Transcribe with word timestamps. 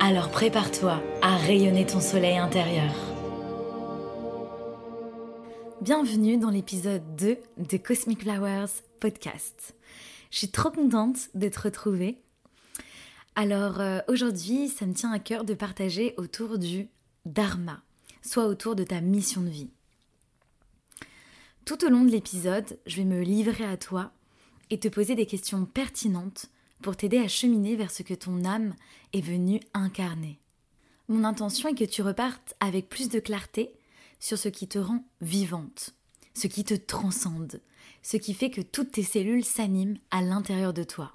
Alors 0.00 0.30
prépare-toi 0.30 1.02
à 1.22 1.36
rayonner 1.36 1.84
ton 1.84 2.00
soleil 2.00 2.38
intérieur. 2.38 2.94
Bienvenue 5.80 6.38
dans 6.38 6.50
l'épisode 6.50 7.02
2 7.16 7.36
de 7.56 7.76
Cosmic 7.76 8.22
Flowers 8.22 8.70
Podcast. 9.00 9.74
Je 10.30 10.38
suis 10.38 10.50
trop 10.50 10.70
contente 10.70 11.16
d'être 11.34 11.64
retrouvée. 11.64 12.22
Alors 13.34 13.80
euh, 13.80 13.98
aujourd'hui, 14.06 14.68
ça 14.68 14.86
me 14.86 14.94
tient 14.94 15.10
à 15.10 15.18
cœur 15.18 15.44
de 15.44 15.54
partager 15.54 16.14
autour 16.16 16.58
du 16.58 16.88
Dharma, 17.26 17.82
soit 18.22 18.46
autour 18.46 18.76
de 18.76 18.84
ta 18.84 19.00
mission 19.00 19.40
de 19.40 19.48
vie. 19.48 19.70
Tout 21.64 21.84
au 21.84 21.88
long 21.88 22.04
de 22.04 22.12
l'épisode, 22.12 22.78
je 22.86 22.98
vais 22.98 23.04
me 23.04 23.22
livrer 23.22 23.64
à 23.64 23.76
toi 23.76 24.12
et 24.70 24.78
te 24.78 24.86
poser 24.86 25.16
des 25.16 25.26
questions 25.26 25.64
pertinentes 25.66 26.46
pour 26.82 26.96
t'aider 26.96 27.18
à 27.18 27.28
cheminer 27.28 27.76
vers 27.76 27.90
ce 27.90 28.02
que 28.02 28.14
ton 28.14 28.44
âme 28.44 28.74
est 29.12 29.20
venue 29.20 29.60
incarner. 29.74 30.38
Mon 31.08 31.24
intention 31.24 31.68
est 31.68 31.74
que 31.74 31.84
tu 31.84 32.02
repartes 32.02 32.54
avec 32.60 32.88
plus 32.88 33.08
de 33.08 33.18
clarté 33.18 33.72
sur 34.20 34.38
ce 34.38 34.48
qui 34.48 34.68
te 34.68 34.78
rend 34.78 35.04
vivante, 35.20 35.94
ce 36.34 36.46
qui 36.46 36.64
te 36.64 36.74
transcende, 36.74 37.60
ce 38.02 38.16
qui 38.16 38.34
fait 38.34 38.50
que 38.50 38.60
toutes 38.60 38.92
tes 38.92 39.02
cellules 39.02 39.44
s'animent 39.44 39.98
à 40.10 40.22
l'intérieur 40.22 40.72
de 40.72 40.84
toi. 40.84 41.12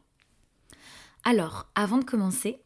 Alors, 1.23 1.67
avant 1.75 1.99
de 1.99 2.03
commencer, 2.03 2.59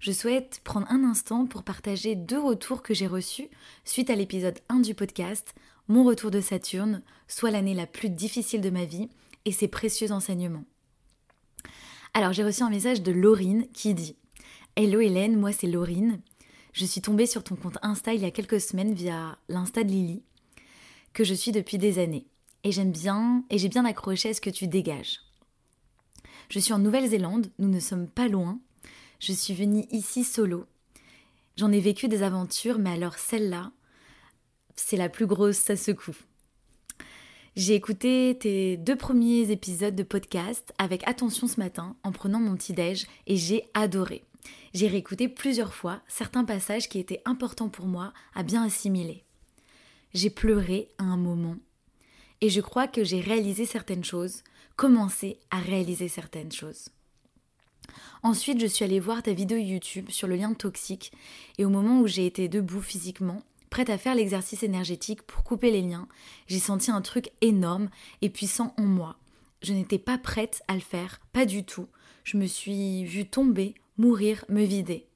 je 0.00 0.12
souhaite 0.12 0.60
prendre 0.62 0.90
un 0.90 1.04
instant 1.04 1.46
pour 1.46 1.64
partager 1.64 2.14
deux 2.14 2.40
retours 2.40 2.82
que 2.82 2.94
j'ai 2.94 3.06
reçus 3.06 3.48
suite 3.84 4.10
à 4.10 4.14
l'épisode 4.14 4.58
1 4.68 4.80
du 4.80 4.94
podcast, 4.94 5.54
Mon 5.88 6.04
retour 6.04 6.30
de 6.30 6.40
Saturne, 6.40 7.02
soit 7.26 7.50
l'année 7.50 7.74
la 7.74 7.86
plus 7.86 8.08
difficile 8.08 8.60
de 8.60 8.70
ma 8.70 8.84
vie, 8.84 9.08
et 9.44 9.52
ses 9.52 9.68
précieux 9.68 10.12
enseignements. 10.12 10.64
Alors 12.14 12.32
j'ai 12.32 12.44
reçu 12.44 12.62
un 12.62 12.70
message 12.70 13.02
de 13.02 13.12
Laurine 13.12 13.66
qui 13.72 13.94
dit 13.94 14.16
Hello 14.76 15.00
Hélène, 15.00 15.38
moi 15.38 15.52
c'est 15.52 15.66
Laurine. 15.66 16.20
Je 16.72 16.84
suis 16.84 17.00
tombée 17.00 17.26
sur 17.26 17.44
ton 17.44 17.56
compte 17.56 17.78
Insta 17.82 18.14
il 18.14 18.22
y 18.22 18.24
a 18.24 18.30
quelques 18.30 18.60
semaines 18.60 18.94
via 18.94 19.38
l'Insta 19.48 19.84
de 19.84 19.90
Lily, 19.90 20.22
que 21.12 21.24
je 21.24 21.34
suis 21.34 21.52
depuis 21.52 21.78
des 21.78 21.98
années. 21.98 22.26
Et 22.64 22.72
j'aime 22.72 22.92
bien, 22.92 23.44
et 23.50 23.58
j'ai 23.58 23.68
bien 23.68 23.84
accroché 23.84 24.30
à 24.30 24.34
ce 24.34 24.40
que 24.40 24.50
tu 24.50 24.66
dégages. 24.66 25.20
Je 26.50 26.58
suis 26.58 26.72
en 26.72 26.78
Nouvelle-Zélande, 26.78 27.50
nous 27.58 27.68
ne 27.68 27.80
sommes 27.80 28.08
pas 28.08 28.28
loin. 28.28 28.58
Je 29.20 29.32
suis 29.32 29.54
venue 29.54 29.86
ici 29.90 30.24
solo. 30.24 30.66
J'en 31.56 31.72
ai 31.72 31.80
vécu 31.80 32.08
des 32.08 32.22
aventures, 32.22 32.78
mais 32.78 32.90
alors 32.90 33.18
celle-là, 33.18 33.72
c'est 34.76 34.96
la 34.96 35.08
plus 35.08 35.26
grosse, 35.26 35.56
ça 35.56 35.76
secoue. 35.76 36.16
J'ai 37.56 37.74
écouté 37.74 38.36
tes 38.38 38.76
deux 38.76 38.96
premiers 38.96 39.50
épisodes 39.50 39.96
de 39.96 40.02
podcast 40.02 40.72
avec 40.78 41.06
attention 41.08 41.48
ce 41.48 41.58
matin 41.58 41.96
en 42.04 42.12
prenant 42.12 42.38
mon 42.38 42.54
petit-déj 42.54 43.06
et 43.26 43.36
j'ai 43.36 43.64
adoré. 43.74 44.22
J'ai 44.74 44.86
réécouté 44.86 45.28
plusieurs 45.28 45.74
fois 45.74 46.00
certains 46.06 46.44
passages 46.44 46.88
qui 46.88 46.98
étaient 46.98 47.22
importants 47.24 47.68
pour 47.68 47.86
moi 47.86 48.12
à 48.34 48.42
bien 48.42 48.62
assimiler. 48.62 49.24
J'ai 50.14 50.30
pleuré 50.30 50.88
à 50.98 51.04
un 51.04 51.16
moment 51.16 51.56
et 52.40 52.50
je 52.50 52.60
crois 52.60 52.86
que 52.86 53.02
j'ai 53.02 53.20
réalisé 53.20 53.64
certaines 53.64 54.04
choses, 54.04 54.44
commencé 54.76 55.38
à 55.50 55.58
réaliser 55.58 56.08
certaines 56.08 56.52
choses. 56.52 56.90
Ensuite, 58.22 58.60
je 58.60 58.66
suis 58.66 58.84
allée 58.84 59.00
voir 59.00 59.22
ta 59.22 59.32
vidéo 59.32 59.58
YouTube 59.58 60.10
sur 60.10 60.28
le 60.28 60.36
lien 60.36 60.52
toxique 60.54 61.12
et 61.56 61.64
au 61.64 61.70
moment 61.70 62.00
où 62.00 62.06
j'ai 62.06 62.26
été 62.26 62.48
debout 62.48 62.82
physiquement, 62.82 63.42
prête 63.68 63.90
à 63.90 63.98
faire 63.98 64.14
l'exercice 64.14 64.62
énergétique 64.62 65.22
pour 65.22 65.44
couper 65.44 65.70
les 65.70 65.82
liens, 65.82 66.08
j'ai 66.46 66.58
senti 66.58 66.90
un 66.90 67.00
truc 67.00 67.30
énorme 67.40 67.90
et 68.22 68.30
puissant 68.30 68.74
en 68.76 68.82
moi. 68.82 69.16
Je 69.62 69.72
n'étais 69.72 69.98
pas 69.98 70.18
prête 70.18 70.62
à 70.68 70.74
le 70.74 70.80
faire, 70.80 71.20
pas 71.32 71.46
du 71.46 71.64
tout. 71.64 71.88
Je 72.24 72.36
me 72.36 72.46
suis 72.46 73.04
vue 73.04 73.26
tomber, 73.26 73.74
mourir, 73.96 74.44
me 74.48 74.62
vider. 74.62 75.06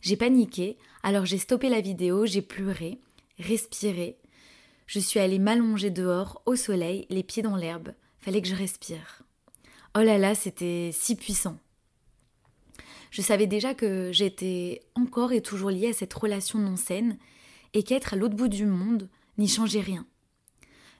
J'ai 0.00 0.16
paniqué, 0.16 0.76
alors 1.02 1.26
j'ai 1.26 1.38
stoppé 1.38 1.68
la 1.68 1.80
vidéo, 1.80 2.26
j'ai 2.26 2.42
pleuré, 2.42 3.00
respiré. 3.38 4.18
Je 4.86 5.00
suis 5.00 5.18
allée 5.18 5.38
m'allonger 5.38 5.90
dehors, 5.90 6.42
au 6.46 6.54
soleil, 6.54 7.06
les 7.10 7.22
pieds 7.24 7.42
dans 7.42 7.56
l'herbe. 7.56 7.92
Fallait 8.20 8.42
que 8.42 8.48
je 8.48 8.54
respire. 8.54 9.22
Oh 9.96 10.02
là 10.02 10.18
là, 10.18 10.34
c'était 10.34 10.90
si 10.92 11.16
puissant. 11.16 11.58
Je 13.16 13.22
savais 13.22 13.46
déjà 13.46 13.72
que 13.72 14.10
j'étais 14.12 14.82
encore 14.94 15.32
et 15.32 15.40
toujours 15.40 15.70
liée 15.70 15.88
à 15.88 15.92
cette 15.94 16.12
relation 16.12 16.58
non 16.58 16.76
saine 16.76 17.16
et 17.72 17.82
qu'être 17.82 18.12
à 18.12 18.16
l'autre 18.16 18.36
bout 18.36 18.48
du 18.48 18.66
monde 18.66 19.08
n'y 19.38 19.48
changeait 19.48 19.80
rien. 19.80 20.06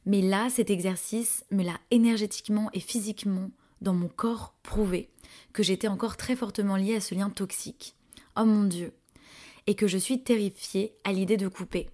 Mais 0.06 0.22
là, 0.22 0.48
cet 0.48 0.70
exercice 0.70 1.44
me 1.50 1.62
l'a 1.62 1.78
énergétiquement 1.90 2.70
et 2.72 2.80
physiquement 2.80 3.50
dans 3.82 3.92
mon 3.92 4.08
corps 4.08 4.54
prouvé 4.62 5.10
que 5.52 5.62
j'étais 5.62 5.88
encore 5.88 6.16
très 6.16 6.36
fortement 6.36 6.76
liée 6.76 6.94
à 6.94 7.02
ce 7.02 7.14
lien 7.14 7.28
toxique. 7.28 7.94
Oh 8.34 8.46
mon 8.46 8.64
Dieu 8.64 8.94
Et 9.66 9.74
que 9.74 9.86
je 9.86 9.98
suis 9.98 10.22
terrifiée 10.22 10.94
à 11.04 11.12
l'idée 11.12 11.36
de 11.36 11.48
couper. 11.48 11.90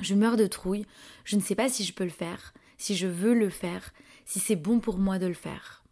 Je 0.00 0.14
meurs 0.14 0.36
de 0.36 0.48
trouille, 0.48 0.84
je 1.24 1.36
ne 1.36 1.40
sais 1.40 1.54
pas 1.54 1.70
si 1.70 1.82
je 1.84 1.94
peux 1.94 2.04
le 2.04 2.10
faire, 2.10 2.52
si 2.76 2.94
je 2.94 3.06
veux 3.06 3.32
le 3.32 3.48
faire, 3.48 3.94
si 4.26 4.38
c'est 4.38 4.54
bon 4.54 4.80
pour 4.80 4.98
moi 4.98 5.18
de 5.18 5.28
le 5.28 5.32
faire. 5.32 5.82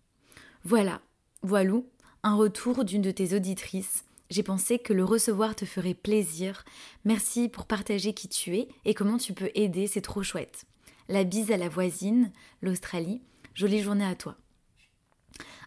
Voilà, 0.64 1.00
voilou, 1.41 1.87
un 2.23 2.34
retour 2.34 2.84
d'une 2.84 3.03
de 3.03 3.11
tes 3.11 3.34
auditrices. 3.34 4.05
J'ai 4.31 4.43
pensé 4.43 4.79
que 4.79 4.93
le 4.93 5.05
recevoir 5.05 5.56
te 5.56 5.65
ferait 5.65 5.95
plaisir. 5.95 6.65
Merci 7.05 7.49
pour 7.49 7.67
partager 7.67 8.12
qui 8.12 8.29
tu 8.29 8.56
es 8.56 8.69
et 8.84 8.95
comment 8.95 9.17
tu 9.17 9.33
peux 9.33 9.51
aider, 9.55 9.87
c'est 9.87 10.03
trop 10.03 10.23
chouette. 10.23 10.65
La 11.09 11.25
bise 11.25 11.51
à 11.51 11.56
la 11.56 11.69
voisine, 11.69 12.31
l'Australie. 12.61 13.23
Jolie 13.55 13.83
journée 13.83 14.05
à 14.05 14.15
toi. 14.15 14.37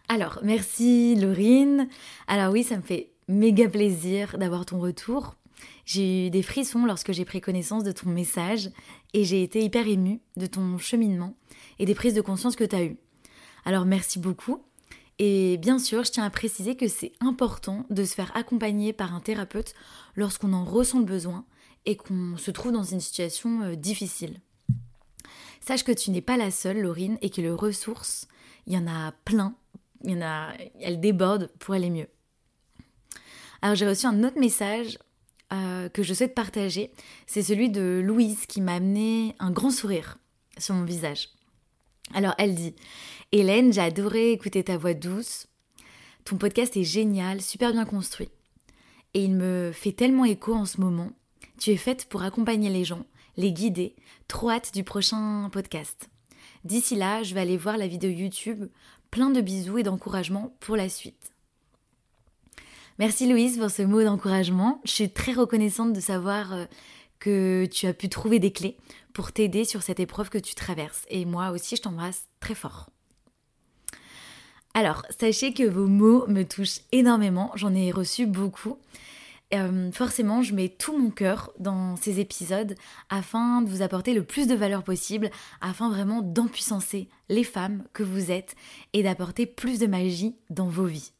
Alors, 0.08 0.38
merci 0.42 1.16
Laurine. 1.16 1.88
Alors 2.28 2.52
oui, 2.52 2.62
ça 2.62 2.76
me 2.76 2.82
fait 2.82 3.10
méga 3.28 3.68
plaisir 3.68 4.38
d'avoir 4.38 4.64
ton 4.64 4.78
retour. 4.78 5.34
J'ai 5.84 6.26
eu 6.26 6.30
des 6.30 6.42
frissons 6.42 6.86
lorsque 6.86 7.12
j'ai 7.12 7.24
pris 7.24 7.40
connaissance 7.40 7.84
de 7.84 7.92
ton 7.92 8.10
message 8.10 8.70
et 9.14 9.24
j'ai 9.24 9.42
été 9.42 9.62
hyper 9.62 9.88
émue 9.88 10.20
de 10.36 10.46
ton 10.46 10.78
cheminement 10.78 11.34
et 11.78 11.86
des 11.86 11.94
prises 11.94 12.14
de 12.14 12.20
conscience 12.20 12.56
que 12.56 12.64
tu 12.64 12.76
as 12.76 12.84
eues. 12.84 12.96
Alors 13.64 13.84
merci 13.84 14.18
beaucoup. 14.18 14.62
Et 15.24 15.56
bien 15.56 15.78
sûr, 15.78 16.02
je 16.02 16.10
tiens 16.10 16.24
à 16.24 16.30
préciser 16.30 16.74
que 16.74 16.88
c'est 16.88 17.12
important 17.20 17.86
de 17.90 18.04
se 18.04 18.12
faire 18.12 18.36
accompagner 18.36 18.92
par 18.92 19.14
un 19.14 19.20
thérapeute 19.20 19.72
lorsqu'on 20.16 20.52
en 20.52 20.64
ressent 20.64 20.98
le 20.98 21.04
besoin 21.04 21.44
et 21.86 21.94
qu'on 21.94 22.36
se 22.36 22.50
trouve 22.50 22.72
dans 22.72 22.82
une 22.82 22.98
situation 22.98 23.62
euh, 23.62 23.76
difficile. 23.76 24.40
Sache 25.60 25.84
que 25.84 25.92
tu 25.92 26.10
n'es 26.10 26.22
pas 26.22 26.36
la 26.36 26.50
seule, 26.50 26.80
Laurine, 26.80 27.18
et 27.22 27.30
que 27.30 27.40
les 27.40 27.52
ressources, 27.52 28.26
il 28.66 28.72
y 28.72 28.76
en 28.76 28.88
a 28.88 29.12
plein, 29.24 29.54
il 30.02 30.10
y 30.10 30.16
en 30.16 30.22
a, 30.22 30.54
elles 30.80 30.98
débordent 30.98 31.52
pour 31.60 31.74
aller 31.74 31.90
mieux. 31.90 32.08
Alors 33.60 33.76
j'ai 33.76 33.86
reçu 33.86 34.06
un 34.06 34.24
autre 34.24 34.40
message 34.40 34.98
euh, 35.52 35.88
que 35.88 36.02
je 36.02 36.14
souhaite 36.14 36.34
partager, 36.34 36.90
c'est 37.28 37.44
celui 37.44 37.70
de 37.70 38.02
Louise 38.04 38.46
qui 38.46 38.60
m'a 38.60 38.74
amené 38.74 39.36
un 39.38 39.52
grand 39.52 39.70
sourire 39.70 40.18
sur 40.58 40.74
mon 40.74 40.84
visage. 40.84 41.28
Alors 42.12 42.34
elle 42.38 42.56
dit 42.56 42.74
Hélène, 43.34 43.72
j'ai 43.72 43.80
adoré 43.80 44.32
écouter 44.32 44.62
ta 44.62 44.76
voix 44.76 44.92
douce. 44.92 45.46
Ton 46.26 46.36
podcast 46.36 46.76
est 46.76 46.84
génial, 46.84 47.40
super 47.40 47.72
bien 47.72 47.86
construit. 47.86 48.28
Et 49.14 49.24
il 49.24 49.34
me 49.34 49.72
fait 49.72 49.92
tellement 49.92 50.26
écho 50.26 50.52
en 50.52 50.66
ce 50.66 50.82
moment. 50.82 51.12
Tu 51.58 51.70
es 51.70 51.78
faite 51.78 52.04
pour 52.10 52.22
accompagner 52.24 52.68
les 52.68 52.84
gens, 52.84 53.06
les 53.38 53.50
guider. 53.50 53.96
Trop 54.28 54.50
hâte 54.50 54.74
du 54.74 54.84
prochain 54.84 55.48
podcast. 55.50 56.10
D'ici 56.64 56.94
là, 56.94 57.22
je 57.22 57.34
vais 57.34 57.40
aller 57.40 57.56
voir 57.56 57.78
la 57.78 57.86
vidéo 57.86 58.10
YouTube. 58.10 58.66
Plein 59.10 59.30
de 59.30 59.40
bisous 59.40 59.78
et 59.78 59.82
d'encouragement 59.82 60.54
pour 60.60 60.76
la 60.76 60.90
suite. 60.90 61.32
Merci 62.98 63.26
Louise 63.26 63.56
pour 63.58 63.70
ce 63.70 63.80
mot 63.80 64.04
d'encouragement. 64.04 64.82
Je 64.84 64.92
suis 64.92 65.10
très 65.10 65.32
reconnaissante 65.32 65.94
de 65.94 66.00
savoir 66.00 66.52
euh, 66.52 66.66
que 67.18 67.64
tu 67.64 67.86
as 67.86 67.94
pu 67.94 68.10
trouver 68.10 68.40
des 68.40 68.52
clés 68.52 68.76
pour 69.14 69.32
t'aider 69.32 69.64
sur 69.64 69.82
cette 69.82 70.00
épreuve 70.00 70.28
que 70.28 70.36
tu 70.36 70.54
traverses. 70.54 71.06
Et 71.08 71.24
moi 71.24 71.50
aussi, 71.50 71.76
je 71.76 71.82
t'embrasse 71.82 72.26
très 72.38 72.54
fort. 72.54 72.91
Alors, 74.74 75.04
sachez 75.18 75.52
que 75.52 75.64
vos 75.64 75.86
mots 75.86 76.26
me 76.28 76.44
touchent 76.44 76.80
énormément, 76.92 77.52
j'en 77.54 77.74
ai 77.74 77.90
reçu 77.90 78.26
beaucoup. 78.26 78.78
Euh, 79.54 79.92
forcément, 79.92 80.40
je 80.40 80.54
mets 80.54 80.70
tout 80.70 80.96
mon 80.96 81.10
cœur 81.10 81.52
dans 81.58 81.96
ces 81.96 82.20
épisodes 82.20 82.74
afin 83.10 83.60
de 83.60 83.68
vous 83.68 83.82
apporter 83.82 84.14
le 84.14 84.24
plus 84.24 84.46
de 84.46 84.54
valeur 84.54 84.82
possible, 84.82 85.30
afin 85.60 85.90
vraiment 85.90 86.22
d'empuissancer 86.22 87.08
les 87.28 87.44
femmes 87.44 87.84
que 87.92 88.02
vous 88.02 88.30
êtes 88.30 88.54
et 88.94 89.02
d'apporter 89.02 89.44
plus 89.44 89.78
de 89.78 89.86
magie 89.86 90.36
dans 90.48 90.68
vos 90.68 90.86
vies. 90.86 91.12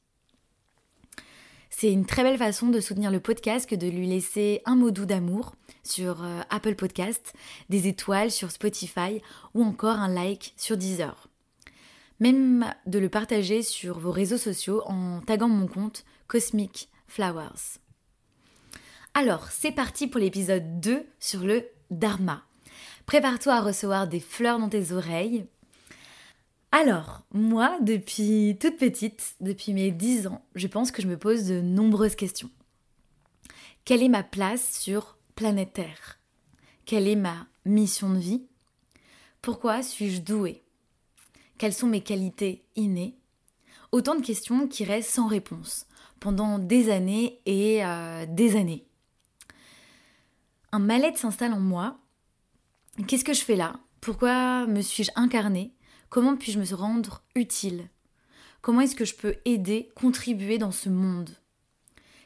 C'est 1.68 1.92
une 1.92 2.06
très 2.06 2.22
belle 2.22 2.38
façon 2.38 2.68
de 2.68 2.80
soutenir 2.80 3.10
le 3.10 3.20
podcast 3.20 3.68
que 3.68 3.74
de 3.74 3.88
lui 3.88 4.06
laisser 4.06 4.62
un 4.64 4.76
mot 4.76 4.90
doux 4.90 5.06
d'amour 5.06 5.54
sur 5.82 6.22
euh, 6.22 6.40
Apple 6.48 6.74
Podcast, 6.74 7.34
des 7.68 7.88
étoiles 7.88 8.30
sur 8.30 8.50
Spotify 8.50 9.20
ou 9.52 9.62
encore 9.62 9.96
un 9.96 10.08
like 10.08 10.54
sur 10.56 10.76
Deezer. 10.76 11.28
Même 12.20 12.72
de 12.86 12.98
le 12.98 13.08
partager 13.08 13.62
sur 13.62 13.98
vos 13.98 14.12
réseaux 14.12 14.38
sociaux 14.38 14.82
en 14.86 15.20
taguant 15.20 15.48
mon 15.48 15.66
compte 15.66 16.04
Cosmic 16.28 16.88
Flowers. 17.06 17.78
Alors, 19.14 19.48
c'est 19.50 19.72
parti 19.72 20.06
pour 20.06 20.20
l'épisode 20.20 20.80
2 20.80 21.04
sur 21.20 21.40
le 21.40 21.66
Dharma. 21.90 22.44
Prépare-toi 23.04 23.54
à 23.54 23.60
recevoir 23.60 24.08
des 24.08 24.20
fleurs 24.20 24.58
dans 24.58 24.68
tes 24.68 24.92
oreilles. 24.92 25.46
Alors, 26.70 27.26
moi, 27.34 27.78
depuis 27.82 28.56
toute 28.58 28.78
petite, 28.78 29.34
depuis 29.40 29.74
mes 29.74 29.90
10 29.90 30.28
ans, 30.28 30.42
je 30.54 30.66
pense 30.66 30.90
que 30.90 31.02
je 31.02 31.08
me 31.08 31.18
pose 31.18 31.44
de 31.46 31.60
nombreuses 31.60 32.14
questions. 32.14 32.50
Quelle 33.84 34.02
est 34.02 34.08
ma 34.08 34.22
place 34.22 34.78
sur 34.78 35.18
planète 35.34 35.74
Terre 35.74 36.18
Quelle 36.86 37.08
est 37.08 37.16
ma 37.16 37.46
mission 37.66 38.10
de 38.10 38.18
vie? 38.18 38.46
Pourquoi 39.42 39.82
suis-je 39.82 40.22
douée? 40.22 40.62
Quelles 41.62 41.72
sont 41.72 41.86
mes 41.86 42.00
qualités 42.00 42.64
innées 42.74 43.14
Autant 43.92 44.16
de 44.16 44.20
questions 44.20 44.66
qui 44.66 44.82
restent 44.82 45.14
sans 45.14 45.28
réponse 45.28 45.86
pendant 46.18 46.58
des 46.58 46.90
années 46.90 47.38
et 47.46 47.84
euh, 47.84 48.26
des 48.26 48.56
années. 48.56 48.84
Un 50.72 50.80
mal-être 50.80 51.18
s'installe 51.18 51.52
en 51.52 51.60
moi. 51.60 52.00
Qu'est-ce 53.06 53.24
que 53.24 53.32
je 53.32 53.44
fais 53.44 53.54
là? 53.54 53.78
Pourquoi 54.00 54.66
me 54.66 54.80
suis-je 54.80 55.12
incarnée? 55.14 55.72
Comment 56.08 56.34
puis-je 56.34 56.58
me 56.58 56.74
rendre 56.74 57.22
utile? 57.36 57.88
Comment 58.60 58.80
est-ce 58.80 58.96
que 58.96 59.04
je 59.04 59.14
peux 59.14 59.36
aider, 59.44 59.88
contribuer 59.94 60.58
dans 60.58 60.72
ce 60.72 60.88
monde? 60.88 61.30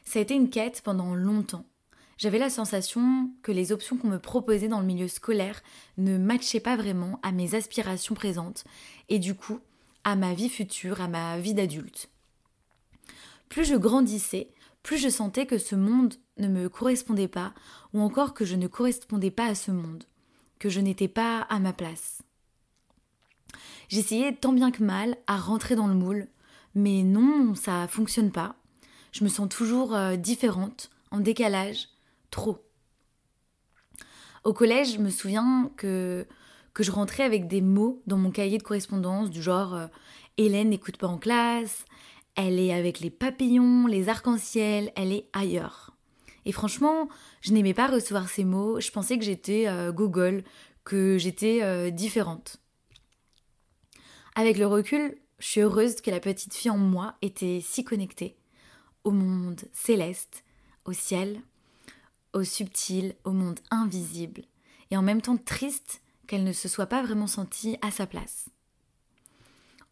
Ça 0.03 0.17
a 0.17 0.23
été 0.23 0.33
une 0.33 0.49
quête 0.49 0.81
pendant 0.83 1.13
longtemps. 1.13 1.67
J'avais 2.17 2.39
la 2.39 2.49
sensation 2.49 3.31
que 3.43 3.51
les 3.51 3.71
options 3.71 3.97
qu'on 3.97 4.07
me 4.07 4.19
proposait 4.19 4.67
dans 4.67 4.79
le 4.79 4.85
milieu 4.85 5.07
scolaire 5.07 5.61
ne 5.97 6.17
matchaient 6.17 6.59
pas 6.59 6.75
vraiment 6.75 7.19
à 7.21 7.31
mes 7.31 7.53
aspirations 7.53 8.15
présentes 8.15 8.63
et 9.09 9.19
du 9.19 9.35
coup 9.35 9.59
à 10.03 10.15
ma 10.15 10.33
vie 10.33 10.49
future, 10.49 11.01
à 11.01 11.07
ma 11.07 11.37
vie 11.37 11.53
d'adulte. 11.53 12.09
Plus 13.49 13.65
je 13.65 13.75
grandissais, 13.75 14.49
plus 14.81 14.97
je 14.97 15.09
sentais 15.09 15.45
que 15.45 15.57
ce 15.57 15.75
monde 15.75 16.15
ne 16.37 16.47
me 16.47 16.69
correspondait 16.69 17.27
pas 17.27 17.53
ou 17.93 18.01
encore 18.01 18.33
que 18.33 18.45
je 18.45 18.55
ne 18.55 18.67
correspondais 18.67 19.31
pas 19.31 19.45
à 19.45 19.55
ce 19.55 19.71
monde 19.71 20.03
que 20.59 20.69
je 20.69 20.79
n'étais 20.79 21.07
pas 21.07 21.41
à 21.41 21.59
ma 21.59 21.73
place. 21.73 22.23
J'essayais 23.89 24.33
tant 24.33 24.53
bien 24.53 24.71
que 24.71 24.83
mal 24.83 25.17
à 25.27 25.37
rentrer 25.37 25.75
dans 25.75 25.87
le 25.87 25.93
moule, 25.93 26.27
mais 26.73 27.03
non, 27.03 27.53
ça 27.53 27.87
fonctionne 27.87 28.31
pas. 28.31 28.55
Je 29.11 29.23
me 29.23 29.29
sens 29.29 29.49
toujours 29.49 29.95
euh, 29.95 30.15
différente, 30.15 30.89
en 31.11 31.19
décalage, 31.19 31.87
Au 34.43 34.53
collège, 34.53 34.93
je 34.93 34.99
me 34.99 35.09
souviens 35.09 35.71
que, 35.75 36.25
que 36.73 36.83
je 36.83 36.91
rentrais 36.91 37.23
avec 37.23 37.47
des 37.47 37.61
mots 37.61 38.01
dans 38.07 38.17
mon 38.17 38.31
cahier 38.31 38.57
de 38.57 38.63
correspondance 38.63 39.29
du 39.29 39.41
genre 39.41 39.73
euh, 39.73 39.87
Hélène 40.37 40.69
n'écoute 40.69 40.97
pas 40.97 41.07
en 41.07 41.17
classe, 41.17 41.85
elle 42.35 42.59
est 42.59 42.73
avec 42.73 42.99
les 42.99 43.09
papillons, 43.09 43.87
les 43.87 44.09
arcs-en-ciel, 44.09 44.91
elle 44.95 45.11
est 45.11 45.27
ailleurs. 45.33 45.95
Et 46.45 46.51
franchement, 46.51 47.09
je 47.41 47.51
n'aimais 47.51 47.73
pas 47.73 47.87
recevoir 47.87 48.29
ces 48.29 48.45
mots, 48.45 48.79
je 48.79 48.91
pensais 48.91 49.17
que 49.17 49.25
j'étais 49.25 49.67
euh, 49.67 49.91
Google, 49.91 50.43
que 50.85 51.17
j'étais 51.17 51.59
euh, 51.63 51.89
différente. 51.89 52.57
Avec 54.35 54.57
le 54.57 54.67
recul, 54.67 55.17
je 55.39 55.45
suis 55.45 55.61
heureuse 55.61 55.99
que 55.99 56.11
la 56.11 56.19
petite 56.19 56.53
fille 56.53 56.71
en 56.71 56.77
moi 56.77 57.15
était 57.21 57.59
si 57.61 57.83
connectée 57.83 58.37
au 59.03 59.11
monde 59.11 59.61
céleste, 59.73 60.43
au 60.85 60.93
ciel, 60.93 61.41
au 62.37 62.43
subtil, 62.43 63.15
au 63.23 63.31
monde 63.31 63.59
invisible, 63.71 64.43
et 64.91 64.97
en 64.97 65.01
même 65.01 65.21
temps 65.21 65.37
triste 65.37 66.01
qu'elle 66.27 66.43
ne 66.43 66.53
se 66.53 66.67
soit 66.67 66.85
pas 66.87 67.03
vraiment 67.03 67.27
sentie 67.27 67.77
à 67.81 67.91
sa 67.91 68.07
place. 68.07 68.49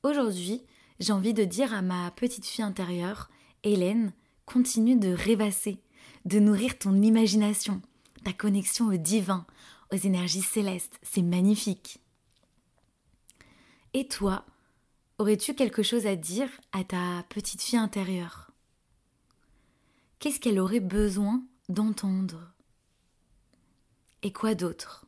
Aujourd'hui, 0.03 0.61
j'ai 0.99 1.13
envie 1.13 1.33
de 1.33 1.43
dire 1.43 1.73
à 1.73 1.81
ma 1.81 2.11
petite 2.11 2.45
fille 2.45 2.63
intérieure, 2.63 3.29
Hélène, 3.63 4.13
continue 4.45 4.95
de 4.95 5.09
rêvasser, 5.09 5.79
de 6.25 6.39
nourrir 6.39 6.77
ton 6.77 7.01
imagination, 7.01 7.81
ta 8.23 8.31
connexion 8.31 8.87
au 8.87 8.97
divin, 8.97 9.45
aux 9.91 9.97
énergies 9.97 10.41
célestes. 10.41 10.99
C'est 11.01 11.21
magnifique. 11.21 11.99
Et 13.93 14.07
toi, 14.07 14.45
aurais-tu 15.17 15.55
quelque 15.55 15.83
chose 15.83 16.05
à 16.05 16.15
dire 16.15 16.49
à 16.73 16.83
ta 16.83 17.23
petite 17.29 17.61
fille 17.61 17.79
intérieure? 17.79 18.51
Qu'est-ce 20.19 20.39
qu'elle 20.39 20.59
aurait 20.59 20.79
besoin 20.79 21.43
d'entendre 21.69 22.53
Et 24.21 24.31
quoi 24.31 24.55
d'autre? 24.55 25.05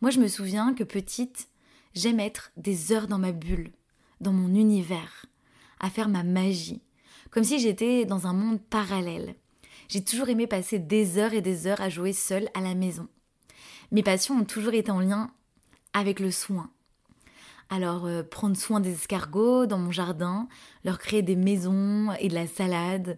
Moi, 0.00 0.10
je 0.10 0.20
me 0.20 0.28
souviens 0.28 0.72
que 0.74 0.84
petite, 0.84 1.48
j'aime 1.94 2.20
être 2.20 2.52
des 2.56 2.92
heures 2.92 3.08
dans 3.08 3.18
ma 3.18 3.32
bulle, 3.32 3.72
dans 4.20 4.32
mon 4.32 4.54
univers, 4.54 5.26
à 5.78 5.90
faire 5.90 6.08
ma 6.08 6.22
magie, 6.22 6.82
comme 7.30 7.44
si 7.44 7.58
j'étais 7.58 8.06
dans 8.06 8.26
un 8.26 8.32
monde 8.32 8.60
parallèle. 8.60 9.34
J'ai 9.88 10.04
toujours 10.04 10.28
aimé 10.28 10.46
passer 10.46 10.78
des 10.78 11.18
heures 11.18 11.34
et 11.34 11.42
des 11.42 11.66
heures 11.66 11.80
à 11.80 11.88
jouer 11.88 12.12
seule 12.12 12.48
à 12.54 12.60
la 12.60 12.74
maison. 12.74 13.08
Mes 13.90 14.02
passions 14.02 14.36
ont 14.36 14.44
toujours 14.44 14.74
été 14.74 14.90
en 14.90 15.00
lien 15.00 15.32
avec 15.92 16.20
le 16.20 16.30
soin. 16.30 16.70
Alors, 17.72 18.06
euh, 18.06 18.24
prendre 18.24 18.56
soin 18.56 18.80
des 18.80 18.92
escargots 18.92 19.66
dans 19.66 19.78
mon 19.78 19.92
jardin, 19.92 20.48
leur 20.84 20.98
créer 20.98 21.22
des 21.22 21.36
maisons 21.36 22.12
et 22.18 22.28
de 22.28 22.34
la 22.34 22.48
salade, 22.48 23.16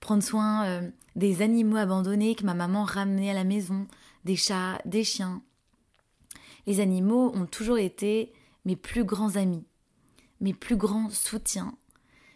prendre 0.00 0.22
soin 0.22 0.66
euh, 0.66 0.90
des 1.16 1.40
animaux 1.40 1.78
abandonnés 1.78 2.34
que 2.34 2.44
ma 2.44 2.52
maman 2.52 2.84
ramenait 2.84 3.30
à 3.30 3.34
la 3.34 3.44
maison, 3.44 3.86
des 4.26 4.36
chats, 4.36 4.78
des 4.84 5.02
chiens. 5.02 5.42
Les 6.66 6.80
animaux 6.80 7.32
ont 7.34 7.46
toujours 7.46 7.78
été 7.78 8.34
mes 8.66 8.76
plus 8.76 9.04
grands 9.04 9.36
amis, 9.36 9.64
mes 10.42 10.52
plus 10.52 10.76
grands 10.76 11.08
soutiens, 11.08 11.74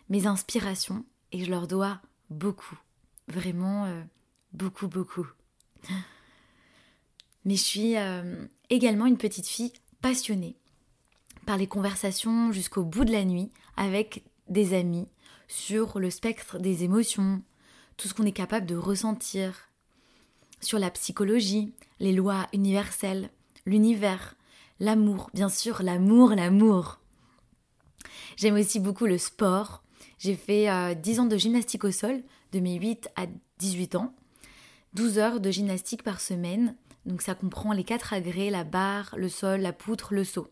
mes 0.08 0.26
inspirations 0.26 1.04
et 1.30 1.44
je 1.44 1.50
leur 1.50 1.68
dois 1.68 2.00
beaucoup. 2.30 2.78
Vraiment 3.28 3.84
euh, 3.84 4.02
beaucoup, 4.54 4.88
beaucoup. 4.88 5.26
Mais 7.44 7.56
je 7.56 7.62
suis 7.62 7.94
également 8.68 9.06
une 9.06 9.16
petite 9.16 9.46
fille 9.46 9.72
passionnée 10.02 10.59
par 11.50 11.58
les 11.58 11.66
conversations 11.66 12.52
jusqu'au 12.52 12.84
bout 12.84 13.04
de 13.04 13.10
la 13.10 13.24
nuit 13.24 13.50
avec 13.76 14.22
des 14.48 14.72
amis 14.72 15.08
sur 15.48 15.98
le 15.98 16.08
spectre 16.08 16.60
des 16.60 16.84
émotions, 16.84 17.42
tout 17.96 18.06
ce 18.06 18.14
qu'on 18.14 18.24
est 18.24 18.30
capable 18.30 18.66
de 18.66 18.76
ressentir, 18.76 19.68
sur 20.60 20.78
la 20.78 20.92
psychologie, 20.92 21.74
les 21.98 22.12
lois 22.12 22.46
universelles, 22.52 23.30
l'univers, 23.66 24.36
l'amour, 24.78 25.28
bien 25.34 25.48
sûr, 25.48 25.82
l'amour, 25.82 26.36
l'amour. 26.36 27.00
J'aime 28.36 28.54
aussi 28.54 28.78
beaucoup 28.78 29.06
le 29.06 29.18
sport, 29.18 29.82
j'ai 30.20 30.36
fait 30.36 30.94
10 30.94 31.18
euh, 31.18 31.22
ans 31.22 31.26
de 31.26 31.36
gymnastique 31.36 31.82
au 31.82 31.90
sol, 31.90 32.22
de 32.52 32.60
mes 32.60 32.76
8 32.76 33.08
à 33.16 33.26
18 33.58 33.96
ans. 33.96 34.14
12 34.94 35.18
heures 35.18 35.40
de 35.40 35.50
gymnastique 35.50 36.04
par 36.04 36.20
semaine. 36.20 36.76
Donc 37.06 37.22
ça 37.22 37.34
comprend 37.34 37.72
les 37.72 37.82
quatre 37.82 38.12
agrès, 38.12 38.50
la 38.50 38.62
barre, 38.62 39.16
le 39.16 39.28
sol, 39.28 39.62
la 39.62 39.72
poutre, 39.72 40.14
le 40.14 40.22
saut. 40.22 40.46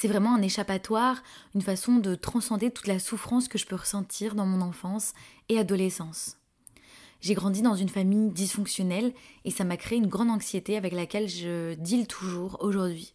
C'est 0.00 0.06
vraiment 0.06 0.36
un 0.36 0.42
échappatoire, 0.42 1.24
une 1.56 1.60
façon 1.60 1.96
de 1.96 2.14
transcender 2.14 2.70
toute 2.70 2.86
la 2.86 3.00
souffrance 3.00 3.48
que 3.48 3.58
je 3.58 3.66
peux 3.66 3.74
ressentir 3.74 4.36
dans 4.36 4.46
mon 4.46 4.60
enfance 4.60 5.12
et 5.48 5.58
adolescence. 5.58 6.36
J'ai 7.20 7.34
grandi 7.34 7.62
dans 7.62 7.74
une 7.74 7.88
famille 7.88 8.30
dysfonctionnelle 8.30 9.12
et 9.44 9.50
ça 9.50 9.64
m'a 9.64 9.76
créé 9.76 9.98
une 9.98 10.06
grande 10.06 10.30
anxiété 10.30 10.76
avec 10.76 10.92
laquelle 10.92 11.28
je 11.28 11.74
deal 11.74 12.06
toujours 12.06 12.58
aujourd'hui. 12.60 13.12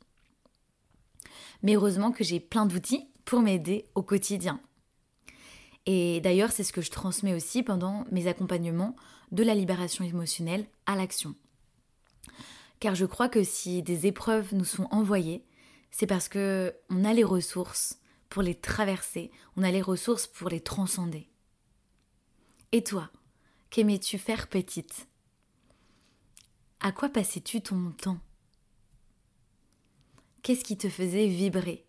Mais 1.62 1.76
heureusement 1.76 2.12
que 2.12 2.26
j'ai 2.26 2.42
plein 2.42 2.66
d'outils 2.66 3.08
pour 3.24 3.40
m'aider 3.40 3.86
au 3.96 4.04
quotidien. 4.04 4.60
Et 5.86 6.20
d'ailleurs, 6.20 6.52
c'est 6.52 6.66
ce 6.66 6.74
que 6.74 6.82
je 6.82 6.92
transmets 6.92 7.34
aussi 7.34 7.64
pendant 7.64 8.04
mes 8.12 8.28
accompagnements 8.28 8.98
de 9.32 9.44
la 9.44 9.56
libération 9.56 10.04
émotionnelle 10.04 10.66
à 10.86 10.98
l'action. 10.98 11.34
Car 12.82 12.94
je 12.94 13.06
crois 13.06 13.30
que 13.30 13.46
si 13.46 13.84
des 13.84 14.06
épreuves 14.06 14.54
nous 14.54 14.66
sont 14.66 14.90
envoyées, 14.92 15.46
c'est 15.94 16.08
parce 16.08 16.28
que 16.28 16.76
on 16.90 17.06
a 17.06 17.14
les 17.14 17.24
ressources 17.24 18.00
pour 18.28 18.42
les 18.42 18.56
traverser, 18.56 19.32
on 19.56 19.64
a 19.64 19.72
les 19.72 19.82
ressources 19.82 20.26
pour 20.26 20.50
les 20.50 20.60
transcender. 20.60 21.30
Et 22.72 22.84
toi, 22.84 23.12
qu'aimais-tu 23.70 24.18
faire 24.18 24.48
petite? 24.48 25.08
À 26.80 26.92
quoi 26.92 27.10
passais-tu 27.10 27.62
ton 27.62 27.92
temps? 27.92 28.20
Qu'est-ce 30.42 30.64
qui 30.64 30.78
te 30.78 30.90
faisait 30.90 31.28
vibrer? 31.28 31.86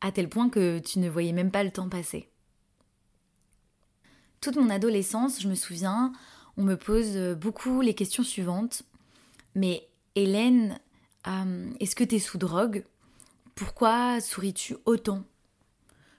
À 0.00 0.10
tel 0.12 0.30
point 0.30 0.48
que 0.48 0.78
tu 0.78 0.98
ne 0.98 1.10
voyais 1.10 1.34
même 1.34 1.50
pas 1.50 1.62
le 1.62 1.70
temps 1.70 1.90
passer. 1.90 2.30
Toute 4.40 4.56
mon 4.56 4.70
adolescence, 4.70 5.42
je 5.42 5.48
me 5.48 5.54
souviens, 5.54 6.12
on 6.56 6.62
me 6.62 6.76
pose 6.76 7.36
beaucoup 7.36 7.82
les 7.82 7.94
questions 7.94 8.24
suivantes. 8.24 8.82
Mais 9.54 9.86
Hélène, 10.14 10.80
euh, 11.26 11.70
est-ce 11.80 11.94
que 11.94 12.04
tu 12.04 12.14
es 12.14 12.18
sous 12.18 12.38
drogue? 12.38 12.82
Pourquoi 13.54 14.20
souris-tu 14.20 14.76
autant? 14.84 15.24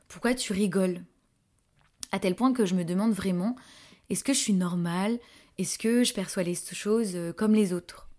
Pourquoi 0.07 0.33
tu 0.33 0.53
rigoles? 0.53 1.01
À 2.11 2.19
tel 2.19 2.35
point 2.35 2.53
que 2.53 2.65
je 2.65 2.75
me 2.75 2.83
demande 2.83 3.13
vraiment, 3.13 3.55
est-ce 4.09 4.23
que 4.23 4.33
je 4.33 4.39
suis 4.39 4.53
normale? 4.53 5.19
Est-ce 5.57 5.79
que 5.79 6.03
je 6.03 6.13
perçois 6.13 6.43
les 6.43 6.55
choses 6.55 7.15
euh, 7.15 7.33
comme 7.33 7.53
les 7.53 7.71
autres? 7.71 8.09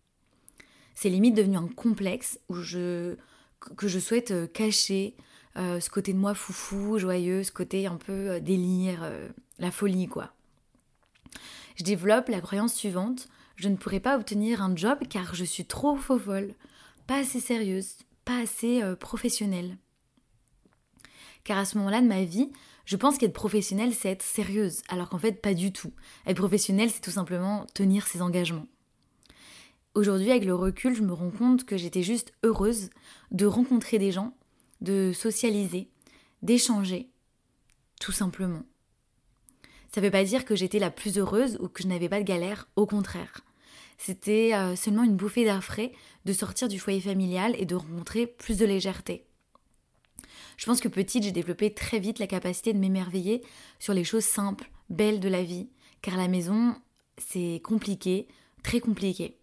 C'est 0.95 1.11
limite 1.11 1.35
devenu 1.35 1.57
un 1.57 1.69
complexe 1.69 2.39
que 2.49 3.89
je 3.89 3.99
souhaite 3.99 4.31
euh, 4.31 4.47
cacher 4.47 5.17
euh, 5.57 5.81
ce 5.81 5.91
côté 5.91 6.13
de 6.13 6.19
moi 6.19 6.35
foufou, 6.35 6.99
joyeux, 6.99 7.43
ce 7.43 7.53
côté 7.53 7.87
un 7.87 7.97
peu 7.97 8.41
délire, 8.41 9.07
la 9.59 9.71
folie 9.71 10.09
quoi. 10.09 10.33
Je 11.77 11.85
développe 11.85 12.29
la 12.29 12.41
croyance 12.41 12.75
suivante, 12.75 13.29
je 13.57 13.69
ne 13.69 13.77
pourrai 13.77 14.01
pas 14.01 14.17
obtenir 14.17 14.63
un 14.63 14.75
job 14.75 14.99
car 15.11 15.35
je 15.35 15.45
suis 15.45 15.67
trop 15.67 15.97
faux 15.97 16.19
folle, 16.19 16.55
pas 17.07 17.19
assez 17.19 17.41
sérieuse, 17.41 17.97
pas 18.25 18.39
assez 18.41 18.83
professionnelle. 19.01 19.77
Car 21.45 21.59
à 21.59 21.65
ce 21.65 21.77
moment-là 21.79 22.01
de 22.01 22.07
ma 22.07 22.25
vie, 22.25 22.51
je 22.85 22.97
pense 22.97 23.19
qu'être 23.19 23.33
professionnelle, 23.33 23.95
c'est 23.95 24.11
être 24.11 24.23
sérieuse, 24.23 24.83
alors 24.89 25.09
qu'en 25.09 25.19
fait, 25.19 25.41
pas 25.41 25.55
du 25.55 25.73
tout. 25.73 25.93
Être 26.27 26.37
professionnelle, 26.37 26.91
c'est 26.91 27.01
tout 27.01 27.11
simplement 27.11 27.67
tenir 27.75 28.07
ses 28.07 28.23
engagements. 28.23 28.67
Aujourd'hui, 29.95 30.31
avec 30.31 30.45
le 30.45 30.55
recul, 30.55 30.95
je 30.95 31.03
me 31.03 31.13
rends 31.13 31.31
compte 31.31 31.65
que 31.65 31.77
j'étais 31.77 32.03
juste 32.03 32.33
heureuse 32.43 32.91
de 33.31 33.47
rencontrer 33.47 33.99
des 33.99 34.11
gens, 34.11 34.35
de 34.81 35.13
socialiser, 35.13 35.91
d'échanger, 36.43 37.11
tout 38.01 38.13
simplement. 38.13 38.63
Ça 39.95 40.01
ne 40.01 40.07
veut 40.07 40.11
pas 40.11 40.25
dire 40.25 40.45
que 40.45 40.57
j'étais 40.57 40.79
la 40.79 40.91
plus 40.91 41.19
heureuse 41.19 41.59
ou 41.61 41.69
que 41.69 41.83
je 41.83 41.89
n'avais 41.89 42.09
pas 42.09 42.19
de 42.19 42.25
galère, 42.27 42.69
au 42.77 42.87
contraire. 42.87 43.43
C'était 44.05 44.53
euh, 44.53 44.75
seulement 44.75 45.05
une 45.05 45.15
bouffée 45.15 45.45
d'air 45.45 45.63
frais 45.63 45.93
de 46.25 46.33
sortir 46.33 46.67
du 46.67 46.81
foyer 46.81 47.01
familial 47.01 47.55
et 47.57 47.67
de 47.67 47.77
rencontrer 47.77 48.27
plus 48.27 48.59
de 48.59 48.67
légèreté. 48.67 49.25
Je 50.57 50.67
pense 50.67 50.81
que 50.81 50.89
petite, 50.89 51.23
j'ai 51.23 51.31
développé 51.31 51.73
très 51.73 52.01
vite 52.01 52.19
la 52.19 52.27
capacité 52.27 52.73
de 52.73 52.81
m'émerveiller 52.81 53.43
sur 53.79 53.95
les 53.95 54.03
choses 54.03 54.25
simples, 54.25 54.69
belles 54.91 55.21
de 55.21 55.29
la 55.29 55.45
vie, 55.45 55.69
car 56.01 56.17
la 56.17 56.27
maison, 56.27 56.75
c'est 57.17 57.61
compliqué, 57.63 58.27
très 58.65 58.81
compliqué. 58.81 59.39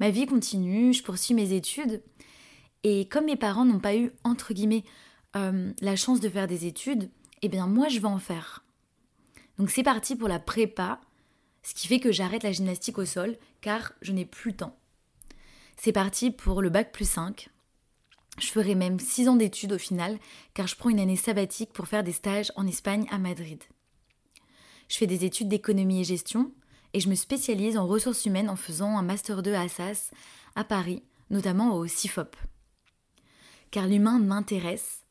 Ma 0.00 0.08
vie 0.08 0.24
continue, 0.24 0.94
je 0.94 1.02
poursuis 1.02 1.34
mes 1.34 1.52
études, 1.52 2.02
et 2.84 3.06
comme 3.06 3.26
mes 3.26 3.36
parents 3.36 3.66
n'ont 3.66 3.80
pas 3.80 3.96
eu, 3.96 4.12
entre 4.24 4.54
guillemets, 4.54 4.84
euh, 5.36 5.70
la 5.82 5.96
chance 5.96 6.20
de 6.20 6.30
faire 6.30 6.46
des 6.46 6.64
études, 6.64 7.10
eh 7.42 7.50
bien 7.50 7.66
moi 7.66 7.88
je 7.88 7.98
vais 7.98 8.06
en 8.06 8.18
faire. 8.18 8.64
Donc 9.58 9.68
c'est 9.68 9.82
parti 9.82 10.16
pour 10.16 10.28
la 10.28 10.38
prépa, 10.38 11.02
ce 11.62 11.74
qui 11.74 11.88
fait 11.88 12.00
que 12.00 12.12
j'arrête 12.12 12.42
la 12.42 12.52
gymnastique 12.52 12.98
au 12.98 13.04
sol, 13.04 13.36
car 13.60 13.92
je 14.02 14.12
n'ai 14.12 14.24
plus 14.24 14.50
le 14.50 14.56
temps. 14.56 14.76
C'est 15.76 15.92
parti 15.92 16.30
pour 16.30 16.62
le 16.62 16.70
bac 16.70 16.92
plus 16.92 17.08
5, 17.08 17.50
je 18.38 18.46
ferai 18.46 18.74
même 18.74 18.98
6 18.98 19.28
ans 19.28 19.36
d'études 19.36 19.72
au 19.72 19.78
final, 19.78 20.18
car 20.54 20.66
je 20.66 20.76
prends 20.76 20.88
une 20.88 21.00
année 21.00 21.16
sabbatique 21.16 21.72
pour 21.72 21.86
faire 21.86 22.02
des 22.02 22.12
stages 22.12 22.52
en 22.56 22.66
Espagne 22.66 23.06
à 23.10 23.18
Madrid. 23.18 23.62
Je 24.88 24.96
fais 24.96 25.06
des 25.06 25.24
études 25.24 25.48
d'économie 25.48 26.00
et 26.00 26.04
gestion, 26.04 26.50
et 26.94 27.00
je 27.00 27.08
me 27.08 27.14
spécialise 27.14 27.76
en 27.76 27.86
ressources 27.86 28.24
humaines 28.26 28.50
en 28.50 28.56
faisant 28.56 28.96
un 28.96 29.02
Master 29.02 29.42
2 29.42 29.54
à 29.54 29.62
Assas, 29.62 30.10
à 30.54 30.64
Paris, 30.64 31.02
notamment 31.30 31.74
au 31.76 31.86
CIFOP. 31.86 32.36
Car 33.70 33.86
l'humain 33.86 34.18
m'intéresse, 34.18 35.02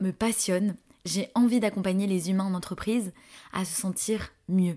me 0.00 0.12
passionne, 0.12 0.76
j'ai 1.04 1.30
envie 1.34 1.60
d'accompagner 1.60 2.06
les 2.06 2.30
humains 2.30 2.44
en 2.44 2.54
entreprise 2.54 3.12
à 3.52 3.64
se 3.64 3.78
sentir 3.78 4.30
mieux. 4.48 4.76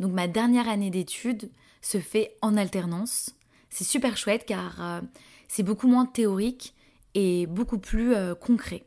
Donc 0.00 0.12
ma 0.12 0.28
dernière 0.28 0.68
année 0.68 0.90
d'études 0.90 1.50
se 1.80 1.98
fait 1.98 2.36
en 2.42 2.56
alternance. 2.56 3.34
C'est 3.70 3.84
super 3.84 4.16
chouette 4.16 4.44
car 4.46 4.82
euh, 4.82 5.00
c'est 5.48 5.62
beaucoup 5.62 5.88
moins 5.88 6.06
théorique 6.06 6.74
et 7.14 7.46
beaucoup 7.46 7.78
plus 7.78 8.14
euh, 8.14 8.34
concret. 8.34 8.86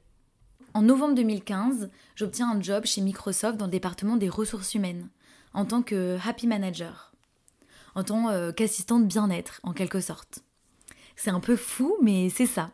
En 0.74 0.84
novembre 0.84 1.16
2015, 1.16 1.90
j'obtiens 2.16 2.52
un 2.52 2.62
job 2.62 2.86
chez 2.86 3.02
Microsoft 3.02 3.58
dans 3.58 3.66
le 3.66 3.72
département 3.72 4.18
des 4.18 4.30
ressources 4.30 4.76
humaines, 4.76 5.10
en 5.54 5.66
tant 5.66 5.82
que 5.82 6.18
Happy 6.26 6.46
Manager, 6.46 7.12
en 7.96 8.04
tant 8.04 8.30
euh, 8.30 8.52
qu'assistante 8.52 9.08
bien-être, 9.08 9.60
en 9.64 9.74
quelque 9.74 10.00
sorte. 10.00 10.44
C'est 11.16 11.32
un 11.32 11.40
peu 11.40 11.56
fou, 11.56 11.98
mais 12.02 12.30
c'est 12.30 12.46
ça. 12.46 12.72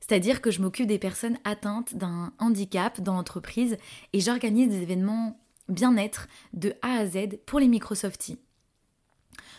C'est-à-dire 0.00 0.40
que 0.40 0.50
je 0.50 0.60
m'occupe 0.60 0.86
des 0.86 0.98
personnes 0.98 1.38
atteintes 1.44 1.94
d'un 1.94 2.32
handicap 2.38 3.00
dans 3.00 3.14
l'entreprise 3.14 3.76
et 4.12 4.20
j'organise 4.20 4.68
des 4.68 4.82
événements 4.82 5.38
bien-être 5.72 6.28
de 6.52 6.74
A 6.82 6.98
à 6.98 7.06
Z 7.06 7.38
pour 7.46 7.60
les 7.60 7.68
Microsofties. 7.68 8.38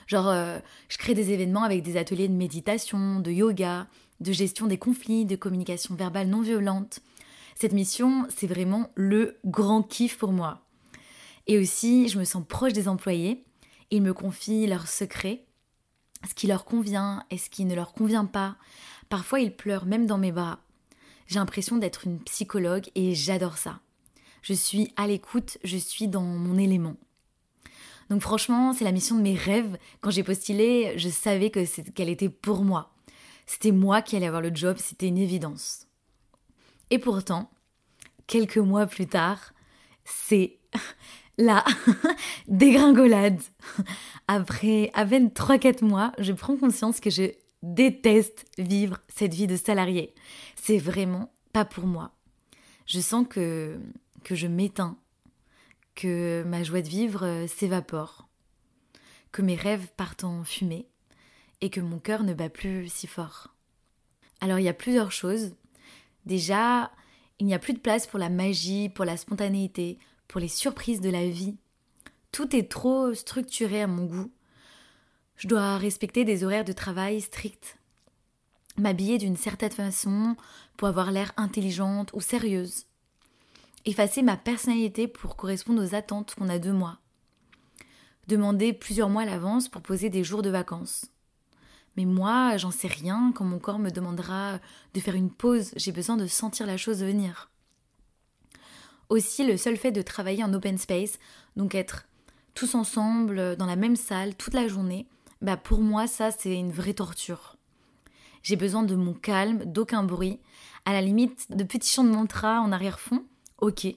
Genre, 0.08 0.28
euh, 0.28 0.60
je 0.90 0.98
crée 0.98 1.14
des 1.14 1.32
événements 1.32 1.64
avec 1.64 1.82
des 1.82 1.98
ateliers 1.98 2.28
de 2.28 2.34
méditation, 2.34 3.20
de 3.20 3.32
yoga, 3.32 3.88
de 4.20 4.32
gestion 4.32 4.68
des 4.68 4.78
conflits, 4.78 5.26
de 5.26 5.36
communication 5.36 5.96
verbale 5.96 6.28
non 6.28 6.42
violente. 6.42 7.00
Cette 7.56 7.74
mission, 7.74 8.26
c'est 8.30 8.48
vraiment 8.48 8.90
le 8.96 9.38
grand 9.46 9.84
kiff 9.84 10.18
pour 10.18 10.32
moi. 10.32 10.62
Et 11.48 11.58
aussi, 11.58 12.08
je 12.08 12.20
me 12.20 12.24
sens 12.24 12.44
proche 12.48 12.74
des 12.74 12.88
employés. 12.88 13.44
Ils 13.92 14.02
me 14.02 14.14
confient 14.14 14.68
leurs 14.68 14.88
secrets, 14.88 15.46
ce 16.28 16.34
qui 16.34 16.48
leur 16.48 16.66
convient 16.66 17.24
et 17.30 17.38
ce 17.38 17.50
qui 17.50 17.66
ne 17.66 17.76
leur 17.76 17.94
convient 17.94 18.26
pas. 18.26 18.56
Parfois, 19.10 19.40
ils 19.40 19.56
pleurent 19.56 19.86
même 19.86 20.08
dans 20.08 20.18
mes 20.18 20.32
bras. 20.32 20.60
J'ai 21.28 21.40
l'impression 21.40 21.78
d'être 21.78 22.06
une 22.06 22.20
psychologue 22.22 22.90
et 22.96 23.14
j'adore 23.14 23.58
ça. 23.58 23.80
Je 24.44 24.54
suis 24.54 24.94
à 24.98 25.08
l'écoute, 25.08 25.58
je 25.64 25.78
suis 25.78 26.08
dans 26.08 26.22
mon 26.22 26.58
élément. 26.58 26.96
Donc 28.10 28.22
franchement, 28.22 28.74
c'est 28.74 28.84
la 28.84 28.92
mission 28.92 29.16
de 29.16 29.22
mes 29.22 29.36
rêves. 29.36 29.78
Quand 30.02 30.12
j'ai 30.12 30.24
postulé, 30.24 30.94
je 30.98 31.10
savais 31.10 31.50
que 31.50 31.66
qu'elle 31.92 32.10
était 32.10 32.30
pour 32.30 32.64
moi. 32.64 32.94
C'était 33.46 33.72
moi 33.72 34.02
qui 34.02 34.16
allais 34.16 34.28
avoir 34.28 34.42
le 34.42 34.54
job, 34.54 34.78
c'était 34.80 35.08
une 35.08 35.18
évidence. 35.18 35.88
Et 36.90 37.00
pourtant, 37.00 37.50
quelques 38.28 38.58
mois 38.58 38.86
plus 38.86 39.08
tard, 39.08 39.54
c'est 40.04 40.60
la 41.38 41.64
dégringolade. 42.48 43.42
Après 44.28 44.92
à 44.94 45.06
peine 45.06 45.30
3-4 45.30 45.86
mois, 45.86 46.12
je 46.20 46.34
prends 46.34 46.58
conscience 46.58 47.00
que 47.00 47.10
je 47.10 47.32
déteste 47.62 48.46
vivre 48.58 49.00
cette 49.08 49.34
vie 49.34 49.48
de 49.48 49.56
salarié. 49.56 50.14
C'est 50.56 50.78
vraiment 50.78 51.32
pas 51.54 51.64
pour 51.64 51.88
moi. 51.88 52.12
Je 52.86 53.00
sens 53.00 53.26
que, 53.30 53.80
que 54.24 54.36
je 54.36 54.48
m'éteins 54.48 54.98
que 55.96 56.44
ma 56.44 56.64
joie 56.64 56.82
de 56.82 56.88
vivre 56.88 57.26
euh, 57.26 57.48
s'évapore, 57.48 58.28
que 59.32 59.42
mes 59.42 59.56
rêves 59.56 59.90
partent 59.96 60.24
en 60.24 60.44
fumée 60.44 60.88
et 61.62 61.70
que 61.70 61.82
mon 61.82 62.00
cœur 62.00 62.24
ne 62.24 62.34
bat 62.34 62.50
plus 62.50 62.90
si 62.90 63.08
fort. 63.08 63.56
Alors 64.42 64.60
il 64.60 64.64
y 64.64 64.70
a 64.70 64.74
plusieurs 64.74 65.12
choses. 65.12 65.54
Déjà, 66.26 66.92
il 67.40 67.46
n'y 67.46 67.54
a 67.54 67.60
plus 67.60 67.74
de 67.74 67.80
place 67.80 68.08
pour 68.08 68.20
la 68.20 68.30
magie, 68.30 68.90
pour 68.90 69.06
la 69.06 69.18
spontanéité, 69.18 70.00
pour 70.28 70.40
les 70.40 70.48
surprises 70.48 71.02
de 71.02 71.10
la 71.10 71.28
vie. 71.28 71.56
Tout 72.32 72.56
est 72.56 72.70
trop 72.70 73.14
structuré 73.14 73.82
à 73.82 73.88
mon 73.88 74.06
goût. 74.06 74.32
Je 75.36 75.48
dois 75.48 75.78
respecter 75.78 76.26
des 76.26 76.44
horaires 76.44 76.66
de 76.66 76.74
travail 76.74 77.22
stricts, 77.22 77.78
m'habiller 78.78 79.18
d'une 79.18 79.38
certaine 79.38 79.72
façon 79.72 80.36
pour 80.78 80.88
avoir 80.88 81.12
l'air 81.12 81.32
intelligente 81.38 82.12
ou 82.14 82.22
sérieuse 82.22 82.86
effacer 83.86 84.22
ma 84.22 84.38
personnalité 84.38 85.08
pour 85.08 85.36
correspondre 85.36 85.84
aux 85.84 85.96
attentes 85.96 86.36
qu'on 86.36 86.50
a 86.50 86.60
de 86.60 86.72
moi. 86.72 87.00
Demander 88.28 88.74
plusieurs 88.74 89.10
mois 89.10 89.24
à 89.24 89.26
l'avance 89.26 89.68
pour 89.68 89.82
poser 89.82 90.10
des 90.10 90.24
jours 90.24 90.42
de 90.42 90.50
vacances. 90.50 91.06
Mais 91.98 92.06
moi, 92.06 92.58
j'en 92.58 92.72
sais 92.72 92.88
rien 92.88 93.32
quand 93.36 93.46
mon 93.46 93.60
corps 93.60 93.80
me 93.80 93.92
demandera 93.92 94.60
de 94.94 95.00
faire 95.00 95.16
une 95.16 95.30
pause, 95.30 95.72
j'ai 95.76 95.92
besoin 95.92 96.18
de 96.18 96.28
sentir 96.28 96.66
la 96.66 96.78
chose 96.78 97.04
venir. 97.04 97.52
Aussi, 99.10 99.46
le 99.46 99.58
seul 99.58 99.78
fait 99.78 99.92
de 99.92 100.02
travailler 100.02 100.44
en 100.44 100.54
open 100.54 100.78
space, 100.78 101.20
donc 101.56 101.76
être 101.76 102.08
tous 102.56 102.76
ensemble 102.76 103.56
dans 103.58 103.66
la 103.66 103.76
même 103.76 103.96
salle 103.96 104.36
toute 104.36 104.54
la 104.54 104.68
journée, 104.68 105.08
bah 105.42 105.58
pour 105.58 105.82
moi, 105.82 106.08
ça, 106.08 106.32
c'est 106.32 106.56
une 106.56 106.72
vraie 106.72 106.94
torture. 106.94 107.58
J'ai 108.42 108.56
besoin 108.56 108.84
de 108.84 108.96
mon 108.96 109.14
calme, 109.14 109.66
d'aucun 109.66 110.04
bruit, 110.04 110.40
à 110.86 110.94
la 110.94 111.02
limite 111.02 111.46
de 111.52 111.64
petits 111.64 111.94
chants 111.94 112.04
de 112.04 112.10
mantra 112.10 112.62
en 112.62 112.72
arrière-fond, 112.72 113.24
ok, 113.64 113.88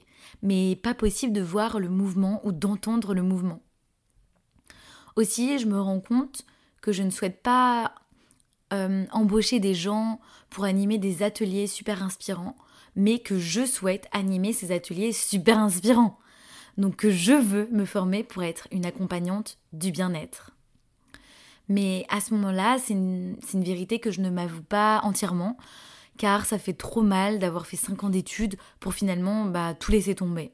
mais 0.43 0.77
pas 0.77 0.95
possible 0.95 1.33
de 1.33 1.43
voir 1.43 1.81
le 1.81 1.89
mouvement 1.89 2.41
ou 2.45 2.53
d'entendre 2.53 3.15
le 3.15 3.23
mouvement. 3.23 3.61
Aussi, 5.17 5.59
je 5.59 5.67
me 5.67 5.81
rends 5.81 6.01
compte 6.01 6.45
que 6.81 6.93
je 6.93 7.03
ne 7.03 7.11
souhaite 7.11 7.43
pas 7.43 7.95
euh, 8.73 9.07
embaucher 9.11 9.59
des 9.61 9.75
gens 9.75 10.21
pour 10.51 10.65
animer 10.65 10.99
des 10.99 11.23
ateliers 11.23 11.67
super 11.67 12.03
inspirants, 12.03 12.57
mais 12.95 13.19
que 13.19 13.39
je 13.39 13.67
souhaite 13.67 14.09
animer 14.13 14.53
ces 14.53 14.73
ateliers 14.73 15.13
super 15.13 15.59
inspirants. 15.59 16.19
Donc 16.79 16.97
que 16.97 17.11
je 17.11 17.33
veux 17.33 17.69
me 17.73 17.85
former 17.85 18.23
pour 18.23 18.43
être 18.43 18.69
une 18.71 18.87
accompagnante 18.87 19.59
du 19.73 19.91
bien-être. 19.91 20.53
Mais 21.69 22.07
à 22.11 22.21
ce 22.21 22.35
moment-là, 22.35 22.77
c'est 22.79 22.93
une, 22.93 23.37
une, 23.53 23.65
vérité 23.65 23.99
que 23.99 24.13
je 24.13 24.21
ne 24.21 24.31
m'avoue 24.31 24.63
pas 24.63 25.01
entièrement 25.03 25.57
car 26.17 26.47
ça 26.47 26.59
fait 26.59 26.73
trop 26.73 27.03
mal 27.03 27.39
d'avoir 27.39 27.67
fait 27.67 27.77
5 27.77 28.05
ans 28.05 28.11
d'études 28.11 28.57
pour 28.81 28.95
finalement 28.95 29.45
bah, 29.47 29.75
tout 29.75 29.93
laisser 29.93 30.15
tomber. 30.15 30.53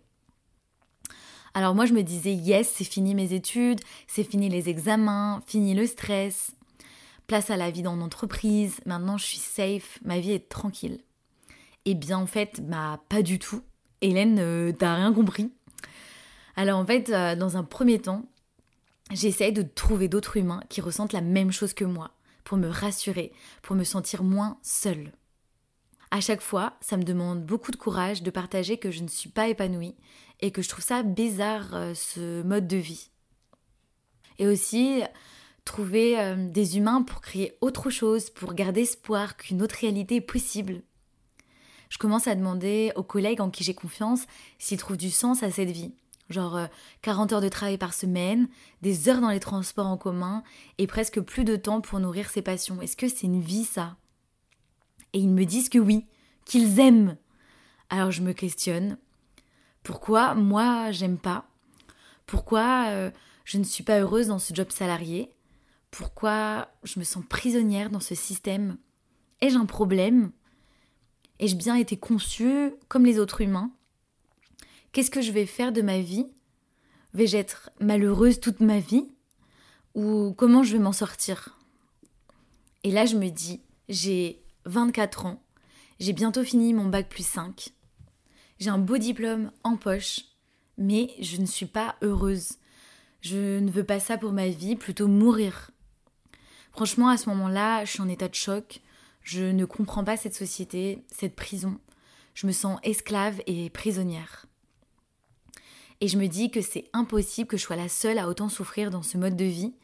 Alors 1.55 1.75
moi 1.75 1.85
je 1.85 1.93
me 1.93 2.03
disais 2.03 2.33
yes, 2.33 2.73
c'est 2.75 2.85
fini 2.85 3.15
mes 3.15 3.35
études, 3.35 3.81
c'est 4.07 4.25
fini 4.25 4.49
les 4.49 4.69
examens, 4.69 5.43
fini 5.47 5.75
le 5.75 5.87
stress, 5.87 6.53
place 7.27 7.51
à 7.51 7.57
la 7.57 7.71
vie 7.71 7.83
dans 7.83 7.97
l'entreprise, 7.97 8.81
maintenant 8.87 9.19
je 9.19 9.25
suis 9.25 9.39
safe, 9.39 9.99
ma 10.05 10.19
vie 10.19 10.33
est 10.33 10.49
tranquille. 10.49 11.01
Eh 11.85 11.95
bien 11.95 12.19
en 12.19 12.27
fait, 12.27 12.61
bah 12.67 13.01
pas 13.09 13.23
du 13.23 13.39
tout. 13.39 13.63
Hélène, 14.01 14.39
euh, 14.39 14.73
t'as 14.73 14.95
rien 14.95 15.13
compris. 15.13 15.53
Alors 16.57 16.79
en 16.79 16.87
fait, 16.87 17.11
euh, 17.11 17.37
dans 17.37 17.57
un 17.57 17.65
premier 17.65 17.99
temps, 17.99 18.25
j'essaie 19.11 19.53
de 19.53 19.63
trouver 19.63 20.09
d'autres 20.09 20.37
humains 20.37 20.63
qui 20.69 20.81
ressentent 20.81 21.13
la 21.13 21.21
même 21.21 21.53
chose 21.53 21.75
que 21.75 21.85
moi, 21.85 22.13
pour 22.45 22.57
me 22.57 22.69
rassurer, 22.69 23.33
pour 23.63 23.77
me 23.77 23.85
sentir 23.85 24.23
moins 24.23 24.59
seule. 24.63 25.13
À 26.15 26.21
chaque 26.21 26.43
fois, 26.43 26.75
ça 26.83 26.99
me 26.99 27.05
demande 27.05 27.43
beaucoup 27.43 27.71
de 27.71 27.77
courage 27.77 28.23
de 28.23 28.31
partager 28.31 28.77
que 28.77 28.91
je 28.91 29.03
ne 29.03 29.09
suis 29.09 29.31
pas 29.31 29.49
épanouie 29.49 29.95
et 30.41 30.51
que 30.51 30.61
je 30.61 30.69
trouve 30.69 30.85
ça 30.85 31.03
bizarre 31.03 31.75
euh, 31.75 31.95
ce 31.95 32.43
mode 32.43 32.69
de 32.69 32.77
vie. 32.77 33.09
Et 34.39 34.47
aussi 34.47 35.01
trouver 35.65 36.21
euh, 36.21 36.51
des 36.51 36.77
humains 36.77 37.01
pour 37.01 37.23
créer 37.23 37.57
autre 37.63 37.89
chose, 37.89 38.29
pour 38.29 38.53
garder 38.53 38.83
espoir 38.83 39.39
qu'une 39.39 39.63
autre 39.63 39.77
réalité 39.81 40.17
est 40.17 40.21
possible. 40.21 40.83
Je 41.89 41.97
commence 41.97 42.27
à 42.27 42.35
demander 42.35 42.93
aux 42.95 43.03
collègues 43.03 43.41
en 43.41 43.49
qui 43.49 43.65
j'ai 43.65 43.75
confiance 43.75 44.27
s'ils 44.59 44.77
trouvent 44.77 44.99
du 44.99 45.11
sens 45.11 45.43
à 45.43 45.51
cette 45.51 45.71
vie. 45.71 45.95
Genre 46.29 46.61
40 47.01 47.33
euh, 47.33 47.37
heures 47.37 47.41
de 47.41 47.49
travail 47.49 47.79
par 47.79 47.95
semaine, 47.95 48.49
des 48.83 49.09
heures 49.09 49.23
dans 49.23 49.31
les 49.31 49.41
transports 49.41 49.87
en 49.87 49.97
commun 49.97 50.43
et 50.77 50.87
presque 50.87 51.23
plus 51.23 51.45
de 51.45 51.57
temps 51.57 51.81
pour 51.81 52.01
nourrir 52.01 52.29
ses 52.29 52.43
passions. 52.43 52.83
Est-ce 52.83 52.99
que 52.99 53.09
c'est 53.09 53.27
une 53.27 53.41
vie 53.41 53.65
ça? 53.65 53.97
Et 55.13 55.19
ils 55.19 55.31
me 55.31 55.45
disent 55.45 55.69
que 55.69 55.79
oui, 55.79 56.07
qu'ils 56.45 56.81
aiment. 56.81 57.17
Alors 57.91 58.11
je 58.11 58.23
me 58.23 58.33
questionne. 58.33 58.99
Pourquoi 59.83 60.35
moi 60.35 60.91
j'aime 60.93 61.19
pas? 61.19 61.49
Pourquoi 62.27 62.87
euh, 62.89 63.11
je 63.45 63.59
ne 63.59 63.65
suis 63.65 63.85
pas 63.85 64.01
heureuse 64.01 64.29
dans 64.29 64.39
ce 64.39 64.55
job 64.55 64.71
salarié? 64.71 65.31
Pourquoi 65.91 66.69
je 66.85 66.99
me 66.99 67.05
sens 67.05 67.25
prisonnière 67.29 67.91
dans 67.91 68.01
ce 68.01 68.15
système? 68.15 68.79
Ai-je 69.41 69.59
un 69.59 69.67
problème? 69.67 70.33
Ai-je 71.39 71.57
bien 71.57 71.75
été 71.75 71.97
conçue 71.97 72.73
comme 72.89 73.05
les 73.05 73.19
autres 73.19 73.41
humains? 73.41 73.71
Qu'est-ce 74.93 75.11
que 75.11 75.21
je 75.21 75.33
vais 75.33 75.47
faire 75.47 75.73
de 75.73 75.83
ma 75.83 76.01
vie? 76.01 76.27
Vais-je 77.15 77.37
être 77.37 77.71
malheureuse 77.81 78.41
toute 78.41 78.61
ma 78.61 78.79
vie? 78.79 79.09
Ou 79.95 80.33
comment 80.37 80.63
je 80.63 80.73
vais 80.73 80.83
m'en 80.83 80.93
sortir? 80.93 81.59
Et 82.85 82.91
là 82.91 83.05
je 83.05 83.17
me 83.17 83.29
dis, 83.29 83.61
j'ai 83.89 84.42
24 84.65 85.27
ans, 85.27 85.43
j'ai 85.99 86.13
bientôt 86.13 86.45
fini 86.45 86.75
mon 86.75 86.87
bac 86.87 87.09
plus 87.09 87.27
5. 87.27 87.71
J'ai 88.59 88.71
un 88.71 88.79
beau 88.79 88.99
diplôme 88.99 89.51
en 89.65 89.77
poche, 89.77 90.21
mais 90.79 91.15
je 91.21 91.37
ne 91.39 91.47
suis 91.47 91.67
pas 91.67 91.97
heureuse. 92.03 92.59
Je 93.21 93.59
ne 93.59 93.71
veux 93.71 93.85
pas 93.85 94.01
ça 94.01 94.19
pour 94.19 94.33
ma 94.33 94.49
vie, 94.49 94.77
plutôt 94.77 95.09
mourir. 95.09 95.71
Franchement, 96.73 97.09
à 97.09 97.17
ce 97.17 97.29
moment-là, 97.29 97.85
je 97.85 97.91
suis 97.93 98.01
en 98.01 98.09
état 98.09 98.29
de 98.29 98.35
choc. 98.35 98.81
Je 99.23 99.45
ne 99.45 99.65
comprends 99.65 100.05
pas 100.05 100.17
cette 100.17 100.35
société, 100.35 101.05
cette 101.13 101.37
prison. 101.37 101.79
Je 102.35 102.47
me 102.47 102.53
sens 102.53 102.81
esclave 102.83 103.41
et 103.47 103.71
prisonnière. 103.71 104.47
Et 106.01 106.09
je 106.09 106.19
me 106.19 106.27
dis 106.27 106.51
que 106.51 106.61
c'est 106.61 106.89
impossible 106.93 107.47
que 107.49 107.57
je 107.57 107.63
sois 107.63 107.77
la 107.77 107.89
seule 107.89 108.19
à 108.19 108.29
autant 108.29 108.49
souffrir 108.49 108.91
dans 108.91 109.03
ce 109.03 109.19
mode 109.19 109.37
de 109.37 109.45
vie. 109.45 109.75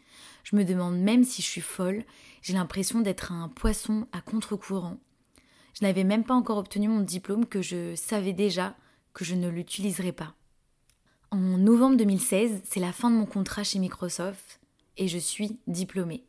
Je 0.42 0.56
me 0.56 0.64
demande 0.64 0.99
même 0.99 1.23
si 1.23 1.42
je 1.42 1.47
suis 1.47 1.61
folle 1.61 2.02
j'ai 2.49 2.55
l'impression 2.55 3.02
d'être 3.02 3.31
un 3.31 3.50
poisson 3.50 4.09
à 4.11 4.23
contre-courant. 4.23 4.97
Je 5.75 5.85
n'avais 5.85 6.02
même 6.02 6.25
pas 6.25 6.33
encore 6.33 6.57
obtenu 6.57 6.88
mon 6.88 7.00
diplôme 7.00 7.45
que 7.45 7.61
je 7.61 7.95
savais 7.95 8.33
déjà 8.33 8.75
que 9.12 9.23
je 9.23 9.35
ne 9.35 9.50
l'utiliserais 9.50 10.12
pas. 10.12 10.35
En 11.31 11.37
novembre 11.37 11.99
2016, 11.99 12.62
c'est 12.64 12.81
la 12.81 12.93
fin 12.93 13.11
de 13.11 13.17
mon 13.17 13.26
contrat 13.26 13.64
chez 13.64 13.78
Microsoft 13.78 14.61
et 14.97 15.09
je 15.09 15.19
suis 15.19 15.61
diplômée. 15.67 16.25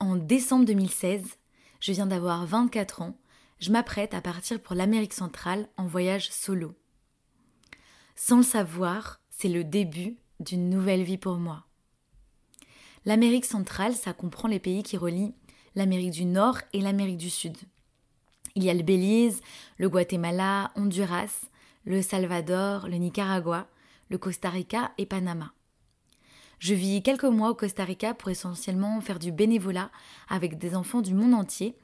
En 0.00 0.16
décembre 0.16 0.64
2016, 0.64 1.36
je 1.80 1.92
viens 1.92 2.06
d'avoir 2.06 2.46
24 2.46 3.02
ans, 3.02 3.18
je 3.58 3.72
m'apprête 3.72 4.14
à 4.14 4.22
partir 4.22 4.58
pour 4.58 4.74
l'Amérique 4.74 5.12
centrale 5.12 5.68
en 5.76 5.86
voyage 5.86 6.30
solo. 6.30 6.74
Sans 8.16 8.38
le 8.38 8.42
savoir, 8.42 9.20
c'est 9.28 9.50
le 9.50 9.64
début 9.64 10.16
d'une 10.40 10.70
nouvelle 10.70 11.02
vie 11.02 11.18
pour 11.18 11.36
moi. 11.36 11.66
L'Amérique 13.06 13.44
centrale, 13.44 13.94
ça 13.94 14.12
comprend 14.12 14.48
les 14.48 14.58
pays 14.58 14.82
qui 14.82 14.96
relient 14.96 15.34
l'Amérique 15.74 16.12
du 16.12 16.24
Nord 16.24 16.58
et 16.72 16.80
l'Amérique 16.80 17.18
du 17.18 17.30
Sud. 17.30 17.56
Il 18.54 18.64
y 18.64 18.70
a 18.70 18.74
le 18.74 18.82
Belize, 18.82 19.40
le 19.78 19.88
Guatemala, 19.88 20.70
Honduras, 20.76 21.46
le 21.84 22.00
Salvador, 22.00 22.88
le 22.88 22.96
Nicaragua, 22.96 23.66
le 24.08 24.18
Costa 24.18 24.48
Rica 24.48 24.92
et 24.96 25.06
Panama. 25.06 25.52
Je 26.60 26.74
vis 26.74 27.02
quelques 27.02 27.24
mois 27.24 27.50
au 27.50 27.54
Costa 27.54 27.84
Rica 27.84 28.14
pour 28.14 28.30
essentiellement 28.30 29.00
faire 29.00 29.18
du 29.18 29.32
bénévolat 29.32 29.90
avec 30.28 30.56
des 30.56 30.74
enfants 30.74 31.02
du 31.02 31.12
monde 31.12 31.34
entier 31.34 31.76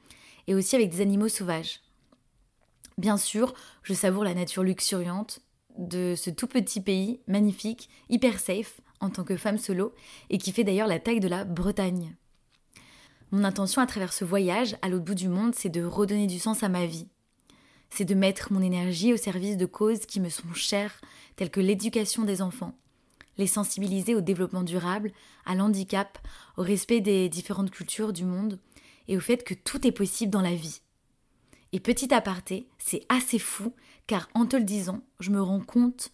et 0.47 0.55
aussi 0.55 0.75
avec 0.75 0.89
des 0.89 1.01
animaux 1.01 1.27
sauvages. 1.27 1.81
Bien 2.97 3.17
sûr, 3.17 3.53
je 3.83 3.93
savoure 3.93 4.23
la 4.23 4.33
nature 4.33 4.63
luxuriante 4.63 5.41
de 5.77 6.15
ce 6.15 6.29
tout 6.29 6.47
petit 6.47 6.81
pays 6.81 7.19
magnifique, 7.27 7.89
hyper 8.09 8.39
safe, 8.39 8.81
en 9.01 9.09
tant 9.09 9.23
que 9.23 9.35
femme 9.35 9.57
solo 9.57 9.93
et 10.29 10.37
qui 10.37 10.51
fait 10.51 10.63
d'ailleurs 10.63 10.87
la 10.87 10.99
taille 10.99 11.19
de 11.19 11.27
la 11.27 11.43
Bretagne. 11.43 12.15
Mon 13.31 13.43
intention 13.43 13.81
à 13.81 13.87
travers 13.87 14.13
ce 14.13 14.25
voyage 14.25 14.77
à 14.81 14.89
l'autre 14.89 15.05
bout 15.05 15.15
du 15.15 15.27
monde, 15.27 15.55
c'est 15.55 15.69
de 15.69 15.83
redonner 15.83 16.27
du 16.27 16.39
sens 16.39 16.63
à 16.63 16.69
ma 16.69 16.85
vie. 16.85 17.07
C'est 17.89 18.05
de 18.05 18.15
mettre 18.15 18.53
mon 18.53 18.61
énergie 18.61 19.13
au 19.13 19.17
service 19.17 19.57
de 19.57 19.65
causes 19.65 20.05
qui 20.05 20.19
me 20.19 20.29
sont 20.29 20.53
chères, 20.53 21.01
telles 21.35 21.49
que 21.49 21.59
l'éducation 21.59 22.23
des 22.23 22.41
enfants, 22.41 22.77
les 23.37 23.47
sensibiliser 23.47 24.15
au 24.15 24.21
développement 24.21 24.63
durable, 24.63 25.11
à 25.45 25.55
l'handicap, 25.55 26.17
au 26.57 26.61
respect 26.61 27.01
des 27.01 27.29
différentes 27.29 27.71
cultures 27.71 28.13
du 28.13 28.25
monde 28.25 28.59
et 29.07 29.17
au 29.17 29.21
fait 29.21 29.43
que 29.43 29.53
tout 29.53 29.85
est 29.87 29.91
possible 29.91 30.31
dans 30.31 30.41
la 30.41 30.55
vie. 30.55 30.81
Et 31.73 31.79
petit 31.79 32.13
aparté, 32.13 32.67
c'est 32.77 33.05
assez 33.09 33.39
fou 33.39 33.73
car 34.07 34.27
en 34.33 34.45
te 34.45 34.57
le 34.57 34.63
disant, 34.63 35.01
je 35.21 35.31
me 35.31 35.41
rends 35.41 35.61
compte 35.61 36.11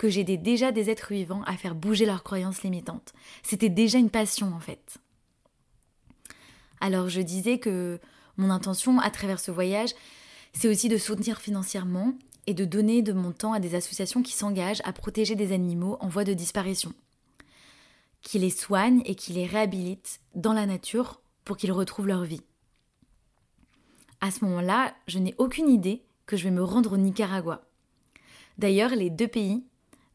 que 0.00 0.08
j'aidais 0.08 0.38
déjà 0.38 0.72
des 0.72 0.88
êtres 0.88 1.12
vivants 1.12 1.42
à 1.42 1.58
faire 1.58 1.74
bouger 1.74 2.06
leurs 2.06 2.22
croyances 2.22 2.62
limitantes. 2.62 3.12
C'était 3.42 3.68
déjà 3.68 3.98
une 3.98 4.08
passion 4.08 4.54
en 4.54 4.58
fait. 4.58 4.96
Alors 6.80 7.10
je 7.10 7.20
disais 7.20 7.58
que 7.58 8.00
mon 8.38 8.48
intention 8.48 8.98
à 8.98 9.10
travers 9.10 9.38
ce 9.38 9.50
voyage, 9.50 9.90
c'est 10.54 10.68
aussi 10.68 10.88
de 10.88 10.96
soutenir 10.96 11.38
financièrement 11.38 12.14
et 12.46 12.54
de 12.54 12.64
donner 12.64 13.02
de 13.02 13.12
mon 13.12 13.32
temps 13.32 13.52
à 13.52 13.60
des 13.60 13.74
associations 13.74 14.22
qui 14.22 14.32
s'engagent 14.32 14.80
à 14.84 14.94
protéger 14.94 15.34
des 15.34 15.52
animaux 15.52 15.98
en 16.00 16.08
voie 16.08 16.24
de 16.24 16.32
disparition, 16.32 16.94
qui 18.22 18.38
les 18.38 18.48
soignent 18.48 19.02
et 19.04 19.14
qui 19.14 19.34
les 19.34 19.44
réhabilitent 19.44 20.20
dans 20.34 20.54
la 20.54 20.64
nature 20.64 21.20
pour 21.44 21.58
qu'ils 21.58 21.72
retrouvent 21.72 22.08
leur 22.08 22.24
vie. 22.24 22.40
À 24.22 24.30
ce 24.30 24.46
moment-là, 24.46 24.94
je 25.08 25.18
n'ai 25.18 25.34
aucune 25.36 25.68
idée 25.68 26.02
que 26.24 26.38
je 26.38 26.44
vais 26.44 26.50
me 26.50 26.64
rendre 26.64 26.92
au 26.94 26.96
Nicaragua. 26.96 27.66
D'ailleurs, 28.56 28.94
les 28.96 29.10
deux 29.10 29.28
pays 29.28 29.62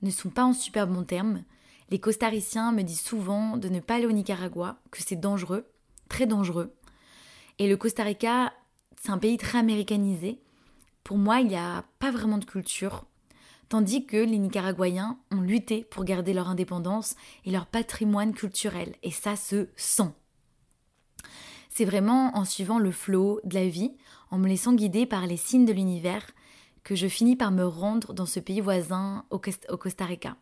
ne 0.05 0.11
sont 0.11 0.29
pas 0.29 0.45
en 0.45 0.53
super 0.53 0.87
bons 0.87 1.03
termes. 1.03 1.43
Les 1.89 1.99
costariciens 1.99 2.71
me 2.71 2.83
disent 2.83 3.01
souvent 3.01 3.57
de 3.57 3.67
ne 3.67 3.79
pas 3.79 3.95
aller 3.95 4.05
au 4.05 4.11
Nicaragua, 4.11 4.77
que 4.91 5.01
c'est 5.01 5.15
dangereux, 5.17 5.65
très 6.07 6.27
dangereux. 6.27 6.73
Et 7.59 7.67
le 7.67 7.75
Costa 7.75 8.03
Rica, 8.03 8.53
c'est 9.01 9.09
un 9.09 9.17
pays 9.17 9.37
très 9.37 9.57
américanisé. 9.57 10.39
Pour 11.03 11.17
moi, 11.17 11.41
il 11.41 11.47
n'y 11.47 11.57
a 11.57 11.83
pas 11.99 12.11
vraiment 12.11 12.37
de 12.37 12.45
culture. 12.45 13.05
Tandis 13.67 14.05
que 14.05 14.17
les 14.17 14.37
Nicaraguayens 14.37 15.17
ont 15.31 15.41
lutté 15.41 15.83
pour 15.83 16.05
garder 16.05 16.33
leur 16.33 16.49
indépendance 16.49 17.15
et 17.45 17.51
leur 17.51 17.65
patrimoine 17.65 18.33
culturel. 18.33 18.95
Et 19.01 19.11
ça 19.11 19.35
se 19.35 19.69
sent. 19.75 20.11
C'est 21.69 21.85
vraiment 21.85 22.37
en 22.37 22.45
suivant 22.45 22.79
le 22.79 22.91
flot 22.91 23.41
de 23.43 23.55
la 23.55 23.67
vie, 23.67 23.91
en 24.31 24.37
me 24.37 24.47
laissant 24.47 24.73
guider 24.73 25.05
par 25.05 25.25
les 25.27 25.37
signes 25.37 25.65
de 25.65 25.73
l'univers, 25.73 26.25
que 26.85 26.95
je 26.95 27.07
finis 27.07 27.35
par 27.35 27.51
me 27.51 27.65
rendre 27.65 28.13
dans 28.13 28.27
ce 28.27 28.39
pays 28.39 28.61
voisin 28.61 29.25
au, 29.31 29.39
Costa 29.39 30.05
Rica. 30.05 30.37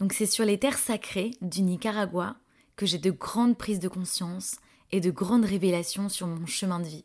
Donc 0.00 0.14
c'est 0.14 0.26
sur 0.26 0.46
les 0.46 0.58
terres 0.58 0.78
sacrées 0.78 1.32
du 1.42 1.60
Nicaragua 1.60 2.36
que 2.76 2.86
j'ai 2.86 2.98
de 2.98 3.10
grandes 3.10 3.58
prises 3.58 3.78
de 3.78 3.88
conscience 3.88 4.56
et 4.90 5.00
de 5.00 5.10
grandes 5.10 5.44
révélations 5.44 6.08
sur 6.08 6.26
mon 6.26 6.46
chemin 6.46 6.80
de 6.80 6.86
vie. 6.86 7.04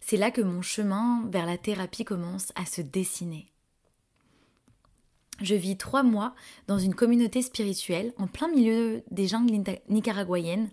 C'est 0.00 0.16
là 0.16 0.30
que 0.30 0.40
mon 0.40 0.62
chemin 0.62 1.28
vers 1.28 1.44
la 1.44 1.58
thérapie 1.58 2.06
commence 2.06 2.52
à 2.54 2.64
se 2.64 2.80
dessiner. 2.80 3.52
Je 5.42 5.54
vis 5.54 5.76
trois 5.76 6.02
mois 6.02 6.34
dans 6.68 6.78
une 6.78 6.94
communauté 6.94 7.42
spirituelle 7.42 8.14
en 8.16 8.28
plein 8.28 8.48
milieu 8.48 9.02
des 9.10 9.28
jungles 9.28 9.62
nicaraguayennes 9.90 10.70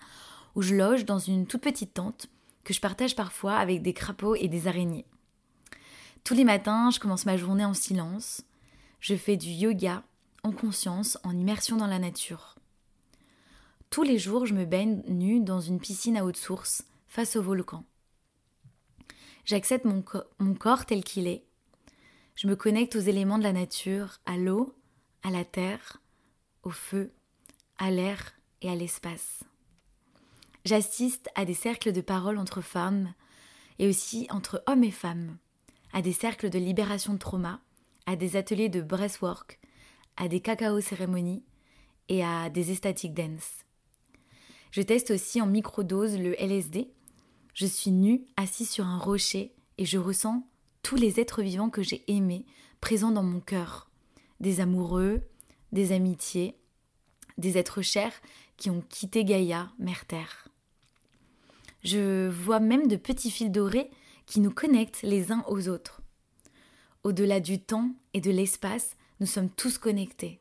où 0.56 0.62
je 0.62 0.76
loge 0.76 1.04
dans 1.04 1.20
une 1.20 1.46
toute 1.46 1.62
petite 1.62 1.94
tente 1.94 2.28
que 2.64 2.74
je 2.74 2.80
partage 2.80 3.18
parfois 3.18 3.56
avec 3.56 3.82
des 3.82 3.94
crapauds 3.94 4.36
et 4.36 4.48
des 4.48 4.68
araignées. 4.68 5.06
Tous 6.24 6.34
les 6.34 6.44
matins, 6.44 6.92
je 6.92 7.00
commence 7.00 7.26
ma 7.26 7.38
journée 7.38 7.66
en 7.66 7.74
silence. 7.74 8.44
Je 9.00 9.16
fais 9.16 9.38
du 9.38 9.50
yoga 9.50 10.04
en 10.44 10.52
conscience, 10.52 11.18
en 11.24 11.38
immersion 11.38 11.78
dans 11.78 11.88
la 11.88 12.00
nature. 12.00 12.56
Tous 13.90 14.04
les 14.04 14.18
jours, 14.18 14.46
je 14.46 14.54
me 14.54 14.66
baigne 14.66 15.02
nue 15.08 15.42
dans 15.42 15.60
une 15.60 15.80
piscine 15.80 16.18
à 16.18 16.24
haute 16.24 16.38
source, 16.38 16.84
face 17.08 17.36
au 17.36 17.42
volcan. 17.42 17.84
J'accepte 19.46 19.86
mon, 19.86 20.04
mon 20.40 20.54
corps 20.54 20.86
tel 20.86 21.04
qu'il 21.04 21.28
est. 21.28 21.44
Je 22.36 22.48
me 22.48 22.56
connecte 22.56 22.96
aux 22.96 23.00
éléments 23.00 23.38
de 23.38 23.44
la 23.44 23.54
nature, 23.54 24.20
à 24.26 24.38
l'eau, 24.38 24.74
à 25.24 25.30
la 25.30 25.44
terre, 25.44 25.98
au 26.64 26.70
feu, 26.70 27.12
à 27.78 27.92
l'air 27.92 28.34
et 28.62 28.70
à 28.70 28.76
l'espace. 28.76 29.44
J'assiste 30.64 31.30
à 31.36 31.46
des 31.46 31.56
cercles 31.56 31.92
de 31.92 32.02
parole 32.02 32.38
entre 32.38 32.62
femmes, 32.62 33.14
et 33.80 33.88
aussi 33.88 34.28
entre 34.30 34.64
hommes 34.68 34.84
et 34.84 34.92
femmes, 34.92 35.38
à 35.94 36.02
des 36.02 36.14
cercles 36.14 36.50
de 36.50 36.60
libération 36.60 37.14
de 37.14 37.20
trauma, 37.20 37.62
à 38.06 38.16
des 38.16 38.36
ateliers 38.36 38.70
de 38.70 38.82
breathwork, 38.82 39.60
à 40.18 40.28
des 40.28 40.40
cacao 40.40 40.82
cérémonies 40.82 41.44
et 42.10 42.24
à 42.24 42.50
des 42.50 42.72
estatic 42.72 43.14
dance. 43.14 43.66
Je 44.72 44.82
teste 44.82 45.12
aussi 45.12 45.42
en 45.42 45.48
microdose 45.48 46.18
le 46.18 46.40
LSD. 46.42 46.90
Je 47.54 47.66
suis 47.66 47.92
nue, 47.92 48.24
assise 48.38 48.70
sur 48.70 48.86
un 48.86 48.98
rocher 48.98 49.54
et 49.78 49.86
je 49.86 49.98
ressens 49.98 50.48
tous 50.82 50.96
les 50.96 51.20
êtres 51.20 51.42
vivants 51.42 51.70
que 51.70 51.84
j'ai 51.84 52.04
aimés 52.08 52.46
présents 52.80 53.12
dans 53.12 53.24
mon 53.24 53.40
cœur. 53.40 53.90
Des 54.40 54.60
amoureux, 54.60 55.22
des 55.72 55.92
amitiés, 55.92 56.56
des 57.38 57.58
êtres 57.58 57.82
chers 57.82 58.14
qui 58.58 58.70
ont 58.70 58.82
quitté 58.82 59.26
Gaïa, 59.26 59.72
Mère 59.80 60.06
Terre. 60.06 60.48
Je 61.84 62.30
vois 62.30 62.60
même 62.60 62.88
de 62.88 62.96
petits 62.96 63.32
fils 63.32 63.50
dorés 63.50 63.90
qui 64.32 64.40
nous 64.40 64.52
connectent 64.52 65.02
les 65.02 65.34
uns 65.34 65.44
aux 65.50 65.68
autres. 65.68 66.02
Au-delà 67.04 67.42
du 67.42 67.60
temps 67.60 67.92
et 68.14 68.22
de 68.22 68.32
l'espace, 68.32 68.96
nous 69.20 69.26
sommes 69.26 69.50
tous 69.50 69.78
connectés. 69.78 70.40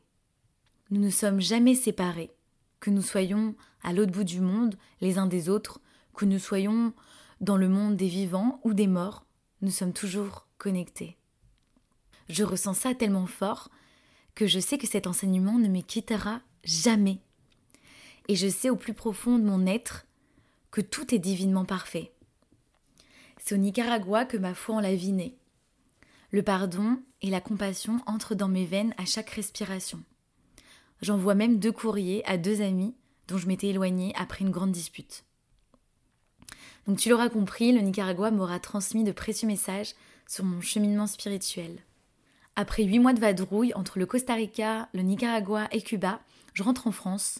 Nous 0.91 1.01
ne 1.01 1.09
sommes 1.09 1.41
jamais 1.41 1.75
séparés. 1.75 2.31
Que 2.79 2.89
nous 2.89 3.01
soyons 3.01 3.53
à 3.83 3.91
l'autre 3.91 4.13
bout 4.13 4.23
du 4.23 4.39
monde, 4.39 4.75
les 5.01 5.17
uns 5.17 5.27
des 5.27 5.49
autres, 5.49 5.81
que 6.15 6.23
nous 6.23 6.39
soyons 6.39 6.93
dans 7.41 7.57
le 7.57 7.67
monde 7.67 7.97
des 7.97 8.07
vivants 8.07 8.61
ou 8.63 8.73
des 8.73 8.87
morts, 8.87 9.25
nous 9.61 9.71
sommes 9.71 9.91
toujours 9.91 10.47
connectés. 10.57 11.17
Je 12.29 12.45
ressens 12.45 12.75
ça 12.75 12.95
tellement 12.95 13.27
fort 13.27 13.69
que 14.35 14.47
je 14.47 14.61
sais 14.61 14.77
que 14.77 14.87
cet 14.87 15.05
enseignement 15.05 15.59
ne 15.59 15.67
me 15.67 15.81
quittera 15.81 16.39
jamais. 16.63 17.19
Et 18.29 18.37
je 18.37 18.47
sais 18.47 18.69
au 18.69 18.77
plus 18.77 18.93
profond 18.93 19.37
de 19.37 19.43
mon 19.43 19.65
être 19.65 20.05
que 20.71 20.79
tout 20.79 21.13
est 21.13 21.19
divinement 21.19 21.65
parfait. 21.65 22.13
Au 23.51 23.57
Nicaragua 23.57 24.23
que 24.23 24.37
ma 24.37 24.53
foi 24.53 24.75
en 24.75 24.79
la 24.79 24.95
vie 24.95 25.11
naît. 25.11 25.35
Le 26.31 26.41
pardon 26.41 27.01
et 27.21 27.29
la 27.29 27.41
compassion 27.41 27.99
entrent 28.05 28.35
dans 28.35 28.47
mes 28.47 28.65
veines 28.65 28.93
à 28.97 29.03
chaque 29.03 29.31
respiration. 29.31 30.01
J'envoie 31.01 31.35
même 31.35 31.59
deux 31.59 31.73
courriers 31.73 32.23
à 32.25 32.37
deux 32.37 32.61
amis 32.61 32.95
dont 33.27 33.37
je 33.37 33.47
m'étais 33.47 33.67
éloignée 33.67 34.13
après 34.15 34.45
une 34.45 34.51
grande 34.51 34.71
dispute. 34.71 35.25
Donc 36.87 36.97
tu 36.97 37.09
l'auras 37.09 37.27
compris, 37.27 37.73
le 37.73 37.81
Nicaragua 37.81 38.31
m'aura 38.31 38.59
transmis 38.59 39.03
de 39.03 39.11
précieux 39.11 39.47
messages 39.47 39.95
sur 40.27 40.45
mon 40.45 40.61
cheminement 40.61 41.07
spirituel. 41.07 41.79
Après 42.55 42.83
huit 42.83 42.99
mois 42.99 43.13
de 43.13 43.19
vadrouille 43.19 43.73
entre 43.73 43.99
le 43.99 44.05
Costa 44.05 44.33
Rica, 44.33 44.87
le 44.93 45.01
Nicaragua 45.01 45.67
et 45.71 45.81
Cuba, 45.81 46.21
je 46.53 46.63
rentre 46.63 46.87
en 46.87 46.91
France. 46.91 47.39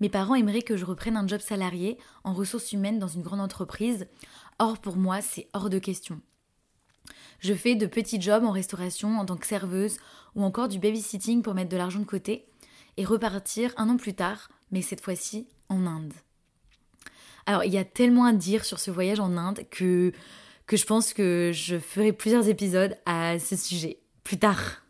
Mes 0.00 0.08
parents 0.08 0.36
aimeraient 0.36 0.62
que 0.62 0.76
je 0.76 0.84
reprenne 0.84 1.16
un 1.16 1.26
job 1.26 1.40
salarié 1.40 1.98
en 2.22 2.32
ressources 2.32 2.72
humaines 2.72 2.98
dans 2.98 3.08
une 3.08 3.22
grande 3.22 3.40
entreprise. 3.40 4.06
Or, 4.58 4.78
pour 4.78 4.96
moi, 4.96 5.20
c'est 5.22 5.48
hors 5.52 5.70
de 5.70 5.78
question. 5.78 6.20
Je 7.40 7.54
fais 7.54 7.76
de 7.76 7.86
petits 7.86 8.20
jobs 8.20 8.44
en 8.44 8.50
restauration 8.50 9.18
en 9.18 9.24
tant 9.24 9.36
que 9.36 9.46
serveuse 9.46 9.98
ou 10.34 10.42
encore 10.42 10.68
du 10.68 10.78
babysitting 10.78 11.42
pour 11.42 11.54
mettre 11.54 11.70
de 11.70 11.76
l'argent 11.76 12.00
de 12.00 12.04
côté 12.04 12.46
et 12.96 13.04
repartir 13.04 13.72
un 13.76 13.88
an 13.88 13.96
plus 13.96 14.14
tard, 14.14 14.48
mais 14.72 14.82
cette 14.82 15.00
fois-ci 15.00 15.46
en 15.68 15.86
Inde. 15.86 16.12
Alors, 17.46 17.64
il 17.64 17.72
y 17.72 17.78
a 17.78 17.84
tellement 17.84 18.24
à 18.24 18.32
dire 18.32 18.64
sur 18.64 18.80
ce 18.80 18.90
voyage 18.90 19.20
en 19.20 19.36
Inde 19.36 19.60
que, 19.70 20.12
je 20.70 20.84
pense 20.84 21.14
que 21.14 21.52
je 21.54 21.78
ferai 21.78 22.12
plusieurs 22.12 22.48
épisodes 22.48 22.96
à 23.06 23.38
ce 23.38 23.56
sujet 23.56 24.00
plus 24.24 24.38
tard. 24.38 24.82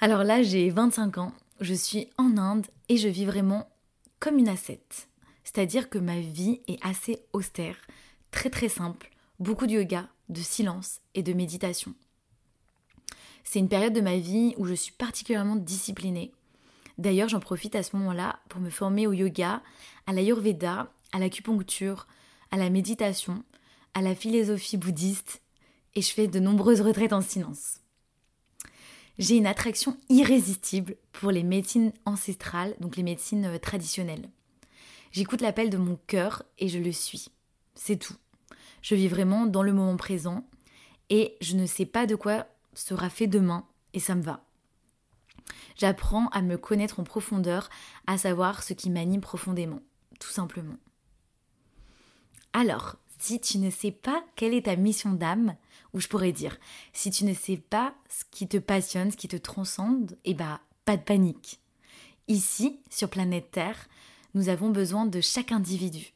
Alors 0.00 0.24
là, 0.24 0.42
j'ai 0.42 0.70
25 0.70 1.18
ans, 1.18 1.32
je 1.60 1.74
suis 1.74 2.08
en 2.16 2.36
Inde 2.36 2.66
et 2.88 2.96
je 2.96 3.08
vis 3.08 3.26
vraiment 3.26 3.68
comme 4.18 4.38
une 4.38 4.48
ascète. 4.48 5.08
C'est-à-dire 5.44 5.88
que 5.88 5.98
ma 5.98 6.18
vie 6.18 6.60
est 6.66 6.84
assez 6.84 7.20
austère, 7.32 7.76
très 8.36 8.50
très 8.50 8.68
simple, 8.68 9.08
beaucoup 9.40 9.66
de 9.66 9.72
yoga, 9.72 10.10
de 10.28 10.42
silence 10.42 11.00
et 11.14 11.22
de 11.22 11.32
méditation. 11.32 11.94
C'est 13.44 13.60
une 13.60 13.70
période 13.70 13.94
de 13.94 14.02
ma 14.02 14.18
vie 14.18 14.52
où 14.58 14.66
je 14.66 14.74
suis 14.74 14.92
particulièrement 14.92 15.56
disciplinée. 15.56 16.32
D'ailleurs, 16.98 17.30
j'en 17.30 17.40
profite 17.40 17.74
à 17.76 17.82
ce 17.82 17.96
moment-là 17.96 18.38
pour 18.50 18.60
me 18.60 18.68
former 18.68 19.06
au 19.06 19.14
yoga, 19.14 19.62
à 20.06 20.12
l'ayurveda, 20.12 20.92
à 21.12 21.18
l'acupuncture, 21.18 22.06
à 22.50 22.58
la 22.58 22.68
méditation, 22.68 23.42
à 23.94 24.02
la 24.02 24.14
philosophie 24.14 24.76
bouddhiste, 24.76 25.40
et 25.94 26.02
je 26.02 26.12
fais 26.12 26.26
de 26.26 26.38
nombreuses 26.38 26.82
retraites 26.82 27.14
en 27.14 27.22
silence. 27.22 27.78
J'ai 29.18 29.36
une 29.36 29.46
attraction 29.46 29.96
irrésistible 30.10 30.96
pour 31.12 31.30
les 31.30 31.42
médecines 31.42 31.94
ancestrales, 32.04 32.76
donc 32.80 32.96
les 32.96 33.02
médecines 33.02 33.46
euh, 33.46 33.58
traditionnelles. 33.58 34.28
J'écoute 35.10 35.40
l'appel 35.40 35.70
de 35.70 35.78
mon 35.78 35.98
cœur 36.06 36.42
et 36.58 36.68
je 36.68 36.78
le 36.78 36.92
suis. 36.92 37.30
C'est 37.74 37.96
tout. 37.96 38.16
Je 38.82 38.94
vis 38.94 39.08
vraiment 39.08 39.46
dans 39.46 39.62
le 39.62 39.72
moment 39.72 39.96
présent 39.96 40.44
et 41.10 41.36
je 41.40 41.56
ne 41.56 41.66
sais 41.66 41.86
pas 41.86 42.06
de 42.06 42.14
quoi 42.14 42.46
sera 42.74 43.08
fait 43.10 43.26
demain 43.26 43.66
et 43.94 44.00
ça 44.00 44.14
me 44.14 44.22
va. 44.22 44.44
J'apprends 45.76 46.28
à 46.28 46.42
me 46.42 46.56
connaître 46.56 47.00
en 47.00 47.04
profondeur, 47.04 47.68
à 48.06 48.18
savoir 48.18 48.62
ce 48.62 48.72
qui 48.72 48.90
m'anime 48.90 49.20
profondément, 49.20 49.80
tout 50.18 50.30
simplement. 50.30 50.76
Alors, 52.52 52.96
si 53.18 53.40
tu 53.40 53.58
ne 53.58 53.70
sais 53.70 53.90
pas 53.90 54.24
quelle 54.34 54.54
est 54.54 54.66
ta 54.66 54.76
mission 54.76 55.12
d'âme, 55.12 55.56
ou 55.92 56.00
je 56.00 56.08
pourrais 56.08 56.32
dire, 56.32 56.58
si 56.92 57.10
tu 57.10 57.24
ne 57.24 57.34
sais 57.34 57.56
pas 57.56 57.94
ce 58.08 58.24
qui 58.30 58.48
te 58.48 58.56
passionne, 58.56 59.10
ce 59.10 59.16
qui 59.16 59.28
te 59.28 59.36
transcende, 59.36 60.16
eh 60.24 60.34
bah, 60.34 60.60
pas 60.84 60.96
de 60.96 61.02
panique. 61.02 61.60
Ici, 62.28 62.80
sur 62.90 63.08
planète 63.08 63.50
Terre, 63.50 63.88
nous 64.34 64.48
avons 64.48 64.70
besoin 64.70 65.06
de 65.06 65.20
chaque 65.20 65.52
individu. 65.52 66.12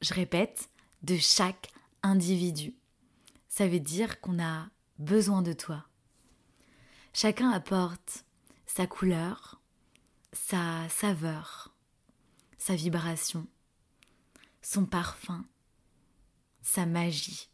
Je 0.00 0.14
répète, 0.14 0.68
de 1.02 1.16
chaque 1.16 1.68
individu. 2.02 2.74
Ça 3.48 3.66
veut 3.66 3.80
dire 3.80 4.20
qu'on 4.20 4.42
a 4.42 4.68
besoin 4.98 5.42
de 5.42 5.52
toi. 5.52 5.84
Chacun 7.12 7.50
apporte 7.50 8.24
sa 8.66 8.86
couleur, 8.86 9.60
sa 10.32 10.88
saveur, 10.88 11.74
sa 12.58 12.76
vibration, 12.76 13.46
son 14.62 14.86
parfum, 14.86 15.44
sa 16.62 16.86
magie. 16.86 17.48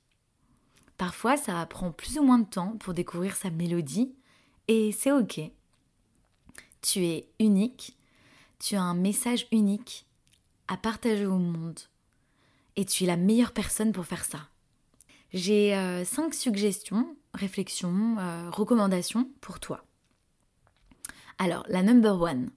Parfois, 0.98 1.37
ça 1.37 1.64
prend 1.66 1.92
plus 1.92 2.18
ou 2.18 2.22
moins 2.22 2.38
de 2.38 2.48
temps 2.48 2.76
pour 2.78 2.94
découvrir 2.94 3.37
sa 3.37 3.50
mélodie, 3.50 4.14
et 4.68 4.92
c'est 4.92 5.12
ok. 5.12 5.40
Tu 6.82 7.04
es 7.04 7.28
unique, 7.38 7.96
tu 8.59 8.76
as 8.76 8.82
un 8.82 8.94
message 8.94 9.46
unique 9.52 10.06
à 10.68 10.76
partager 10.76 11.26
au 11.26 11.38
monde, 11.38 11.80
et 12.76 12.84
tu 12.84 13.04
es 13.04 13.06
la 13.06 13.16
meilleure 13.16 13.52
personne 13.52 13.92
pour 13.92 14.06
faire 14.06 14.24
ça. 14.24 14.48
J'ai 15.32 15.74
euh, 15.74 16.04
cinq 16.04 16.34
suggestions, 16.34 17.16
réflexions, 17.34 18.16
euh, 18.18 18.50
recommandations 18.50 19.28
pour 19.40 19.60
toi. 19.60 19.84
Alors, 21.38 21.64
la 21.68 21.82
number 21.82 22.20
one. 22.20 22.50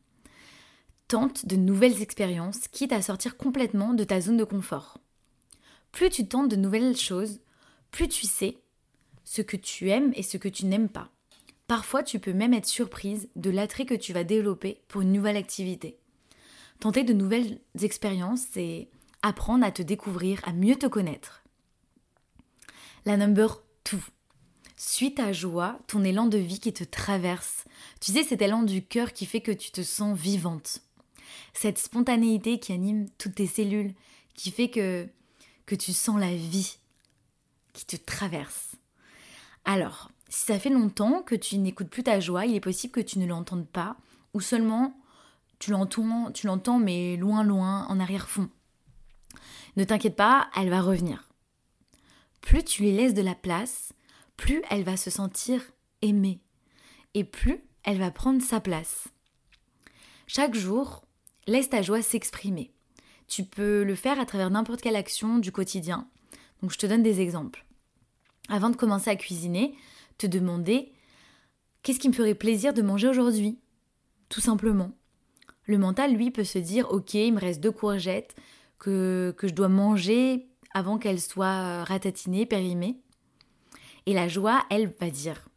Tente 1.08 1.47
de 1.47 1.55
nouvelles 1.55 2.01
expériences, 2.01 2.67
quitte 2.67 2.93
à 2.93 3.01
sortir 3.01 3.36
complètement 3.36 3.93
de 3.93 4.03
ta 4.03 4.21
zone 4.21 4.38
de 4.38 4.43
confort. 4.43 4.99
Plus 5.91 6.10
tu 6.10 6.27
tentes 6.27 6.49
de 6.49 6.55
nouvelles 6.55 6.95
choses, 6.95 7.39
plus 7.91 8.08
tu 8.08 8.27
sais 8.27 8.58
ce 9.23 9.41
que 9.41 9.58
tu 9.58 9.89
aimes 9.89 10.12
et 10.15 10.23
ce 10.23 10.38
que 10.38 10.47
tu 10.47 10.65
n'aimes 10.65 10.89
pas. 10.89 11.10
Parfois, 11.67 12.03
tu 12.03 12.19
peux 12.19 12.34
même 12.34 12.53
être 12.53 12.67
surprise 12.67 13.29
de 13.36 13.49
l'attrait 13.49 13.86
que 13.86 13.95
tu 13.95 14.13
vas 14.13 14.23
développer 14.23 14.82
pour 14.88 15.01
une 15.01 15.12
nouvelle 15.12 15.38
activité. 15.38 15.97
Tenter 16.79 17.03
de 17.03 17.13
nouvelles 17.13 17.60
expériences, 17.82 18.45
c'est 18.51 18.89
apprendre 19.21 19.65
à 19.65 19.71
te 19.71 19.82
découvrir, 19.82 20.41
à 20.45 20.53
mieux 20.53 20.75
te 20.75 20.88
connaître. 20.88 21.43
La 23.05 23.17
number 23.17 23.62
two. 23.84 23.99
Suis 24.75 25.13
ta 25.13 25.34
joie, 25.34 25.77
ton 25.88 26.03
élan 26.03 26.27
de 26.27 26.38
vie 26.38 26.60
qui 26.60 26.71
te 26.71 26.84
traverse. 26.84 27.65
Tu 27.99 28.13
sais, 28.13 28.23
cet 28.23 28.41
élan 28.41 28.63
du 28.63 28.86
cœur 28.86 29.12
qui 29.12 29.25
fait 29.25 29.41
que 29.41 29.51
tu 29.51 29.71
te 29.71 29.84
sens 29.84 30.17
vivante. 30.17 30.82
Cette 31.53 31.77
spontanéité 31.77 32.60
qui 32.60 32.71
anime 32.71 33.10
toutes 33.17 33.36
tes 33.36 33.47
cellules, 33.47 33.93
qui 34.36 34.51
fait 34.51 34.69
que, 34.69 35.08
que 35.65 35.75
tu 35.75 35.91
sens 35.91 36.19
la 36.19 36.34
vie 36.34 36.77
qui 37.73 37.86
te 37.86 37.97
traverse. 37.97 38.75
Alors, 39.65 40.12
si 40.29 40.45
ça 40.45 40.60
fait 40.60 40.69
longtemps 40.69 41.21
que 41.21 41.36
tu 41.36 41.58
n'écoutes 41.58 41.89
plus 41.89 42.03
ta 42.03 42.19
joie, 42.19 42.45
il 42.45 42.55
est 42.55 42.62
possible 42.62 42.93
que 42.93 42.99
tu 43.01 43.19
ne 43.19 43.25
l'entendes 43.25 43.67
pas, 43.67 43.97
ou 44.34 44.41
seulement 44.41 44.97
tu 45.60 45.71
l'entends, 45.71 46.32
tu 46.32 46.47
l'entends 46.47 46.79
mais 46.79 47.17
loin 47.17 47.43
loin, 47.43 47.86
en 47.88 47.99
arrière-fond. 47.99 48.49
Ne 49.75 49.84
t'inquiète 49.84 50.15
pas, 50.15 50.49
elle 50.55 50.69
va 50.69 50.82
revenir. 50.82 51.29
Plus 52.41 52.63
tu 52.63 52.84
lui 52.84 52.91
laisses 52.91 53.13
de 53.13 53.21
la 53.21 53.36
place, 53.36 53.93
plus 54.38 54.62
elle 54.69 54.84
va 54.84 54.97
se 54.97 55.10
sentir 55.10 55.62
aimée 56.01 56.39
et 57.13 57.23
plus 57.23 57.63
elle 57.84 57.99
va 57.99 58.12
prendre 58.12 58.41
sa 58.41 58.60
place. 58.60 59.08
Chaque 60.27 60.55
jour, 60.55 61.03
laisse 61.47 61.69
ta 61.69 61.82
joie 61.82 62.01
s'exprimer. 62.01 62.71
Tu 63.27 63.43
peux 63.43 63.84
le 63.84 63.95
faire 63.95 64.19
à 64.19 64.25
travers 64.25 64.49
n'importe 64.49 64.82
quelle 64.82 64.95
action 64.95 65.38
du 65.38 65.51
quotidien. 65.51 66.08
Donc 66.62 66.71
je 66.71 66.77
te 66.77 66.86
donne 66.86 67.03
des 67.03 67.21
exemples. 67.21 67.65
Avant 68.47 68.69
de 68.69 68.75
commencer 68.75 69.10
à 69.10 69.15
cuisiner, 69.15 69.75
te 70.17 70.27
demander 70.27 70.91
qu'est-ce 71.84 71.99
qui 71.99 72.10
me 72.10 72.13
ferait 72.13 72.36
plaisir 72.36 72.73
de 72.73 72.82
manger 72.82 73.08
aujourd'hui? 73.08 73.60
Tout 74.29 74.41
simplement. 74.41 74.91
Le 75.65 75.77
mental, 75.77 76.13
lui, 76.13 76.32
peut 76.32 76.43
se 76.43 76.60
dire 76.60 76.91
ok, 76.91 77.13
il 77.13 77.34
me 77.34 77.39
reste 77.39 77.62
deux 77.62 77.71
courgettes 77.71 78.36
que, 78.80 79.36
je 79.42 79.54
dois 79.54 79.70
manger 79.70 80.48
avant 80.74 80.98
qu'elle 80.98 81.20
soit 81.20 81.84
ratatinée, 81.84 82.46
périmée. 82.46 83.00
Et 84.06 84.13
la 84.13 84.28
joie, 84.28 84.65
elle 84.70 84.94
va 85.00 85.10
dire 85.10 85.48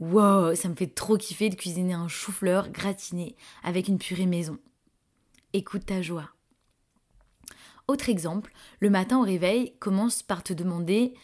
Wow, 0.00 0.54
ça 0.54 0.68
me 0.68 0.74
fait 0.74 0.86
trop 0.86 1.18
kiffer 1.18 1.50
de 1.50 1.56
cuisiner 1.56 1.92
un 1.92 2.08
chou-fleur 2.08 2.70
gratiné 2.70 3.36
avec 3.62 3.88
une 3.88 3.98
purée 3.98 4.26
maison. 4.26 4.58
Écoute 5.52 5.86
ta 5.86 6.00
joie. 6.00 6.30
Autre 7.86 8.08
exemple, 8.08 8.52
le 8.78 8.88
matin 8.88 9.18
au 9.18 9.22
réveil, 9.22 9.74
commence 9.78 10.22
par 10.22 10.42
te 10.42 10.52
demander 10.52 11.14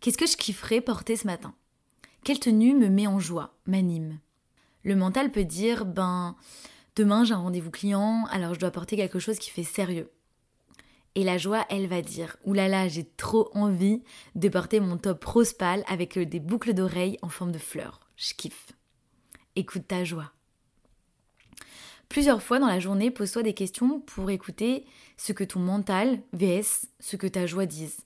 Qu'est-ce 0.00 0.18
que 0.18 0.26
je 0.26 0.36
kifferais 0.36 0.80
porter 0.80 1.16
ce 1.16 1.26
matin? 1.26 1.54
Quelle 2.24 2.40
tenue 2.40 2.74
me 2.74 2.88
met 2.88 3.06
en 3.06 3.18
joie, 3.18 3.54
m'anime? 3.66 4.18
Le 4.82 4.96
mental 4.96 5.30
peut 5.30 5.44
dire 5.44 5.84
Ben, 5.84 6.36
demain 6.94 7.24
j'ai 7.24 7.34
un 7.34 7.38
rendez-vous 7.38 7.70
client, 7.70 8.24
alors 8.30 8.54
je 8.54 8.60
dois 8.60 8.70
porter 8.70 8.96
quelque 8.96 9.18
chose 9.18 9.38
qui 9.38 9.50
fait 9.50 9.64
sérieux. 9.64 10.10
Et 11.16 11.24
la 11.24 11.38
joie, 11.38 11.64
elle 11.70 11.86
va 11.86 12.02
dire 12.02 12.36
Oulala, 12.44 12.88
j'ai 12.88 13.08
trop 13.16 13.48
envie 13.54 14.02
de 14.34 14.50
porter 14.50 14.80
mon 14.80 14.98
top 14.98 15.24
rose 15.24 15.54
pâle 15.54 15.82
avec 15.88 16.18
des 16.18 16.40
boucles 16.40 16.74
d'oreilles 16.74 17.16
en 17.22 17.30
forme 17.30 17.52
de 17.52 17.58
fleurs. 17.58 18.00
Je 18.16 18.34
kiffe. 18.34 18.72
Écoute 19.56 19.88
ta 19.88 20.04
joie. 20.04 20.30
Plusieurs 22.10 22.42
fois 22.42 22.58
dans 22.58 22.66
la 22.66 22.80
journée, 22.80 23.10
pose-toi 23.10 23.42
des 23.42 23.54
questions 23.54 24.00
pour 24.00 24.28
écouter 24.28 24.84
ce 25.16 25.32
que 25.32 25.42
ton 25.42 25.58
mental 25.58 26.20
vs 26.34 26.86
ce 27.00 27.16
que 27.16 27.26
ta 27.26 27.46
joie 27.46 27.64
disent, 27.64 28.02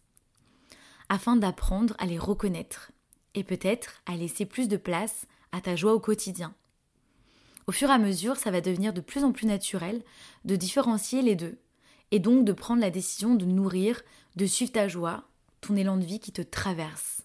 afin 1.09 1.35
d'apprendre 1.35 1.97
à 1.99 2.07
les 2.07 2.17
reconnaître 2.17 2.93
et 3.35 3.43
peut-être 3.43 4.03
à 4.07 4.15
laisser 4.15 4.47
plus 4.47 4.69
de 4.69 4.77
place 4.77 5.27
à 5.51 5.61
ta 5.61 5.75
joie 5.75 5.95
au 5.95 6.01
quotidien. 6.01 6.55
Au 7.67 7.73
fur 7.73 7.91
et 7.91 7.93
à 7.93 7.99
mesure, 7.99 8.37
ça 8.37 8.53
va 8.53 8.61
devenir 8.61 8.93
de 8.93 9.01
plus 9.01 9.25
en 9.25 9.33
plus 9.33 9.47
naturel 9.47 10.05
de 10.45 10.55
différencier 10.55 11.23
les 11.23 11.35
deux 11.35 11.59
et 12.11 12.19
donc 12.19 12.45
de 12.45 12.53
prendre 12.53 12.81
la 12.81 12.91
décision 12.91 13.35
de 13.35 13.45
nourrir, 13.45 14.03
de 14.37 14.47
suivre 14.47 14.73
ta 14.73 14.89
joie, 14.89 15.29
ton 15.61 15.77
élan 15.77 15.97
de 15.97 16.05
vie 16.05 16.21
qui 16.21 16.33
te 16.33 16.43
traverse. 16.43 17.23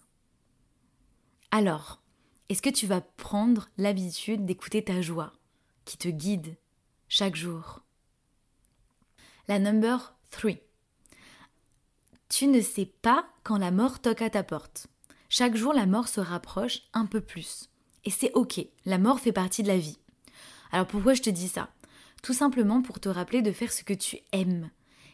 Alors, 1.50 2.02
est-ce 2.48 2.62
que 2.62 2.70
tu 2.70 2.86
vas 2.86 3.00
prendre 3.00 3.68
l'habitude 3.78 4.44
d'écouter 4.44 4.84
ta 4.84 5.00
joie, 5.00 5.32
qui 5.84 5.96
te 5.96 6.08
guide 6.08 6.56
chaque 7.08 7.36
jour? 7.36 7.82
La 9.48 9.58
number 9.58 10.14
3. 10.30 10.52
Tu 12.28 12.46
ne 12.48 12.60
sais 12.60 12.86
pas 12.86 13.26
quand 13.44 13.58
la 13.58 13.70
mort 13.70 14.00
toque 14.00 14.22
à 14.22 14.30
ta 14.30 14.42
porte. 14.42 14.88
Chaque 15.28 15.56
jour, 15.56 15.72
la 15.72 15.86
mort 15.86 16.08
se 16.08 16.20
rapproche 16.20 16.82
un 16.92 17.06
peu 17.06 17.20
plus. 17.20 17.70
Et 18.04 18.10
c'est 18.10 18.32
ok, 18.34 18.60
la 18.84 18.98
mort 18.98 19.20
fait 19.20 19.32
partie 19.32 19.62
de 19.62 19.68
la 19.68 19.78
vie. 19.78 19.98
Alors 20.70 20.86
pourquoi 20.86 21.14
je 21.14 21.22
te 21.22 21.30
dis 21.30 21.48
ça? 21.48 21.70
Tout 22.22 22.34
simplement 22.34 22.82
pour 22.82 23.00
te 23.00 23.08
rappeler 23.08 23.42
de 23.42 23.52
faire 23.52 23.72
ce 23.72 23.84
que 23.84 23.94
tu 23.94 24.18
aimes, 24.32 24.70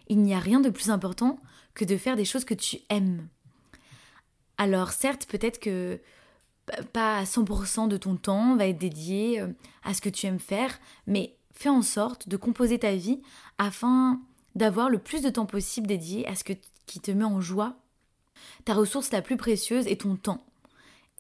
il 0.09 0.21
n'y 0.21 0.35
a 0.35 0.39
rien 0.39 0.61
de 0.61 0.71
plus 0.71 0.91
important 0.91 1.39
que 1.75 1.85
de 1.85 1.97
faire 1.97 2.17
des 2.17 2.25
choses 2.25 2.45
que 2.45 2.55
tu 2.55 2.79
aimes. 2.89 3.29
Alors 4.59 4.93
certes, 4.93 5.27
peut-être 5.27 5.59
que 5.59 6.01
pas 6.93 7.25
100% 7.25 7.89
de 7.89 7.97
ton 7.97 8.17
temps 8.17 8.57
va 8.57 8.67
être 8.67 8.79
dédié 8.79 9.41
euh, 9.41 9.49
à 9.83 9.95
ce 9.95 10.01
que 10.01 10.09
tu 10.09 10.27
aimes 10.27 10.39
faire, 10.39 10.79
mais 11.07 11.37
fais 11.53 11.69
en 11.69 11.83
sorte 11.83 12.29
de 12.29 12.37
composer 12.37 12.79
ta 12.79 12.95
vie 12.95 13.21
afin 13.59 14.21
d'avoir 14.55 14.89
le 14.89 14.99
plus 14.99 15.23
de 15.23 15.31
temps 15.31 15.47
possible 15.47 15.87
dédié 15.87 16.27
à 16.29 16.35
ce 16.35 16.45
qui 16.45 17.01
te 17.01 17.11
met 17.11 17.25
en 17.25 17.41
joie. 17.41 17.77
Ta 18.65 18.75
ressource 18.75 19.11
la 19.13 19.23
plus 19.23 19.37
précieuse 19.37 19.87
est 19.87 20.03
ton 20.03 20.17
temps. 20.17 20.45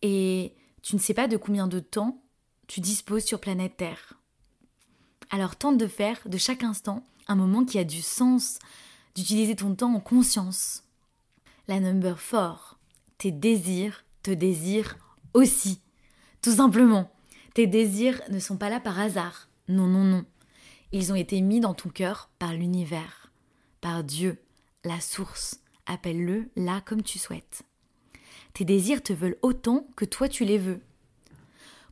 Et 0.03 0.55
tu 0.83 0.97
ne 0.97 1.01
sais 1.01 1.15
pas 1.15 1.29
de 1.29 1.37
combien 1.37 1.67
de 1.67 1.81
temps 1.81 2.23
tu 2.67 2.81
disposes 2.81 3.25
sur 3.25 3.41
planète 3.41 3.77
Terre. 3.77 4.15
Alors 5.31 5.57
tente 5.57 5.79
de 5.79 5.87
faire 5.87 6.21
de 6.27 6.39
chaque 6.39 6.63
instant 6.63 7.05
un 7.29 7.35
moment 7.35 7.65
qui 7.65 7.79
a 7.79 7.85
du 7.85 8.03
sens, 8.03 8.59
d'utiliser 9.15 9.57
ton 9.57 9.75
temps 9.75 9.95
en 9.95 10.01
conscience. 10.01 10.85
La 11.69 11.81
number 11.81 12.17
4. 12.19 12.79
Tes 13.19 13.31
désirs 13.31 14.05
te 14.23 14.31
désirent 14.31 14.97
aussi. 15.35 15.81
Tout 16.41 16.53
simplement. 16.53 17.13
Tes 17.55 17.67
désirs 17.67 18.21
ne 18.31 18.39
sont 18.39 18.57
pas 18.57 18.71
là 18.71 18.81
par 18.81 18.99
hasard. 18.99 19.49
Non, 19.69 19.87
non, 19.87 20.05
non. 20.05 20.25
Ils 20.93 21.13
ont 21.13 21.17
été 21.17 21.41
mis 21.41 21.61
dans 21.61 21.75
ton 21.75 21.89
cœur 21.89 22.31
par 22.39 22.53
l'univers, 22.53 23.33
par 23.81 24.05
Dieu, 24.05 24.43
la 24.85 25.01
source. 25.01 25.61
Appelle-le 25.87 26.51
là 26.57 26.83
comme 26.85 27.03
tu 27.03 27.19
souhaites. 27.19 27.63
Tes 28.55 28.65
désirs 28.65 29.03
te 29.03 29.13
veulent 29.13 29.39
autant 29.43 29.87
que 29.97 30.05
toi 30.05 30.29
tu 30.29 30.45
les 30.45 30.59
veux. 30.59 30.81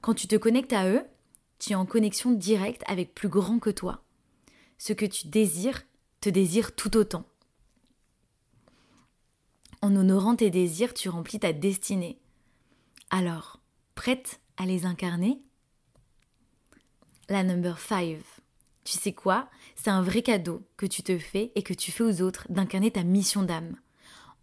Quand 0.01 0.15
tu 0.15 0.27
te 0.27 0.37
connectes 0.37 0.73
à 0.73 0.89
eux, 0.89 1.05
tu 1.59 1.73
es 1.73 1.77
en 1.77 1.87
connexion 1.87 2.33
directe 2.33 2.83
avec 2.87 3.15
plus 3.15 3.29
grand 3.29 3.59
que 3.59 3.71
toi 3.71 4.03
ce 4.81 4.95
que 4.95 5.05
tu 5.05 5.29
désires 5.29 5.83
te 6.23 6.31
désire 6.31 6.75
tout 6.75 6.97
autant. 6.97 7.27
En 9.83 9.95
honorant 9.95 10.37
tes 10.37 10.51
désirs, 10.51 10.95
tu 10.95 11.11
remplis 11.11 11.39
ta 11.39 11.53
destinée. 11.53 12.19
Alors, 13.11 13.61
prête 13.95 14.41
à 14.57 14.65
les 14.65 14.87
incarner? 14.87 15.43
La 17.29 17.45
number 17.45 17.79
5. 17.79 18.21
Tu 18.85 18.99
sais 18.99 19.13
quoi? 19.13 19.51
C'est 19.77 19.91
un 19.91 20.01
vrai 20.01 20.23
cadeau 20.23 20.67
que 20.79 20.87
tu 20.87 21.03
te 21.03 21.19
fais 21.19 21.53
et 21.55 21.63
que 21.63 21.75
tu 21.75 21.93
fais 21.93 22.05
aux 22.05 22.23
autres 22.23 22.47
d'incarner 22.51 22.91
ta 22.91 23.05
mission 23.05 23.43
d'âme. 23.43 23.77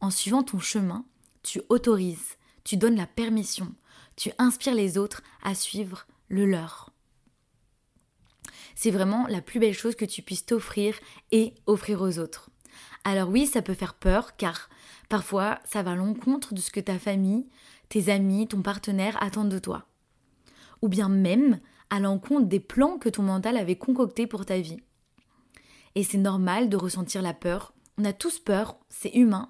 En 0.01 0.11
suivant 0.11 0.43
ton 0.43 0.59
chemin, 0.59 1.03
tu 1.41 1.63
autorises, 1.69 2.37
tu 2.63 2.77
donnes 2.77 2.95
la 2.95 3.07
permission, 3.07 3.73
tu 4.15 4.31
inspires 4.37 4.75
les 4.75 4.99
autres 4.99 5.23
à 5.41 5.55
suivre 5.55 6.05
le 6.29 6.45
leur 6.45 6.91
c'est 8.77 8.91
vraiment 8.91 9.25
la 9.27 9.41
plus 9.41 9.59
belle 9.59 9.73
chose 9.73 9.95
que 9.95 10.05
tu 10.05 10.21
puisses 10.21 10.45
t'offrir 10.45 10.93
et 11.31 11.55
offrir 11.65 11.99
aux 11.99 12.19
autres. 12.19 12.51
Alors 13.03 13.27
oui, 13.27 13.47
ça 13.47 13.63
peut 13.63 13.73
faire 13.73 13.95
peur 13.95 14.37
car 14.37 14.69
parfois 15.09 15.59
ça 15.65 15.81
va 15.81 15.93
à 15.93 15.95
l'encontre 15.95 16.53
de 16.53 16.61
ce 16.61 16.69
que 16.69 16.79
ta 16.79 16.99
famille, 16.99 17.47
tes 17.89 18.09
amis, 18.09 18.47
ton 18.47 18.61
partenaire 18.61 19.17
attendent 19.21 19.49
de 19.49 19.57
toi. 19.57 19.87
Ou 20.83 20.89
bien 20.89 21.09
même 21.09 21.59
à 21.89 21.99
l'encontre 21.99 22.45
des 22.45 22.59
plans 22.59 22.99
que 22.99 23.09
ton 23.09 23.23
mental 23.23 23.57
avait 23.57 23.77
concoctés 23.77 24.27
pour 24.27 24.45
ta 24.45 24.59
vie. 24.59 24.77
Et 25.95 26.03
c'est 26.03 26.19
normal 26.19 26.69
de 26.69 26.77
ressentir 26.77 27.23
la 27.23 27.33
peur. 27.33 27.73
On 27.97 28.05
a 28.05 28.13
tous 28.13 28.37
peur, 28.37 28.77
c'est 28.89 29.15
humain. 29.15 29.49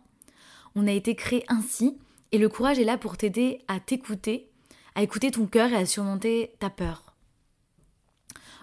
On 0.73 0.87
a 0.87 0.93
été 0.93 1.15
créé 1.15 1.43
ainsi 1.49 1.97
et 2.31 2.37
le 2.37 2.47
courage 2.47 2.79
est 2.79 2.85
là 2.85 2.97
pour 2.97 3.17
t'aider 3.17 3.59
à 3.67 3.81
t'écouter, 3.81 4.49
à 4.95 5.03
écouter 5.03 5.31
ton 5.31 5.47
cœur 5.47 5.69
et 5.73 5.75
à 5.75 5.85
surmonter 5.85 6.53
ta 6.59 6.69
peur. 6.69 7.06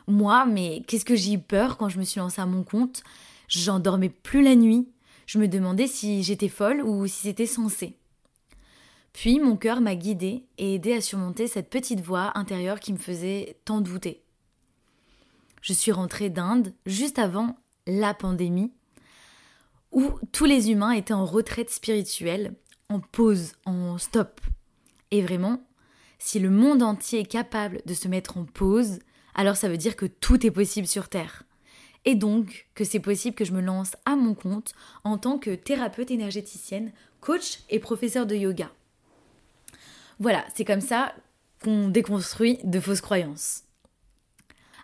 Moi, 0.07 0.47
mais 0.47 0.83
qu'est-ce 0.87 1.05
que 1.05 1.17
j'ai 1.17 1.35
eu 1.35 1.39
peur 1.39 1.77
quand 1.77 1.89
je 1.89 1.99
me 1.99 2.05
suis 2.05 2.21
lancée 2.21 2.41
à 2.41 2.47
mon 2.47 2.63
compte? 2.63 3.03
J'en 3.49 3.79
dormais 3.79 4.11
plus 4.11 4.43
la 4.43 4.55
nuit. 4.55 4.89
Je 5.27 5.39
me 5.39 5.49
demandais 5.49 5.87
si 5.87 6.23
j'étais 6.23 6.49
folle 6.49 6.83
ou 6.83 7.07
si 7.07 7.23
c'était 7.23 7.47
censé. 7.47 7.97
Puis 9.15 9.39
mon 9.39 9.57
cœur 9.57 9.81
m'a 9.81 9.95
guidée 9.95 10.45
et 10.59 10.75
aidé 10.75 10.93
à 10.93 11.01
surmonter 11.01 11.47
cette 11.47 11.71
petite 11.71 12.01
voix 12.01 12.37
intérieure 12.37 12.81
qui 12.81 12.93
me 12.93 12.99
faisait 12.99 13.57
tant 13.65 13.81
douter. 13.81 14.23
Je 15.63 15.73
suis 15.73 15.93
rentrée 15.93 16.29
d'Inde 16.29 16.75
juste 16.85 17.19
avant 17.19 17.57
la 17.87 18.13
pandémie, 18.13 18.73
où 19.93 20.11
tous 20.33 20.45
les 20.45 20.71
humains 20.71 20.91
étaient 20.91 21.15
en 21.15 21.25
retraite 21.25 21.71
spirituelle, 21.71 22.55
en 22.91 23.01
pause, 23.01 23.53
en 23.65 23.97
stop. 23.97 24.41
Et 25.11 25.23
vraiment, 25.23 25.63
si 26.19 26.41
le 26.41 26.51
monde 26.51 26.83
entier 26.83 27.21
est 27.21 27.27
capable 27.27 27.81
de 27.87 27.95
se 27.95 28.09
mettre 28.09 28.37
en 28.37 28.45
pause, 28.45 28.99
alors 29.35 29.57
ça 29.57 29.69
veut 29.69 29.77
dire 29.77 29.97
que 29.97 30.07
tout 30.07 30.47
est 30.47 30.51
possible 30.51 30.87
sur 30.87 31.09
Terre. 31.09 31.45
Et 32.05 32.15
donc 32.15 32.67
que 32.75 32.85
c'est 32.85 33.01
possible 33.01 33.35
que 33.35 33.45
je 33.45 33.53
me 33.53 33.61
lance 33.61 33.97
à 34.05 34.17
mon 34.17 34.35
compte 34.35 34.73
en 35.05 35.19
tant 35.19 35.39
que 35.39 35.55
thérapeute 35.55 36.11
énergéticienne, 36.11 36.93
coach 37.21 37.61
et 37.71 37.79
professeur 37.79 38.27
de 38.27 38.35
yoga. 38.35 38.71
Voilà, 40.21 40.45
c'est 40.55 40.65
comme 40.65 40.81
ça 40.81 41.15
qu'on 41.63 41.89
déconstruit 41.89 42.59
de 42.63 42.79
fausses 42.79 43.01
croyances. 43.01 43.65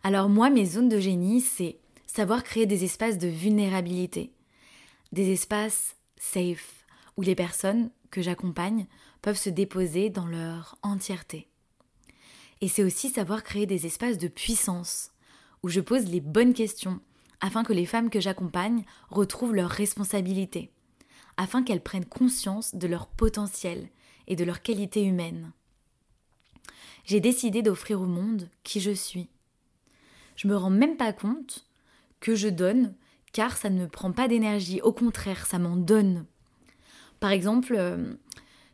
Alors 0.03 0.29
moi, 0.29 0.49
mes 0.49 0.65
zones 0.65 0.89
de 0.89 0.99
génie, 0.99 1.43
c'est 1.43 1.79
savoir 2.07 2.43
créer 2.43 2.67
des 2.67 2.85
espaces 2.85 3.19
de 3.19 3.29
vulnérabilité, 3.29 4.33
des 5.13 5.31
espaces 5.31 5.97
safe, 6.17 6.87
où 7.17 7.23
les 7.23 7.35
personnes 7.35 7.91
que 8.11 8.23
j'accompagne 8.23 8.87
peuvent 9.23 9.39
se 9.39 9.51
déposer 9.51 10.09
dans 10.09 10.27
leur 10.27 10.77
entièreté. 10.83 11.50
Et 12.61 12.69
c'est 12.69 12.85
aussi 12.85 13.09
savoir 13.09 13.43
créer 13.43 13.67
des 13.67 13.87
espaces 13.87 14.19
de 14.19 14.29
puissance, 14.29 15.11
où 15.63 15.69
je 15.69 15.81
pose 15.81 16.05
les 16.07 16.21
bonnes 16.21 16.55
questions, 16.55 17.01
afin 17.41 17.65
que 17.65 17.73
les 17.73 17.87
femmes 17.87 18.11
que 18.11 18.21
j'accompagne 18.21 18.85
retrouvent 19.09 19.55
leur 19.55 19.71
responsabilité, 19.71 20.71
afin 21.37 21.63
qu'elles 21.63 21.83
prennent 21.83 22.05
conscience 22.05 22.75
de 22.75 22.87
leur 22.87 23.07
potentiel 23.09 23.89
et 24.27 24.37
de 24.37 24.45
leur 24.45 24.63
qualité 24.63 25.03
humaine. 25.03 25.53
J'ai 27.05 27.21
décidé 27.21 27.63
d'offrir 27.63 28.01
au 28.01 28.07
monde 28.07 28.49
qui 28.63 28.81
je 28.81 28.91
suis. 28.91 29.29
Je 30.37 30.49
me 30.49 30.57
rends 30.57 30.71
même 30.71 30.97
pas 30.97 31.13
compte 31.13 31.67
que 32.21 32.35
je 32.35 32.49
donne, 32.49 32.95
car 33.33 33.57
ça 33.57 33.71
ne 33.71 33.81
me 33.81 33.89
prend 33.89 34.13
pas 34.13 34.29
d'énergie, 34.29 34.81
au 34.83 34.93
contraire, 34.93 35.47
ça 35.47 35.59
m'en 35.59 35.77
donne. 35.77 36.27
Par 37.21 37.31
exemple, 37.31 37.75
euh, 37.77 38.15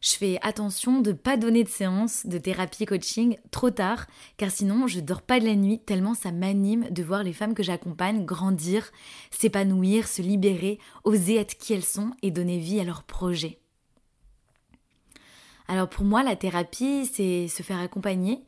Je 0.07 0.15
fais 0.15 0.39
attention 0.43 1.01
de 1.01 1.11
ne 1.11 1.17
pas 1.17 1.37
donner 1.37 1.65
de 1.65 1.69
séance 1.69 2.27
de 2.27 2.39
thérapie 2.39 2.85
coaching 2.85 3.39
trop 3.51 3.71
tard, 3.71 4.07
car 4.37 4.53
sinon 4.53 4.87
je 4.87 5.01
dors 5.01 5.21
pas 5.21 5.41
de 5.41 5.45
la 5.45 5.57
nuit 5.57 5.81
tellement 5.81 6.15
ça 6.15 6.31
m'anime 6.31 6.89
de 6.91 7.03
voir 7.03 7.25
les 7.25 7.33
femmes 7.33 7.55
que 7.55 7.65
j'accompagne 7.65 8.25
grandir, 8.25 8.93
s'épanouir, 9.33 10.07
se 10.07 10.23
libérer, 10.23 10.79
oser 11.03 11.35
être 11.39 11.59
qui 11.59 11.73
elles 11.73 11.85
sont 11.85 12.13
et 12.23 12.31
donner 12.31 12.61
vie 12.61 12.79
à 12.79 12.85
leurs 12.85 13.03
projets. 13.03 13.59
Alors 15.67 15.89
pour 15.89 16.05
moi, 16.05 16.23
la 16.23 16.37
thérapie, 16.37 17.07
c'est 17.13 17.49
se 17.49 17.65
faire 17.65 17.81
accompagner 17.81 18.45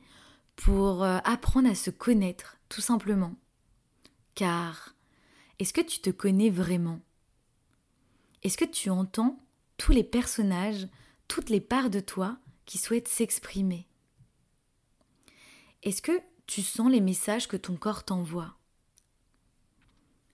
pour 0.54 1.02
euh, 1.02 1.18
apprendre 1.24 1.68
à 1.68 1.74
se 1.74 1.90
connaître, 1.90 2.58
tout 2.68 2.82
simplement. 2.82 3.34
Car 4.36 4.94
est-ce 5.58 5.72
que 5.72 5.80
tu 5.80 5.98
te 5.98 6.10
connais 6.10 6.50
vraiment? 6.50 7.00
Est-ce 8.44 8.56
que 8.56 8.64
tu 8.64 8.90
entends 8.90 9.40
tous 9.76 9.90
les 9.90 10.04
personnages, 10.04 10.86
toutes 11.28 11.50
les 11.50 11.60
parts 11.60 11.90
de 11.90 12.00
toi 12.00 12.38
qui 12.66 12.78
souhaitent 12.78 13.08
s'exprimer 13.08 13.86
Est-ce 15.82 16.02
que 16.02 16.20
tu 16.46 16.62
sens 16.62 16.90
les 16.90 17.00
messages 17.00 17.46
que 17.46 17.56
ton 17.56 17.76
corps 17.76 18.04
t'envoie? 18.04 18.54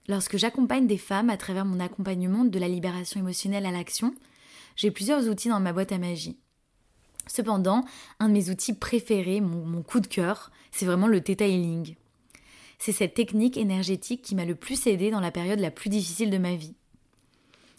Lorsque 0.07 0.37
j'accompagne 0.37 0.87
des 0.87 0.97
femmes 0.97 1.29
à 1.29 1.37
travers 1.37 1.65
mon 1.65 1.79
accompagnement 1.79 2.45
de 2.45 2.59
la 2.59 2.67
libération 2.67 3.19
émotionnelle 3.19 3.65
à 3.65 3.71
l'action, 3.71 4.15
j'ai 4.75 4.91
plusieurs 4.91 5.27
outils 5.27 5.49
dans 5.49 5.59
ma 5.59 5.73
boîte 5.73 5.91
à 5.91 5.97
magie. 5.97 6.37
Cependant, 7.27 7.83
un 8.19 8.29
de 8.29 8.33
mes 8.33 8.49
outils 8.49 8.73
préférés, 8.73 9.41
mon, 9.41 9.81
coup 9.81 9.99
de 9.99 10.07
cœur, 10.07 10.51
c'est 10.71 10.85
vraiment 10.85 11.07
le 11.07 11.21
Theta. 11.21 11.45
C'est 12.77 12.91
cette 12.91 13.15
technique 13.15 13.57
énergétique 13.57 14.21
qui 14.21 14.35
m'a 14.35 14.45
le 14.45 14.53
plus 14.53 14.85
aidé 14.85 15.09
dans 15.09 15.19
la 15.19 15.31
période 15.31 15.59
la 15.59 15.71
plus 15.71 15.89
difficile 15.89 16.29
de 16.29 16.37
ma 16.37 16.55
vie. 16.55 16.75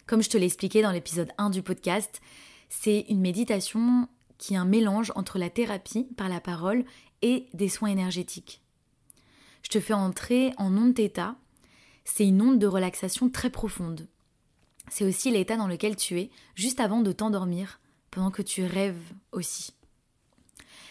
Comme 0.06 0.22
je 0.22 0.30
te 0.30 0.36
l'ai 0.36 0.46
expliqué 0.46 0.82
dans 0.82 0.90
l'épisode 0.90 1.30
1 1.38 1.50
du 1.50 1.62
podcast, 1.62 2.20
c'est 2.68 3.06
une 3.08 3.20
méditation 3.20 4.08
qui 4.38 4.54
est 4.54 4.58
un 4.58 4.64
mélange 4.64 5.12
entre 5.14 5.38
la 5.38 5.50
thérapie 5.50 6.04
par 6.16 6.28
la 6.28 6.40
parole 6.40 6.84
et 7.22 7.46
des 7.54 7.68
soins 7.68 7.90
énergétiques. 7.90 8.62
Je 9.62 9.70
te 9.70 9.80
fais 9.80 9.94
entrer 9.94 10.52
en 10.58 10.76
onde 10.76 10.94
Theta. 10.94 11.36
C'est 12.04 12.26
une 12.26 12.40
onde 12.40 12.58
de 12.58 12.66
relaxation 12.66 13.30
très 13.30 13.50
profonde. 13.50 14.08
C'est 14.88 15.04
aussi 15.04 15.30
l'état 15.30 15.56
dans 15.56 15.66
lequel 15.66 15.96
tu 15.96 16.20
es 16.20 16.30
juste 16.54 16.78
avant 16.80 17.00
de 17.00 17.12
t'endormir 17.12 17.80
pendant 18.10 18.30
que 18.30 18.42
tu 18.42 18.64
rêves 18.64 19.12
aussi. 19.32 19.72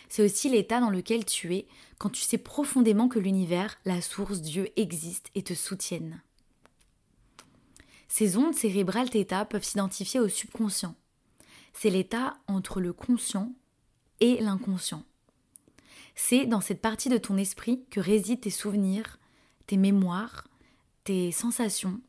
C'est 0.09 0.23
aussi 0.23 0.49
l'état 0.49 0.79
dans 0.79 0.89
lequel 0.89 1.25
tu 1.25 1.55
es 1.55 1.67
quand 1.97 2.09
tu 2.09 2.21
sais 2.21 2.37
profondément 2.37 3.07
que 3.07 3.19
l'univers, 3.19 3.77
la 3.85 4.01
source, 4.01 4.41
Dieu 4.41 4.69
existe 4.75 5.29
et 5.35 5.43
te 5.43 5.53
soutiennent. 5.53 6.21
Ces 8.07 8.37
ondes 8.37 8.53
cérébrales 8.53 9.09
θ 9.09 9.45
peuvent 9.49 9.63
s'identifier 9.63 10.19
au 10.19 10.27
subconscient. 10.27 10.95
C'est 11.77 11.89
l'état 11.89 12.37
entre 12.47 12.79
le 12.79 12.93
conscient 12.93 13.53
et 14.21 14.39
l'inconscient. 14.39 15.03
C'est 16.15 16.45
dans 16.45 16.61
cette 16.61 16.81
partie 16.81 17.09
de 17.09 17.17
ton 17.17 17.35
esprit 17.35 17.83
que 17.91 17.99
résident 17.99 18.39
tes 18.39 18.49
souvenirs, 18.49 19.19
tes 19.67 19.75
mémoires, 19.75 20.47
tes 21.03 21.33
sensations, 21.33 21.99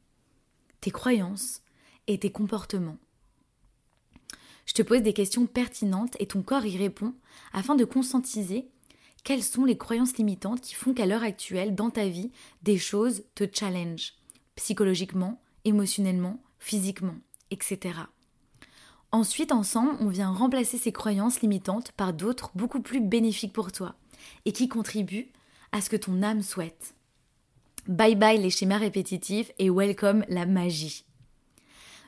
tes 0.80 0.92
croyances 0.92 1.62
et 2.06 2.16
tes 2.18 2.30
comportements. 2.30 2.98
Je 4.66 4.72
te 4.72 4.82
pose 4.82 5.02
des 5.02 5.12
questions 5.12 5.46
pertinentes 5.46 6.16
et 6.20 6.26
ton 6.26 6.42
corps 6.42 6.64
y 6.64 6.78
répond 6.78 7.12
afin 7.52 7.74
de 7.74 7.84
conscientiser 7.84 8.68
quelles 9.24 9.42
sont 9.42 9.64
les 9.64 9.76
croyances 9.76 10.16
limitantes 10.16 10.60
qui 10.60 10.74
font 10.74 10.94
qu'à 10.94 11.06
l'heure 11.06 11.24
actuelle, 11.24 11.74
dans 11.74 11.90
ta 11.90 12.06
vie, 12.06 12.30
des 12.62 12.78
choses 12.78 13.24
te 13.34 13.44
challenge, 13.52 14.12
psychologiquement, 14.54 15.42
émotionnellement, 15.64 16.40
physiquement, 16.60 17.16
etc. 17.50 17.98
Ensuite, 19.16 19.50
ensemble, 19.50 19.96
on 20.00 20.08
vient 20.08 20.30
remplacer 20.30 20.76
ces 20.76 20.92
croyances 20.92 21.40
limitantes 21.40 21.90
par 21.92 22.12
d'autres 22.12 22.50
beaucoup 22.54 22.82
plus 22.82 23.00
bénéfiques 23.00 23.54
pour 23.54 23.72
toi 23.72 23.94
et 24.44 24.52
qui 24.52 24.68
contribuent 24.68 25.32
à 25.72 25.80
ce 25.80 25.88
que 25.88 25.96
ton 25.96 26.22
âme 26.22 26.42
souhaite. 26.42 26.94
Bye 27.88 28.14
bye 28.14 28.36
les 28.36 28.50
schémas 28.50 28.76
répétitifs 28.76 29.52
et 29.58 29.70
welcome 29.70 30.22
la 30.28 30.44
magie. 30.44 31.06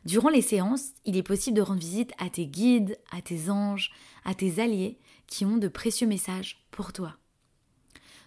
Durant 0.04 0.28
les 0.28 0.42
séances, 0.42 0.90
il 1.06 1.16
est 1.16 1.22
possible 1.22 1.56
de 1.56 1.62
rendre 1.62 1.80
visite 1.80 2.12
à 2.18 2.28
tes 2.28 2.44
guides, 2.44 2.98
à 3.10 3.22
tes 3.22 3.48
anges, 3.48 3.90
à 4.26 4.34
tes 4.34 4.60
alliés 4.60 4.98
qui 5.26 5.46
ont 5.46 5.56
de 5.56 5.68
précieux 5.68 6.06
messages 6.06 6.62
pour 6.70 6.92
toi. 6.92 7.16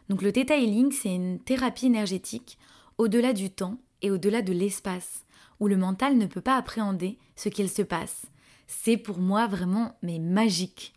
Donc 0.09 0.23
le 0.23 0.31
Theta 0.31 0.57
Healing, 0.57 0.91
c'est 0.91 1.13
une 1.13 1.37
thérapie 1.37 1.85
énergétique 1.85 2.57
au-delà 2.97 3.33
du 3.33 3.51
temps 3.51 3.77
et 4.01 4.09
au-delà 4.09 4.41
de 4.41 4.53
l'espace, 4.53 5.23
où 5.59 5.67
le 5.67 5.77
mental 5.77 6.17
ne 6.17 6.25
peut 6.25 6.41
pas 6.41 6.57
appréhender 6.57 7.19
ce 7.35 7.49
qu'il 7.49 7.69
se 7.69 7.83
passe. 7.83 8.25
C'est 8.73 8.95
pour 8.95 9.19
moi 9.19 9.47
vraiment 9.47 9.97
mais 10.01 10.17
magique. 10.17 10.93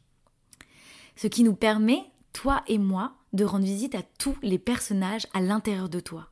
Ce 1.16 1.26
qui 1.26 1.42
nous 1.42 1.56
permet, 1.56 2.04
toi 2.32 2.62
et 2.68 2.78
moi, 2.78 3.16
de 3.32 3.44
rendre 3.44 3.64
visite 3.64 3.96
à 3.96 4.02
tous 4.02 4.36
les 4.42 4.60
personnages 4.60 5.26
à 5.34 5.40
l'intérieur 5.40 5.88
de 5.88 5.98
toi. 5.98 6.30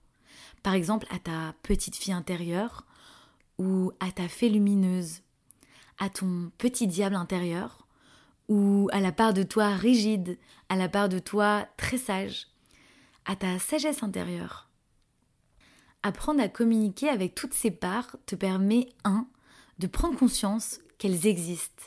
Par 0.62 0.74
exemple, 0.74 1.06
à 1.10 1.18
ta 1.18 1.54
petite 1.64 1.96
fille 1.96 2.12
intérieure, 2.12 2.86
ou 3.58 3.90
à 3.98 4.12
ta 4.12 4.28
fée 4.28 4.48
lumineuse, 4.48 5.22
à 5.98 6.08
ton 6.08 6.52
petit 6.58 6.86
diable 6.86 7.16
intérieur, 7.16 7.88
ou 8.48 8.88
à 8.92 9.00
la 9.00 9.10
part 9.10 9.34
de 9.34 9.42
toi 9.42 9.74
rigide, 9.74 10.38
à 10.68 10.76
la 10.76 10.88
part 10.88 11.08
de 11.08 11.18
toi 11.18 11.66
très 11.76 11.98
sage, 11.98 12.46
à 13.24 13.34
ta 13.34 13.58
sagesse 13.58 14.04
intérieure. 14.04 14.70
Apprendre 16.04 16.40
à 16.40 16.48
communiquer 16.48 17.08
avec 17.08 17.34
toutes 17.34 17.54
ces 17.54 17.72
parts 17.72 18.16
te 18.26 18.36
permet 18.36 18.90
1. 19.04 19.26
de 19.80 19.86
prendre 19.88 20.16
conscience 20.16 20.78
qu'elles 21.02 21.26
existent. 21.26 21.82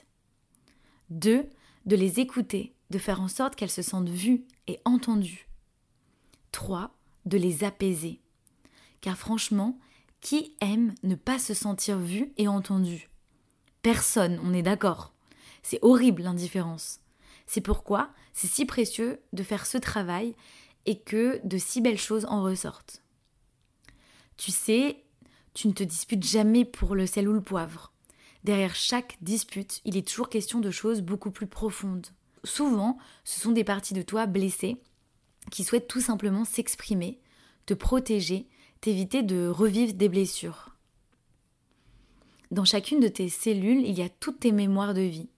2. 1.10 1.47
de 1.86 1.95
les 1.95 2.19
écouter, 2.19 2.75
de 2.89 2.97
faire 2.97 3.21
en 3.21 3.30
sorte 3.30 3.56
qu'elles 3.56 3.71
se 3.71 3.82
sentent 3.82 4.10
vues 4.10 4.43
et 4.67 4.78
entendues. 4.84 5.47
3. 6.51 6.93
de 7.23 7.38
les 7.38 7.63
apaiser. 7.63 8.19
Car 8.99 9.17
franchement, 9.17 9.80
qui 10.19 10.58
aime 10.60 10.93
ne 11.04 11.15
pas 11.15 11.39
se 11.39 11.54
sentir 11.54 11.97
vu 11.97 12.34
et 12.36 12.49
entendu? 12.49 13.10
Personne, 13.84 14.38
on 14.43 14.54
est 14.54 14.63
d'accord. 14.63 15.13
C'est 15.63 15.80
horrible 15.82 16.23
l'indifférence. 16.23 16.99
C'est 17.47 17.62
pourquoi 17.62 18.10
c'est 18.34 18.47
si 18.47 18.65
précieux 18.65 19.21
de 19.32 19.43
faire 19.43 19.65
ce 19.65 19.78
travail 19.78 20.36
et 20.86 20.99
que 20.99 21.39
de 21.45 21.58
si 21.58 21.80
belles 21.80 21.97
choses 21.97 22.25
en 22.25 22.43
ressortent. 22.43 23.01
Tu 24.36 24.51
sais, 24.51 25.06
tu 25.54 25.69
ne 25.69 25.73
te 25.73 25.84
disputes 25.84 26.25
jamais 26.25 26.65
pour 26.65 26.95
le 26.95 27.08
sel 27.08 27.30
ou 27.30 27.34
le 27.34 27.39
poivre. 27.39 27.93
Derrière 28.45 28.75
chaque 28.75 29.17
dispute, 29.21 29.81
il 29.84 29.97
est 29.97 30.08
toujours 30.08 30.29
question 30.29 30.60
de 30.60 30.71
choses 30.71 31.01
beaucoup 31.01 31.31
plus 31.31 31.47
profondes. 31.47 32.08
Souvent, 32.45 32.97
ce 33.25 33.41
sont 33.41 33.51
des 33.51 33.65
parties 33.65 33.93
de 33.93 34.03
toi 34.03 34.25
blessées 34.25 34.77
qui 35.51 35.65
souhaitent 35.65 35.89
tout 35.89 35.99
simplement 35.99 36.45
s'exprimer, 36.45 37.19
te 37.65 37.73
protéger 37.73 38.47
éviter 38.88 39.23
de 39.23 39.47
revivre 39.47 39.93
des 39.93 40.10
blessures. 40.10 40.75
Dans 42.51 42.65
chacune 42.65 42.99
de 42.99 43.08
tes 43.08 43.29
cellules, 43.29 43.86
il 43.86 43.97
y 43.97 44.01
a 44.01 44.10
toutes 44.10 44.41
tes 44.41 44.51
mémoires 44.51 44.93
de 44.93 45.01
vie. 45.01 45.29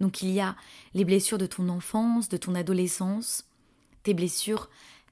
Donc 0.00 0.22
il 0.22 0.30
y 0.30 0.40
a 0.40 0.56
les 0.92 1.04
blessures 1.04 1.38
de 1.38 1.46
ton 1.46 1.68
enfance, 1.68 2.28
de 2.28 2.36
ton 2.36 2.54
adolescence, 2.54 3.46
tes 4.02 4.14
blessures 4.14 4.68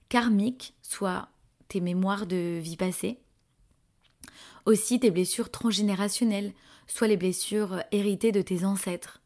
karmiques, 0.09 0.75
soit 0.83 1.29
tes 1.69 1.81
mémoires 1.81 2.27
de 2.27 2.59
vie 2.61 2.77
passée, 2.77 3.19
aussi 4.67 5.01
tes 5.01 5.11
blessures 5.11 5.51
transgénérationnelles, 5.51 6.53
soit 6.87 7.09
les 7.09 7.17
blessures 7.17 7.83
héritées 7.91 8.33
de 8.33 8.43
tes 8.43 8.65
ancêtres. 8.65 9.21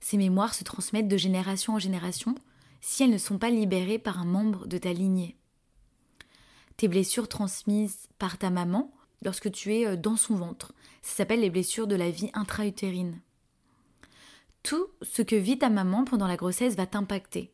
Ces 0.00 0.16
mémoires 0.16 0.54
se 0.54 0.64
transmettent 0.64 1.08
de 1.08 1.16
génération 1.16 1.74
en 1.74 1.78
génération 1.78 2.34
si 2.80 3.02
elles 3.04 3.10
ne 3.10 3.18
sont 3.18 3.38
pas 3.38 3.50
libérées 3.50 3.98
par 3.98 4.18
un 4.18 4.24
membre 4.24 4.66
de 4.66 4.78
ta 4.78 4.92
lignée 4.92 5.36
tes 6.82 6.88
blessures 6.88 7.28
transmises 7.28 8.08
par 8.18 8.38
ta 8.38 8.50
maman 8.50 8.92
lorsque 9.22 9.52
tu 9.52 9.72
es 9.72 9.86
euh, 9.86 9.96
dans 9.96 10.16
son 10.16 10.34
ventre. 10.34 10.72
Ça 11.00 11.18
s'appelle 11.18 11.40
les 11.40 11.50
blessures 11.50 11.86
de 11.86 11.94
la 11.94 12.10
vie 12.10 12.30
intra-utérine. 12.34 13.20
Tout 14.62 14.88
ce 15.00 15.22
que 15.22 15.36
vit 15.36 15.58
ta 15.58 15.70
maman 15.70 16.04
pendant 16.04 16.26
la 16.26 16.36
grossesse 16.36 16.74
va 16.76 16.86
t'impacter, 16.86 17.52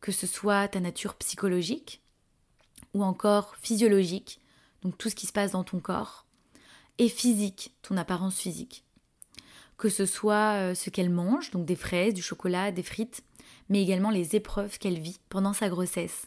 que 0.00 0.10
ce 0.10 0.26
soit 0.26 0.68
ta 0.68 0.80
nature 0.80 1.16
psychologique 1.16 2.02
ou 2.94 3.04
encore 3.04 3.56
physiologique, 3.60 4.40
donc 4.80 4.96
tout 4.98 5.10
ce 5.10 5.14
qui 5.14 5.26
se 5.26 5.32
passe 5.32 5.52
dans 5.52 5.64
ton 5.64 5.80
corps, 5.80 6.26
physique, 7.08 7.74
ton 7.82 7.96
apparence 7.96 8.38
physique. 8.38 8.84
Que 9.78 9.88
ce 9.88 10.06
soit 10.06 10.54
euh, 10.56 10.74
ce 10.74 10.90
qu'elle 10.90 11.10
mange, 11.10 11.50
donc 11.50 11.64
des 11.64 11.76
fraises, 11.76 12.14
du 12.14 12.22
chocolat, 12.22 12.72
des 12.72 12.82
frites, 12.82 13.22
mais 13.68 13.82
également 13.82 14.10
les 14.10 14.36
épreuves 14.36 14.78
qu'elle 14.78 14.98
vit 14.98 15.18
pendant 15.28 15.52
sa 15.52 15.68
grossesse, 15.68 16.26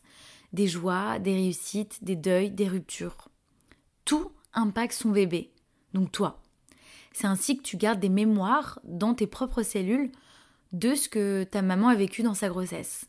des 0.54 0.68
joies, 0.68 1.20
des 1.20 1.34
réussites, 1.34 2.04
des 2.04 2.16
deuils, 2.16 2.52
des 2.52 2.68
ruptures. 2.68 3.30
Tout 4.06 4.32
impacte 4.54 4.94
son 4.94 5.12
bébé, 5.12 5.52
donc 5.94 6.12
toi. 6.12 6.42
C'est 7.12 7.28
ainsi 7.28 7.58
que 7.58 7.64
tu 7.64 7.78
gardes 7.78 8.00
des 8.00 8.10
mémoires 8.10 8.80
dans 8.84 9.14
tes 9.14 9.28
propres 9.28 9.62
cellules 9.62 10.12
de 10.72 10.96
ce 10.96 11.08
que 11.08 11.44
ta 11.44 11.62
maman 11.62 11.90
a 11.90 11.96
vécu 11.96 12.24
dans 12.24 12.34
sa 12.34 12.50
grossesse. 12.50 13.06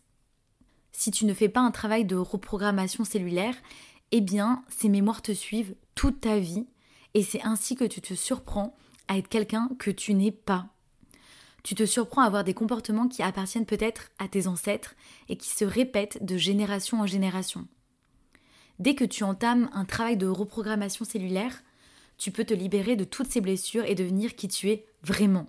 Si 0.92 1.10
tu 1.10 1.24
ne 1.24 1.34
fais 1.34 1.48
pas 1.48 1.60
un 1.60 1.70
travail 1.70 2.04
de 2.04 2.16
reprogrammation 2.16 3.04
cellulaire, 3.04 3.56
eh 4.12 4.20
bien, 4.20 4.62
ces 4.68 4.88
mémoires 4.88 5.22
te 5.22 5.32
suivent 5.32 5.74
toute 5.94 6.20
ta 6.20 6.38
vie 6.38 6.66
et 7.14 7.22
c'est 7.22 7.42
ainsi 7.42 7.76
que 7.76 7.84
tu 7.84 8.00
te 8.00 8.14
surprends 8.14 8.76
à 9.08 9.16
être 9.16 9.28
quelqu'un 9.28 9.70
que 9.78 9.90
tu 9.90 10.14
n'es 10.14 10.32
pas. 10.32 10.68
tu 11.62 11.74
te 11.74 11.86
surprends 11.86 12.20
à 12.20 12.26
avoir 12.26 12.44
des 12.44 12.52
comportements 12.52 13.08
qui 13.08 13.22
appartiennent 13.22 13.64
peut-être 13.64 14.10
à 14.18 14.28
tes 14.28 14.48
ancêtres 14.48 14.94
et 15.30 15.36
qui 15.38 15.48
se 15.48 15.64
répètent 15.64 16.22
de 16.22 16.36
génération 16.36 17.00
en 17.00 17.06
génération. 17.06 17.66
Dès 18.78 18.94
que 18.94 19.04
tu 19.04 19.24
entames 19.24 19.70
un 19.72 19.86
travail 19.86 20.18
de 20.18 20.26
reprogrammation 20.26 21.06
cellulaire, 21.06 21.62
tu 22.18 22.30
peux 22.30 22.44
te 22.44 22.52
libérer 22.52 22.96
de 22.96 23.04
toutes 23.04 23.30
ces 23.30 23.40
blessures 23.40 23.84
et 23.84 23.94
devenir 23.94 24.36
qui 24.36 24.48
tu 24.48 24.68
es 24.68 24.84
vraiment. 25.02 25.46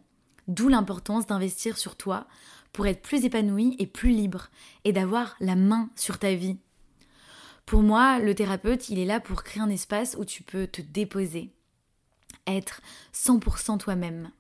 D'où 0.47 0.69
l'importance 0.69 1.27
d'investir 1.27 1.77
sur 1.77 1.97
toi 1.97 2.27
pour 2.71 2.87
être 2.87 3.01
plus 3.01 3.25
épanoui 3.25 3.75
et 3.79 3.87
plus 3.87 4.11
libre 4.11 4.49
et 4.83 4.93
d'avoir 4.93 5.35
la 5.39 5.55
main 5.55 5.89
sur 5.95 6.19
ta 6.19 6.33
vie. 6.33 6.57
Pour 7.65 7.81
moi, 7.81 8.19
le 8.19 8.35
thérapeute, 8.35 8.89
il 8.89 8.99
est 8.99 9.05
là 9.05 9.19
pour 9.19 9.43
créer 9.43 9.63
un 9.63 9.69
espace 9.69 10.15
où 10.19 10.25
tu 10.25 10.43
peux 10.43 10.67
te 10.67 10.81
déposer, 10.81 11.54
être 12.47 12.81
100% 13.13 13.77
toi-même. 13.77 14.31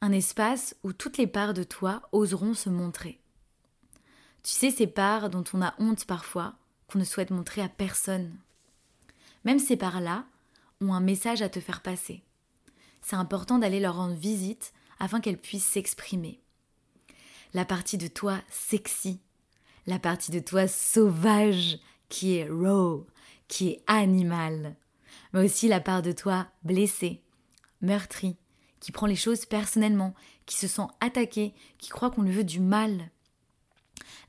Un 0.00 0.12
espace 0.12 0.76
où 0.82 0.92
toutes 0.92 1.18
les 1.18 1.26
parts 1.26 1.54
de 1.54 1.62
toi 1.62 2.02
oseront 2.12 2.54
se 2.54 2.70
montrer. 2.70 3.20
Tu 4.42 4.52
sais, 4.52 4.70
ces 4.70 4.86
parts 4.86 5.28
dont 5.28 5.44
on 5.52 5.60
a 5.60 5.74
honte 5.78 6.06
parfois, 6.06 6.54
qu'on 6.86 6.98
ne 6.98 7.04
souhaite 7.04 7.30
montrer 7.30 7.60
à 7.62 7.68
personne. 7.68 8.36
Même 9.44 9.58
ces 9.58 9.76
parts-là 9.76 10.24
ont 10.80 10.94
un 10.94 11.00
message 11.00 11.42
à 11.42 11.48
te 11.48 11.60
faire 11.60 11.82
passer. 11.82 12.22
C'est 13.02 13.16
important 13.16 13.58
d'aller 13.58 13.80
leur 13.80 13.96
rendre 13.96 14.14
visite 14.14 14.72
afin 14.98 15.20
qu'elles 15.20 15.40
puissent 15.40 15.66
s'exprimer. 15.66 16.40
La 17.52 17.64
partie 17.64 17.98
de 17.98 18.06
toi 18.06 18.40
sexy, 18.48 19.20
la 19.86 19.98
partie 19.98 20.30
de 20.30 20.40
toi 20.40 20.68
sauvage 20.68 21.78
qui 22.08 22.36
est 22.36 22.48
raw, 22.48 23.06
qui 23.48 23.68
est 23.68 23.82
animal, 23.86 24.76
mais 25.32 25.44
aussi 25.44 25.68
la 25.68 25.80
part 25.80 26.02
de 26.02 26.12
toi 26.12 26.46
blessée, 26.62 27.22
meurtrie, 27.80 28.36
qui 28.80 28.92
prend 28.92 29.06
les 29.06 29.16
choses 29.16 29.46
personnellement, 29.46 30.14
qui 30.46 30.56
se 30.56 30.66
sent 30.66 30.86
attaquée, 31.00 31.54
qui 31.78 31.90
croit 31.90 32.10
qu'on 32.10 32.22
lui 32.22 32.32
veut 32.32 32.44
du 32.44 32.60
mal. 32.60 33.10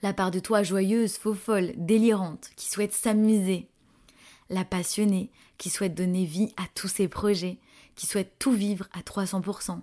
La 0.02 0.14
part 0.14 0.32
de 0.32 0.40
toi 0.40 0.64
joyeuse, 0.64 1.18
faux 1.18 1.34
folle, 1.34 1.74
délirante, 1.78 2.52
qui 2.56 2.70
souhaite 2.70 2.94
s'amuser. 2.94 3.70
La 4.50 4.66
passionnée, 4.66 5.32
qui 5.58 5.70
souhaite 5.70 5.96
donner 5.96 6.26
vie 6.26 6.54
à 6.58 6.64
tous 6.76 6.88
ses 6.88 7.08
projets, 7.08 7.60
qui 7.96 8.06
souhaite 8.06 8.38
tout 8.40 8.52
vivre 8.52 8.88
à 8.94 9.02
300%. 9.02 9.82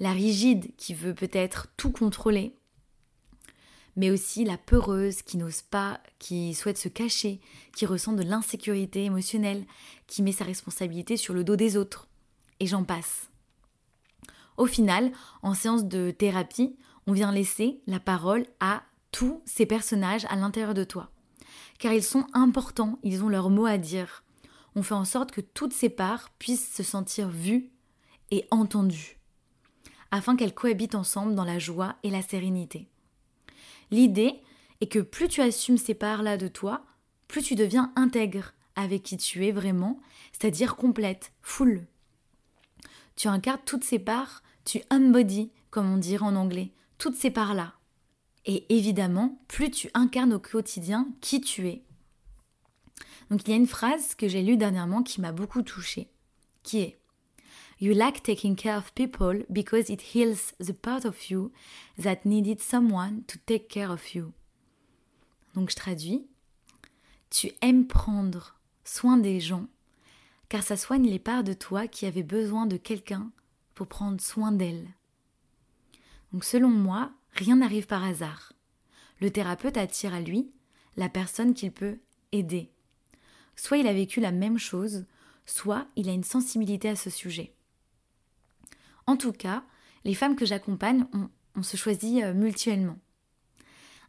La 0.00 0.12
rigide, 0.12 0.74
qui 0.76 0.94
veut 0.94 1.14
peut-être 1.14 1.68
tout 1.76 1.92
contrôler, 1.92 2.56
mais 3.96 4.10
aussi 4.10 4.44
la 4.44 4.58
peureuse 4.58 5.22
qui 5.22 5.36
n'ose 5.36 5.62
pas, 5.62 6.00
qui 6.18 6.54
souhaite 6.54 6.78
se 6.78 6.88
cacher, 6.88 7.40
qui 7.76 7.86
ressent 7.86 8.12
de 8.12 8.22
l'insécurité 8.22 9.04
émotionnelle, 9.04 9.64
qui 10.06 10.22
met 10.22 10.32
sa 10.32 10.44
responsabilité 10.44 11.16
sur 11.16 11.34
le 11.34 11.44
dos 11.44 11.56
des 11.56 11.76
autres. 11.76 12.08
Et 12.60 12.66
j'en 12.66 12.84
passe. 12.84 13.28
Au 14.56 14.66
final, 14.66 15.12
en 15.42 15.54
séance 15.54 15.84
de 15.84 16.10
thérapie, 16.10 16.76
on 17.06 17.12
vient 17.12 17.32
laisser 17.32 17.80
la 17.86 18.00
parole 18.00 18.46
à 18.60 18.82
tous 19.10 19.42
ces 19.44 19.66
personnages 19.66 20.26
à 20.28 20.36
l'intérieur 20.36 20.74
de 20.74 20.84
toi. 20.84 21.10
Car 21.78 21.92
ils 21.92 22.04
sont 22.04 22.26
importants, 22.32 22.98
ils 23.02 23.22
ont 23.22 23.28
leur 23.28 23.50
mot 23.50 23.66
à 23.66 23.78
dire. 23.78 24.24
On 24.76 24.82
fait 24.82 24.94
en 24.94 25.04
sorte 25.04 25.30
que 25.30 25.40
toutes 25.40 25.72
ces 25.72 25.88
parts 25.88 26.30
puissent 26.38 26.74
se 26.74 26.82
sentir 26.82 27.28
vues 27.28 27.70
et 28.30 28.46
entendues, 28.50 29.18
afin 30.10 30.34
qu'elles 30.34 30.54
cohabitent 30.54 30.94
ensemble 30.94 31.34
dans 31.34 31.44
la 31.44 31.58
joie 31.58 31.96
et 32.02 32.10
la 32.10 32.22
sérénité. 32.22 32.88
L'idée 33.94 34.42
est 34.80 34.88
que 34.88 34.98
plus 34.98 35.28
tu 35.28 35.40
assumes 35.40 35.78
ces 35.78 35.94
parts-là 35.94 36.36
de 36.36 36.48
toi, 36.48 36.84
plus 37.28 37.42
tu 37.42 37.54
deviens 37.54 37.92
intègre 37.94 38.52
avec 38.74 39.04
qui 39.04 39.16
tu 39.16 39.46
es 39.46 39.52
vraiment, 39.52 40.00
c'est-à-dire 40.32 40.74
complète, 40.74 41.30
full. 41.42 41.86
Tu 43.14 43.28
incarnes 43.28 43.60
toutes 43.64 43.84
ces 43.84 44.00
parts, 44.00 44.42
tu 44.64 44.80
embody, 44.90 45.52
comme 45.70 45.88
on 45.88 45.96
dirait 45.96 46.26
en 46.26 46.34
anglais, 46.34 46.72
toutes 46.98 47.14
ces 47.14 47.30
parts-là. 47.30 47.74
Et 48.46 48.66
évidemment, 48.76 49.38
plus 49.46 49.70
tu 49.70 49.90
incarnes 49.94 50.32
au 50.32 50.40
quotidien 50.40 51.06
qui 51.20 51.40
tu 51.40 51.68
es. 51.68 51.84
Donc 53.30 53.42
il 53.46 53.50
y 53.50 53.54
a 53.54 53.58
une 53.58 53.68
phrase 53.68 54.16
que 54.16 54.26
j'ai 54.26 54.42
lue 54.42 54.56
dernièrement 54.56 55.04
qui 55.04 55.20
m'a 55.20 55.30
beaucoup 55.30 55.62
touchée, 55.62 56.10
qui 56.64 56.80
est 56.80 56.98
You 57.84 57.92
like 57.92 58.22
taking 58.22 58.56
care 58.56 58.78
of 58.78 58.94
people 58.94 59.44
because 59.50 59.90
it 59.90 60.14
heals 60.14 60.54
the 60.58 60.72
part 60.72 61.04
of 61.04 61.28
you 61.28 61.52
that 61.98 62.24
needed 62.24 62.62
someone 62.62 63.24
to 63.26 63.36
take 63.44 63.68
care 63.68 63.90
of 63.90 64.14
you. 64.14 64.32
Donc 65.54 65.68
je 65.68 65.76
traduis. 65.76 66.26
Tu 67.28 67.52
aimes 67.60 67.86
prendre 67.86 68.58
soin 68.84 69.18
des 69.18 69.38
gens 69.38 69.66
car 70.48 70.62
ça 70.62 70.78
soigne 70.78 71.06
les 71.06 71.18
parts 71.18 71.44
de 71.44 71.52
toi 71.52 71.86
qui 71.86 72.06
avaient 72.06 72.22
besoin 72.22 72.64
de 72.64 72.78
quelqu'un 72.78 73.30
pour 73.74 73.86
prendre 73.86 74.18
soin 74.18 74.50
d'elles. 74.50 74.88
Donc 76.32 76.44
selon 76.44 76.70
moi, 76.70 77.12
rien 77.32 77.56
n'arrive 77.56 77.86
par 77.86 78.02
hasard. 78.02 78.54
Le 79.20 79.30
thérapeute 79.30 79.76
attire 79.76 80.14
à 80.14 80.22
lui 80.22 80.50
la 80.96 81.10
personne 81.10 81.52
qu'il 81.52 81.70
peut 81.70 81.98
aider. 82.32 82.70
Soit 83.56 83.76
il 83.76 83.86
a 83.86 83.92
vécu 83.92 84.20
la 84.20 84.32
même 84.32 84.56
chose, 84.56 85.04
soit 85.44 85.86
il 85.96 86.08
a 86.08 86.14
une 86.14 86.24
sensibilité 86.24 86.88
à 86.88 86.96
ce 86.96 87.10
sujet. 87.10 87.53
En 89.06 89.16
tout 89.16 89.32
cas, 89.32 89.62
les 90.04 90.14
femmes 90.14 90.36
que 90.36 90.46
j'accompagne, 90.46 91.06
on, 91.56 91.62
se 91.62 91.76
choisit 91.76 92.22
euh, 92.22 92.34
mutuellement. 92.34 92.98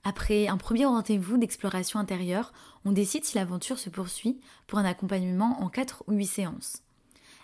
Après 0.04 0.48
un 0.48 0.58
premier 0.58 0.86
rendez-vous 0.86 1.38
d'exploration 1.38 2.00
intérieure, 2.00 2.54
on 2.86 2.91
décide 2.91 3.26
si 3.26 3.36
l'aventure 3.36 3.80
se 3.80 3.89
poursuit 3.89 4.39
pour 4.68 4.80
un 4.80 4.86
accompagnement 4.86 5.62
en 5.62 5.70
4 5.70 6.04
ou 6.08 6.14
8 6.14 6.26
séances. 6.26 6.84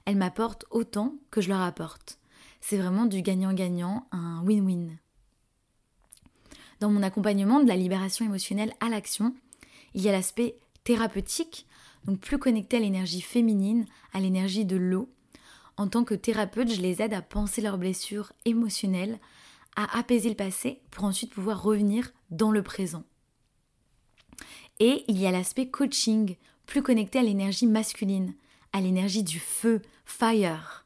Elles 0.05 0.17
m'apportent 0.17 0.65
autant 0.69 1.15
que 1.29 1.41
je 1.41 1.49
leur 1.49 1.61
apporte. 1.61 2.19
C'est 2.59 2.77
vraiment 2.77 3.05
du 3.05 3.21
gagnant-gagnant, 3.21 4.07
un 4.11 4.43
win-win. 4.43 4.97
Dans 6.79 6.91
mon 6.91 7.03
accompagnement 7.03 7.59
de 7.59 7.67
la 7.67 7.75
libération 7.75 8.25
émotionnelle 8.25 8.73
à 8.79 8.89
l'action, 8.89 9.35
il 9.93 10.01
y 10.01 10.09
a 10.09 10.11
l'aspect 10.11 10.57
thérapeutique, 10.83 11.67
donc 12.05 12.19
plus 12.19 12.39
connecté 12.39 12.77
à 12.77 12.79
l'énergie 12.79 13.21
féminine, 13.21 13.85
à 14.13 14.19
l'énergie 14.19 14.65
de 14.65 14.77
l'eau, 14.77 15.09
en 15.77 15.87
tant 15.87 16.03
que 16.03 16.15
thérapeute, 16.15 16.73
je 16.73 16.81
les 16.81 17.01
aide 17.01 17.13
à 17.13 17.21
penser 17.21 17.61
leurs 17.61 17.77
blessures 17.77 18.33
émotionnelles, 18.45 19.19
à 19.75 19.97
apaiser 19.97 20.29
le 20.29 20.35
passé 20.35 20.81
pour 20.91 21.05
ensuite 21.05 21.33
pouvoir 21.33 21.63
revenir 21.63 22.11
dans 22.29 22.51
le 22.51 22.61
présent. 22.61 23.03
Et 24.79 25.03
il 25.07 25.17
y 25.17 25.27
a 25.27 25.31
l'aspect 25.31 25.69
coaching, 25.69 26.35
plus 26.65 26.81
connecté 26.81 27.19
à 27.19 27.23
l'énergie 27.23 27.67
masculine, 27.67 28.33
à 28.73 28.81
l'énergie 28.81 29.23
du 29.23 29.39
feu, 29.39 29.81
fire. 30.05 30.85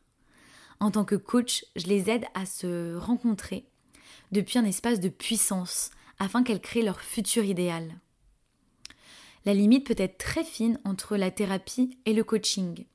En 0.80 0.92
tant 0.92 1.06
que 1.06 1.16
coach, 1.16 1.66
je 1.76 1.88
les 1.88 2.10
aide 2.10 2.26
à 2.34 2.46
se 2.46 2.96
rencontrer 2.96 3.66
depuis 4.32 4.60
un 4.60 4.66
espace 4.66 5.00
de 5.00 5.10
puissance 5.10 5.92
afin 6.20 6.44
qu'elles 6.44 6.62
créent 6.62 6.82
leur 6.82 7.02
futur 7.02 7.44
idéal. 7.44 8.00
La 9.46 9.54
limite 9.54 9.86
peut 9.86 9.96
être 9.98 10.18
très 10.18 10.44
fine 10.44 10.80
entre 10.84 11.18
la 11.18 11.32
thérapie 11.32 11.98
et 12.06 12.14
le 12.14 12.24
coaching. 12.24 12.86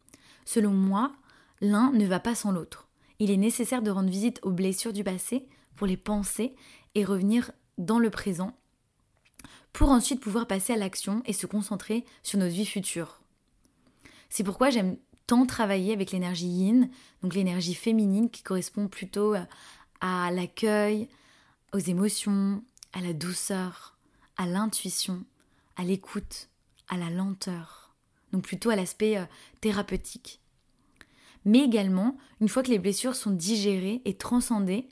Selon 0.44 0.72
moi, 0.72 1.12
L'un 1.60 1.92
ne 1.92 2.06
va 2.06 2.20
pas 2.20 2.34
sans 2.34 2.52
l'autre. 2.52 2.88
Il 3.18 3.30
est 3.30 3.36
nécessaire 3.36 3.82
de 3.82 3.90
rendre 3.90 4.10
visite 4.10 4.40
aux 4.42 4.50
blessures 4.50 4.92
du 4.92 5.04
passé 5.04 5.46
pour 5.76 5.86
les 5.86 5.96
penser 5.96 6.54
et 6.94 7.04
revenir 7.04 7.52
dans 7.78 7.98
le 7.98 8.10
présent 8.10 8.56
pour 9.72 9.90
ensuite 9.90 10.20
pouvoir 10.20 10.46
passer 10.46 10.72
à 10.72 10.76
l'action 10.76 11.22
et 11.26 11.32
se 11.32 11.46
concentrer 11.46 12.04
sur 12.22 12.38
notre 12.38 12.54
vie 12.54 12.66
future. 12.66 13.20
C'est 14.28 14.44
pourquoi 14.44 14.70
j'aime 14.70 14.96
tant 15.26 15.46
travailler 15.46 15.92
avec 15.92 16.12
l'énergie 16.12 16.48
yin, 16.48 16.90
donc 17.22 17.34
l'énergie 17.34 17.74
féminine 17.74 18.30
qui 18.30 18.42
correspond 18.42 18.88
plutôt 18.88 19.34
à 20.00 20.30
l'accueil, 20.32 21.08
aux 21.72 21.78
émotions, 21.78 22.64
à 22.92 23.00
la 23.00 23.12
douceur, 23.12 23.96
à 24.36 24.46
l'intuition, 24.46 25.24
à 25.76 25.84
l'écoute, 25.84 26.48
à 26.88 26.96
la 26.96 27.10
lenteur, 27.10 27.94
donc 28.32 28.42
plutôt 28.42 28.70
à 28.70 28.76
l'aspect 28.76 29.18
euh, 29.18 29.24
thérapeutique 29.60 30.39
mais 31.44 31.60
également, 31.60 32.16
une 32.40 32.48
fois 32.48 32.62
que 32.62 32.70
les 32.70 32.78
blessures 32.78 33.14
sont 33.14 33.30
digérées 33.30 34.02
et 34.04 34.14
transcendées, 34.14 34.88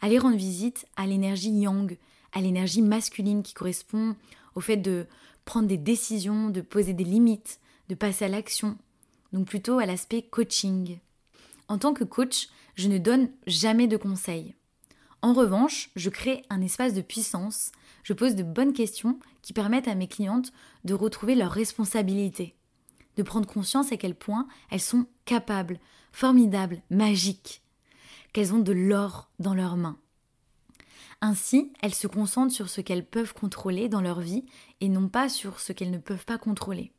aller 0.00 0.18
rendre 0.18 0.36
visite 0.36 0.86
à 0.96 1.06
l'énergie 1.06 1.50
yang, 1.50 1.96
à 2.32 2.40
l'énergie 2.40 2.82
masculine 2.82 3.42
qui 3.42 3.54
correspond 3.54 4.16
au 4.54 4.60
fait 4.60 4.76
de 4.76 5.06
prendre 5.44 5.68
des 5.68 5.78
décisions, 5.78 6.50
de 6.50 6.60
poser 6.60 6.92
des 6.92 7.04
limites, 7.04 7.60
de 7.88 7.94
passer 7.94 8.24
à 8.24 8.28
l'action, 8.28 8.76
donc 9.32 9.46
plutôt 9.46 9.78
à 9.78 9.86
l'aspect 9.86 10.22
coaching. 10.22 10.98
En 11.68 11.78
tant 11.78 11.94
que 11.94 12.04
coach, 12.04 12.48
je 12.74 12.88
ne 12.88 12.98
donne 12.98 13.30
jamais 13.46 13.86
de 13.86 13.96
conseils. 13.96 14.54
En 15.22 15.32
revanche, 15.32 15.90
je 15.96 16.10
crée 16.10 16.42
un 16.50 16.60
espace 16.60 16.94
de 16.94 17.00
puissance, 17.00 17.72
je 18.02 18.12
pose 18.12 18.34
de 18.34 18.42
bonnes 18.42 18.72
questions 18.72 19.18
qui 19.42 19.52
permettent 19.52 19.88
à 19.88 19.94
mes 19.94 20.08
clientes 20.08 20.52
de 20.84 20.94
retrouver 20.94 21.34
leur 21.34 21.50
responsabilité 21.50 22.54
de 23.16 23.22
prendre 23.22 23.48
conscience 23.48 23.92
à 23.92 23.96
quel 23.96 24.14
point 24.14 24.46
elles 24.70 24.80
sont 24.80 25.06
capables, 25.24 25.78
formidables, 26.12 26.82
magiques, 26.90 27.62
qu'elles 28.32 28.54
ont 28.54 28.58
de 28.58 28.72
l'or 28.72 29.30
dans 29.38 29.54
leurs 29.54 29.76
mains. 29.76 29.98
Ainsi, 31.20 31.72
elles 31.80 31.94
se 31.94 32.06
concentrent 32.06 32.54
sur 32.54 32.68
ce 32.68 32.80
qu'elles 32.80 33.06
peuvent 33.06 33.32
contrôler 33.32 33.88
dans 33.88 34.02
leur 34.02 34.20
vie 34.20 34.44
et 34.80 34.88
non 34.88 35.08
pas 35.08 35.28
sur 35.28 35.60
ce 35.60 35.72
qu'elles 35.72 35.90
ne 35.90 35.98
peuvent 35.98 36.26
pas 36.26 36.38
contrôler. 36.38 36.92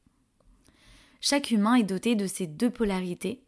Chaque 1.21 1.51
humain 1.51 1.75
est 1.75 1.83
doté 1.83 2.15
de 2.15 2.27
ces 2.27 2.47
deux 2.47 2.69
polarités, 2.69 3.43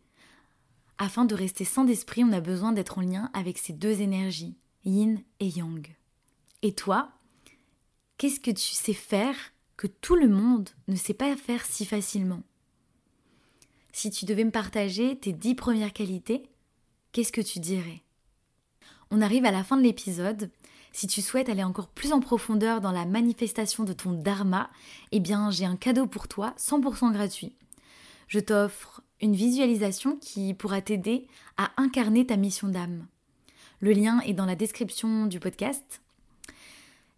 afin 1.01 1.23
de 1.23 1.33
rester 1.33 1.63
sans 1.63 1.85
d'esprit, 1.85 2.25
on 2.25 2.33
a 2.33 2.41
besoin 2.41 2.73
d'être 2.73 2.97
en 2.97 3.01
lien 3.01 3.31
avec 3.33 3.57
ces 3.57 3.71
deux 3.71 4.01
énergies, 4.01 4.57
yin 4.83 5.23
et 5.39 5.47
yang. 5.47 5.87
Et 6.61 6.73
toi, 6.73 7.09
qu'est-ce 8.17 8.41
que 8.41 8.51
tu 8.51 8.73
sais 8.73 8.93
faire 8.93 9.35
que 9.77 9.87
tout 9.87 10.15
le 10.15 10.27
monde 10.27 10.69
ne 10.89 10.97
sait 10.97 11.13
pas 11.13 11.37
faire 11.37 11.65
si 11.65 11.85
facilement? 11.85 12.43
Si 13.91 14.11
tu 14.11 14.25
devais 14.25 14.43
me 14.43 14.51
partager 14.51 15.17
tes 15.17 15.33
dix 15.33 15.55
premières 15.55 15.93
qualités, 15.93 16.43
qu'est-ce 17.11 17.31
que 17.31 17.41
tu 17.41 17.59
dirais? 17.59 18.01
On 19.11 19.21
arrive 19.21 19.45
à 19.45 19.51
la 19.51 19.63
fin 19.63 19.77
de 19.77 19.83
l'épisode. 19.83 20.51
Si 20.91 21.07
tu 21.07 21.21
souhaites 21.21 21.49
aller 21.49 21.63
encore 21.63 21.87
plus 21.87 22.13
en 22.13 22.19
profondeur 22.19 22.81
dans 22.81 22.91
la 22.91 23.05
manifestation 23.05 23.83
de 23.83 23.93
ton 23.93 24.11
dharma, 24.13 24.69
eh 25.11 25.19
bien 25.19 25.51
j'ai 25.51 25.65
un 25.65 25.75
cadeau 25.75 26.05
pour 26.05 26.27
toi 26.27 26.53
100% 26.57 27.11
gratuit. 27.11 27.55
Je 28.27 28.39
t'offre 28.39 29.01
une 29.21 29.35
visualisation 29.35 30.17
qui 30.17 30.53
pourra 30.53 30.81
t'aider 30.81 31.27
à 31.57 31.71
incarner 31.77 32.25
ta 32.25 32.37
mission 32.37 32.67
d'âme. 32.67 33.07
Le 33.81 33.91
lien 33.91 34.19
est 34.21 34.33
dans 34.33 34.45
la 34.45 34.55
description 34.55 35.25
du 35.25 35.39
podcast. 35.39 36.01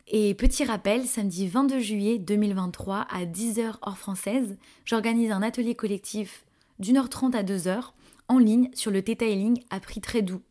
Et 0.08 0.34
petit 0.36 0.64
rappel, 0.64 1.06
samedi 1.06 1.48
22 1.48 1.80
juillet 1.80 2.20
2023 2.20 3.08
à 3.10 3.26
10h 3.26 3.60
heure 3.60 3.98
française, 3.98 4.58
j'organise 4.86 5.32
un 5.32 5.42
atelier 5.42 5.76
collectif 5.76 6.46
d'une 6.82 6.98
heure 6.98 7.10
trente 7.10 7.36
à 7.36 7.44
2 7.44 7.68
heures 7.68 7.94
en 8.28 8.40
ligne 8.40 8.70
sur 8.74 8.92
le 8.92 9.02
detailing 9.02 9.62
à 9.70 9.80
prix 9.80 10.02
très 10.02 10.22
doux. 10.22 10.42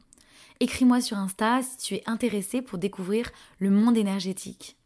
Écris-moi 0.61 1.01
sur 1.01 1.19
Insta 1.19 1.63
si 1.63 1.77
tu 1.79 1.95
es 1.95 2.03
intéressé 2.07 2.63
pour 2.63 2.79
découvrir 2.79 3.31
le 3.59 3.71
monde 3.71 3.97
énergétique. 3.97 4.77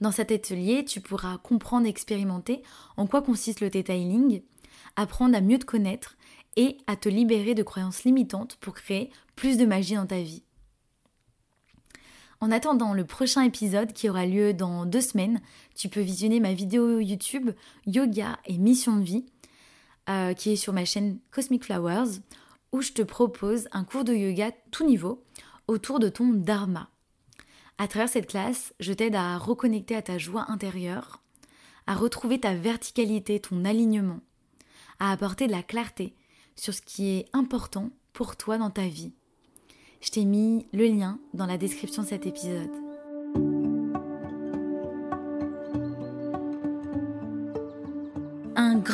Dans 0.00 0.10
cet 0.10 0.32
atelier, 0.32 0.84
tu 0.84 1.00
pourras 1.00 1.38
comprendre 1.38 1.86
et 1.86 1.90
expérimenter 1.90 2.62
en 2.96 3.06
quoi 3.06 3.22
consiste 3.22 3.60
le 3.60 3.70
detailing, 3.70 4.42
apprendre 4.96 5.36
à 5.36 5.40
mieux 5.40 5.58
te 5.58 5.64
connaître 5.64 6.16
et 6.56 6.78
à 6.86 6.96
te 6.96 7.08
libérer 7.08 7.54
de 7.54 7.62
croyances 7.62 8.04
limitantes 8.04 8.56
pour 8.56 8.74
créer 8.74 9.10
plus 9.36 9.58
de 9.58 9.66
magie 9.66 9.94
dans 9.94 10.06
ta 10.06 10.20
vie. 10.20 10.42
En 12.40 12.50
attendant 12.50 12.92
le 12.92 13.06
prochain 13.06 13.42
épisode 13.42 13.92
qui 13.92 14.10
aura 14.10 14.26
lieu 14.26 14.52
dans 14.52 14.84
deux 14.84 15.00
semaines, 15.00 15.40
tu 15.74 15.88
peux 15.88 16.00
visionner 16.00 16.38
ma 16.38 16.52
vidéo 16.52 17.00
YouTube 17.00 17.50
Yoga 17.86 18.38
et 18.44 18.58
Mission 18.58 18.96
de 18.96 19.04
vie 19.04 19.26
euh, 20.08 20.34
qui 20.34 20.52
est 20.52 20.56
sur 20.56 20.72
ma 20.72 20.84
chaîne 20.84 21.18
Cosmic 21.30 21.64
Flowers 21.64 22.20
où 22.72 22.82
je 22.82 22.92
te 22.92 23.02
propose 23.02 23.68
un 23.72 23.84
cours 23.84 24.04
de 24.04 24.12
yoga 24.12 24.50
tout 24.70 24.86
niveau 24.86 25.24
autour 25.68 25.98
de 25.98 26.08
ton 26.08 26.28
dharma. 26.32 26.90
À 27.78 27.88
travers 27.88 28.08
cette 28.08 28.28
classe, 28.28 28.74
je 28.80 28.92
t'aide 28.92 29.14
à 29.14 29.36
reconnecter 29.38 29.96
à 29.96 30.02
ta 30.02 30.18
joie 30.18 30.46
intérieure, 30.48 31.22
à 31.86 31.94
retrouver 31.94 32.40
ta 32.40 32.54
verticalité, 32.54 33.40
ton 33.40 33.64
alignement, 33.64 34.20
à 34.98 35.12
apporter 35.12 35.46
de 35.46 35.52
la 35.52 35.62
clarté 35.62 36.14
sur 36.54 36.72
ce 36.72 36.82
qui 36.82 37.08
est 37.10 37.26
important 37.32 37.90
pour 38.12 38.36
toi 38.36 38.58
dans 38.58 38.70
ta 38.70 38.86
vie. 38.86 39.12
Je 40.00 40.10
t'ai 40.10 40.24
mis 40.24 40.66
le 40.72 40.86
lien 40.86 41.18
dans 41.34 41.46
la 41.46 41.58
description 41.58 42.02
de 42.02 42.08
cet 42.08 42.26
épisode. 42.26 42.85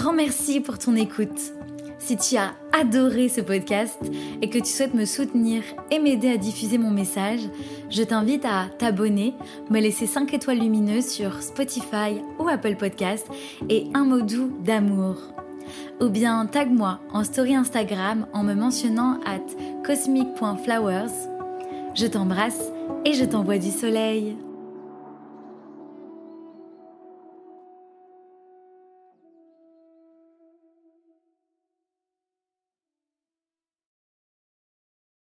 Grand 0.03 0.13
merci 0.13 0.59
pour 0.59 0.79
ton 0.81 0.97
écoute. 0.97 1.53
Si 2.01 2.17
tu 2.17 2.37
as 2.37 2.55
adoré 2.73 3.29
ce 3.29 3.41
podcast 3.41 4.01
et 4.43 4.51
que 4.51 4.59
tu 4.59 4.65
souhaites 4.65 4.95
me 4.95 5.05
soutenir 5.05 5.63
et 5.93 6.01
m'aider 6.01 6.29
à 6.29 6.39
diffuser 6.39 6.77
mon 6.77 6.91
message, 6.91 7.43
je 7.89 8.03
t'invite 8.03 8.45
à 8.45 8.67
t'abonner, 8.81 9.33
me 9.71 9.79
laisser 9.79 10.09
5 10.09 10.35
étoiles 10.35 10.59
lumineuses 10.59 11.07
sur 11.07 11.41
Spotify 11.41 12.21
ou 12.41 12.49
Apple 12.49 12.75
Podcast 12.75 13.29
et 13.69 13.87
un 13.95 14.05
mot 14.05 14.23
doux 14.23 14.51
d'amour 14.65 15.19
ou 16.01 16.09
bien 16.09 16.47
tag-moi 16.47 16.99
en 17.13 17.23
story 17.23 17.55
Instagram 17.55 18.27
en 18.33 18.43
me 18.43 18.55
mentionnant 18.55 19.21
at 19.25 19.85
cosmic.flowers. 19.87 21.13
Je 21.95 22.07
t'embrasse 22.09 22.73
et 23.05 23.15
je 23.15 23.25
t'envoie 23.25 23.59
du 23.59 23.71
soleil. 23.71 24.37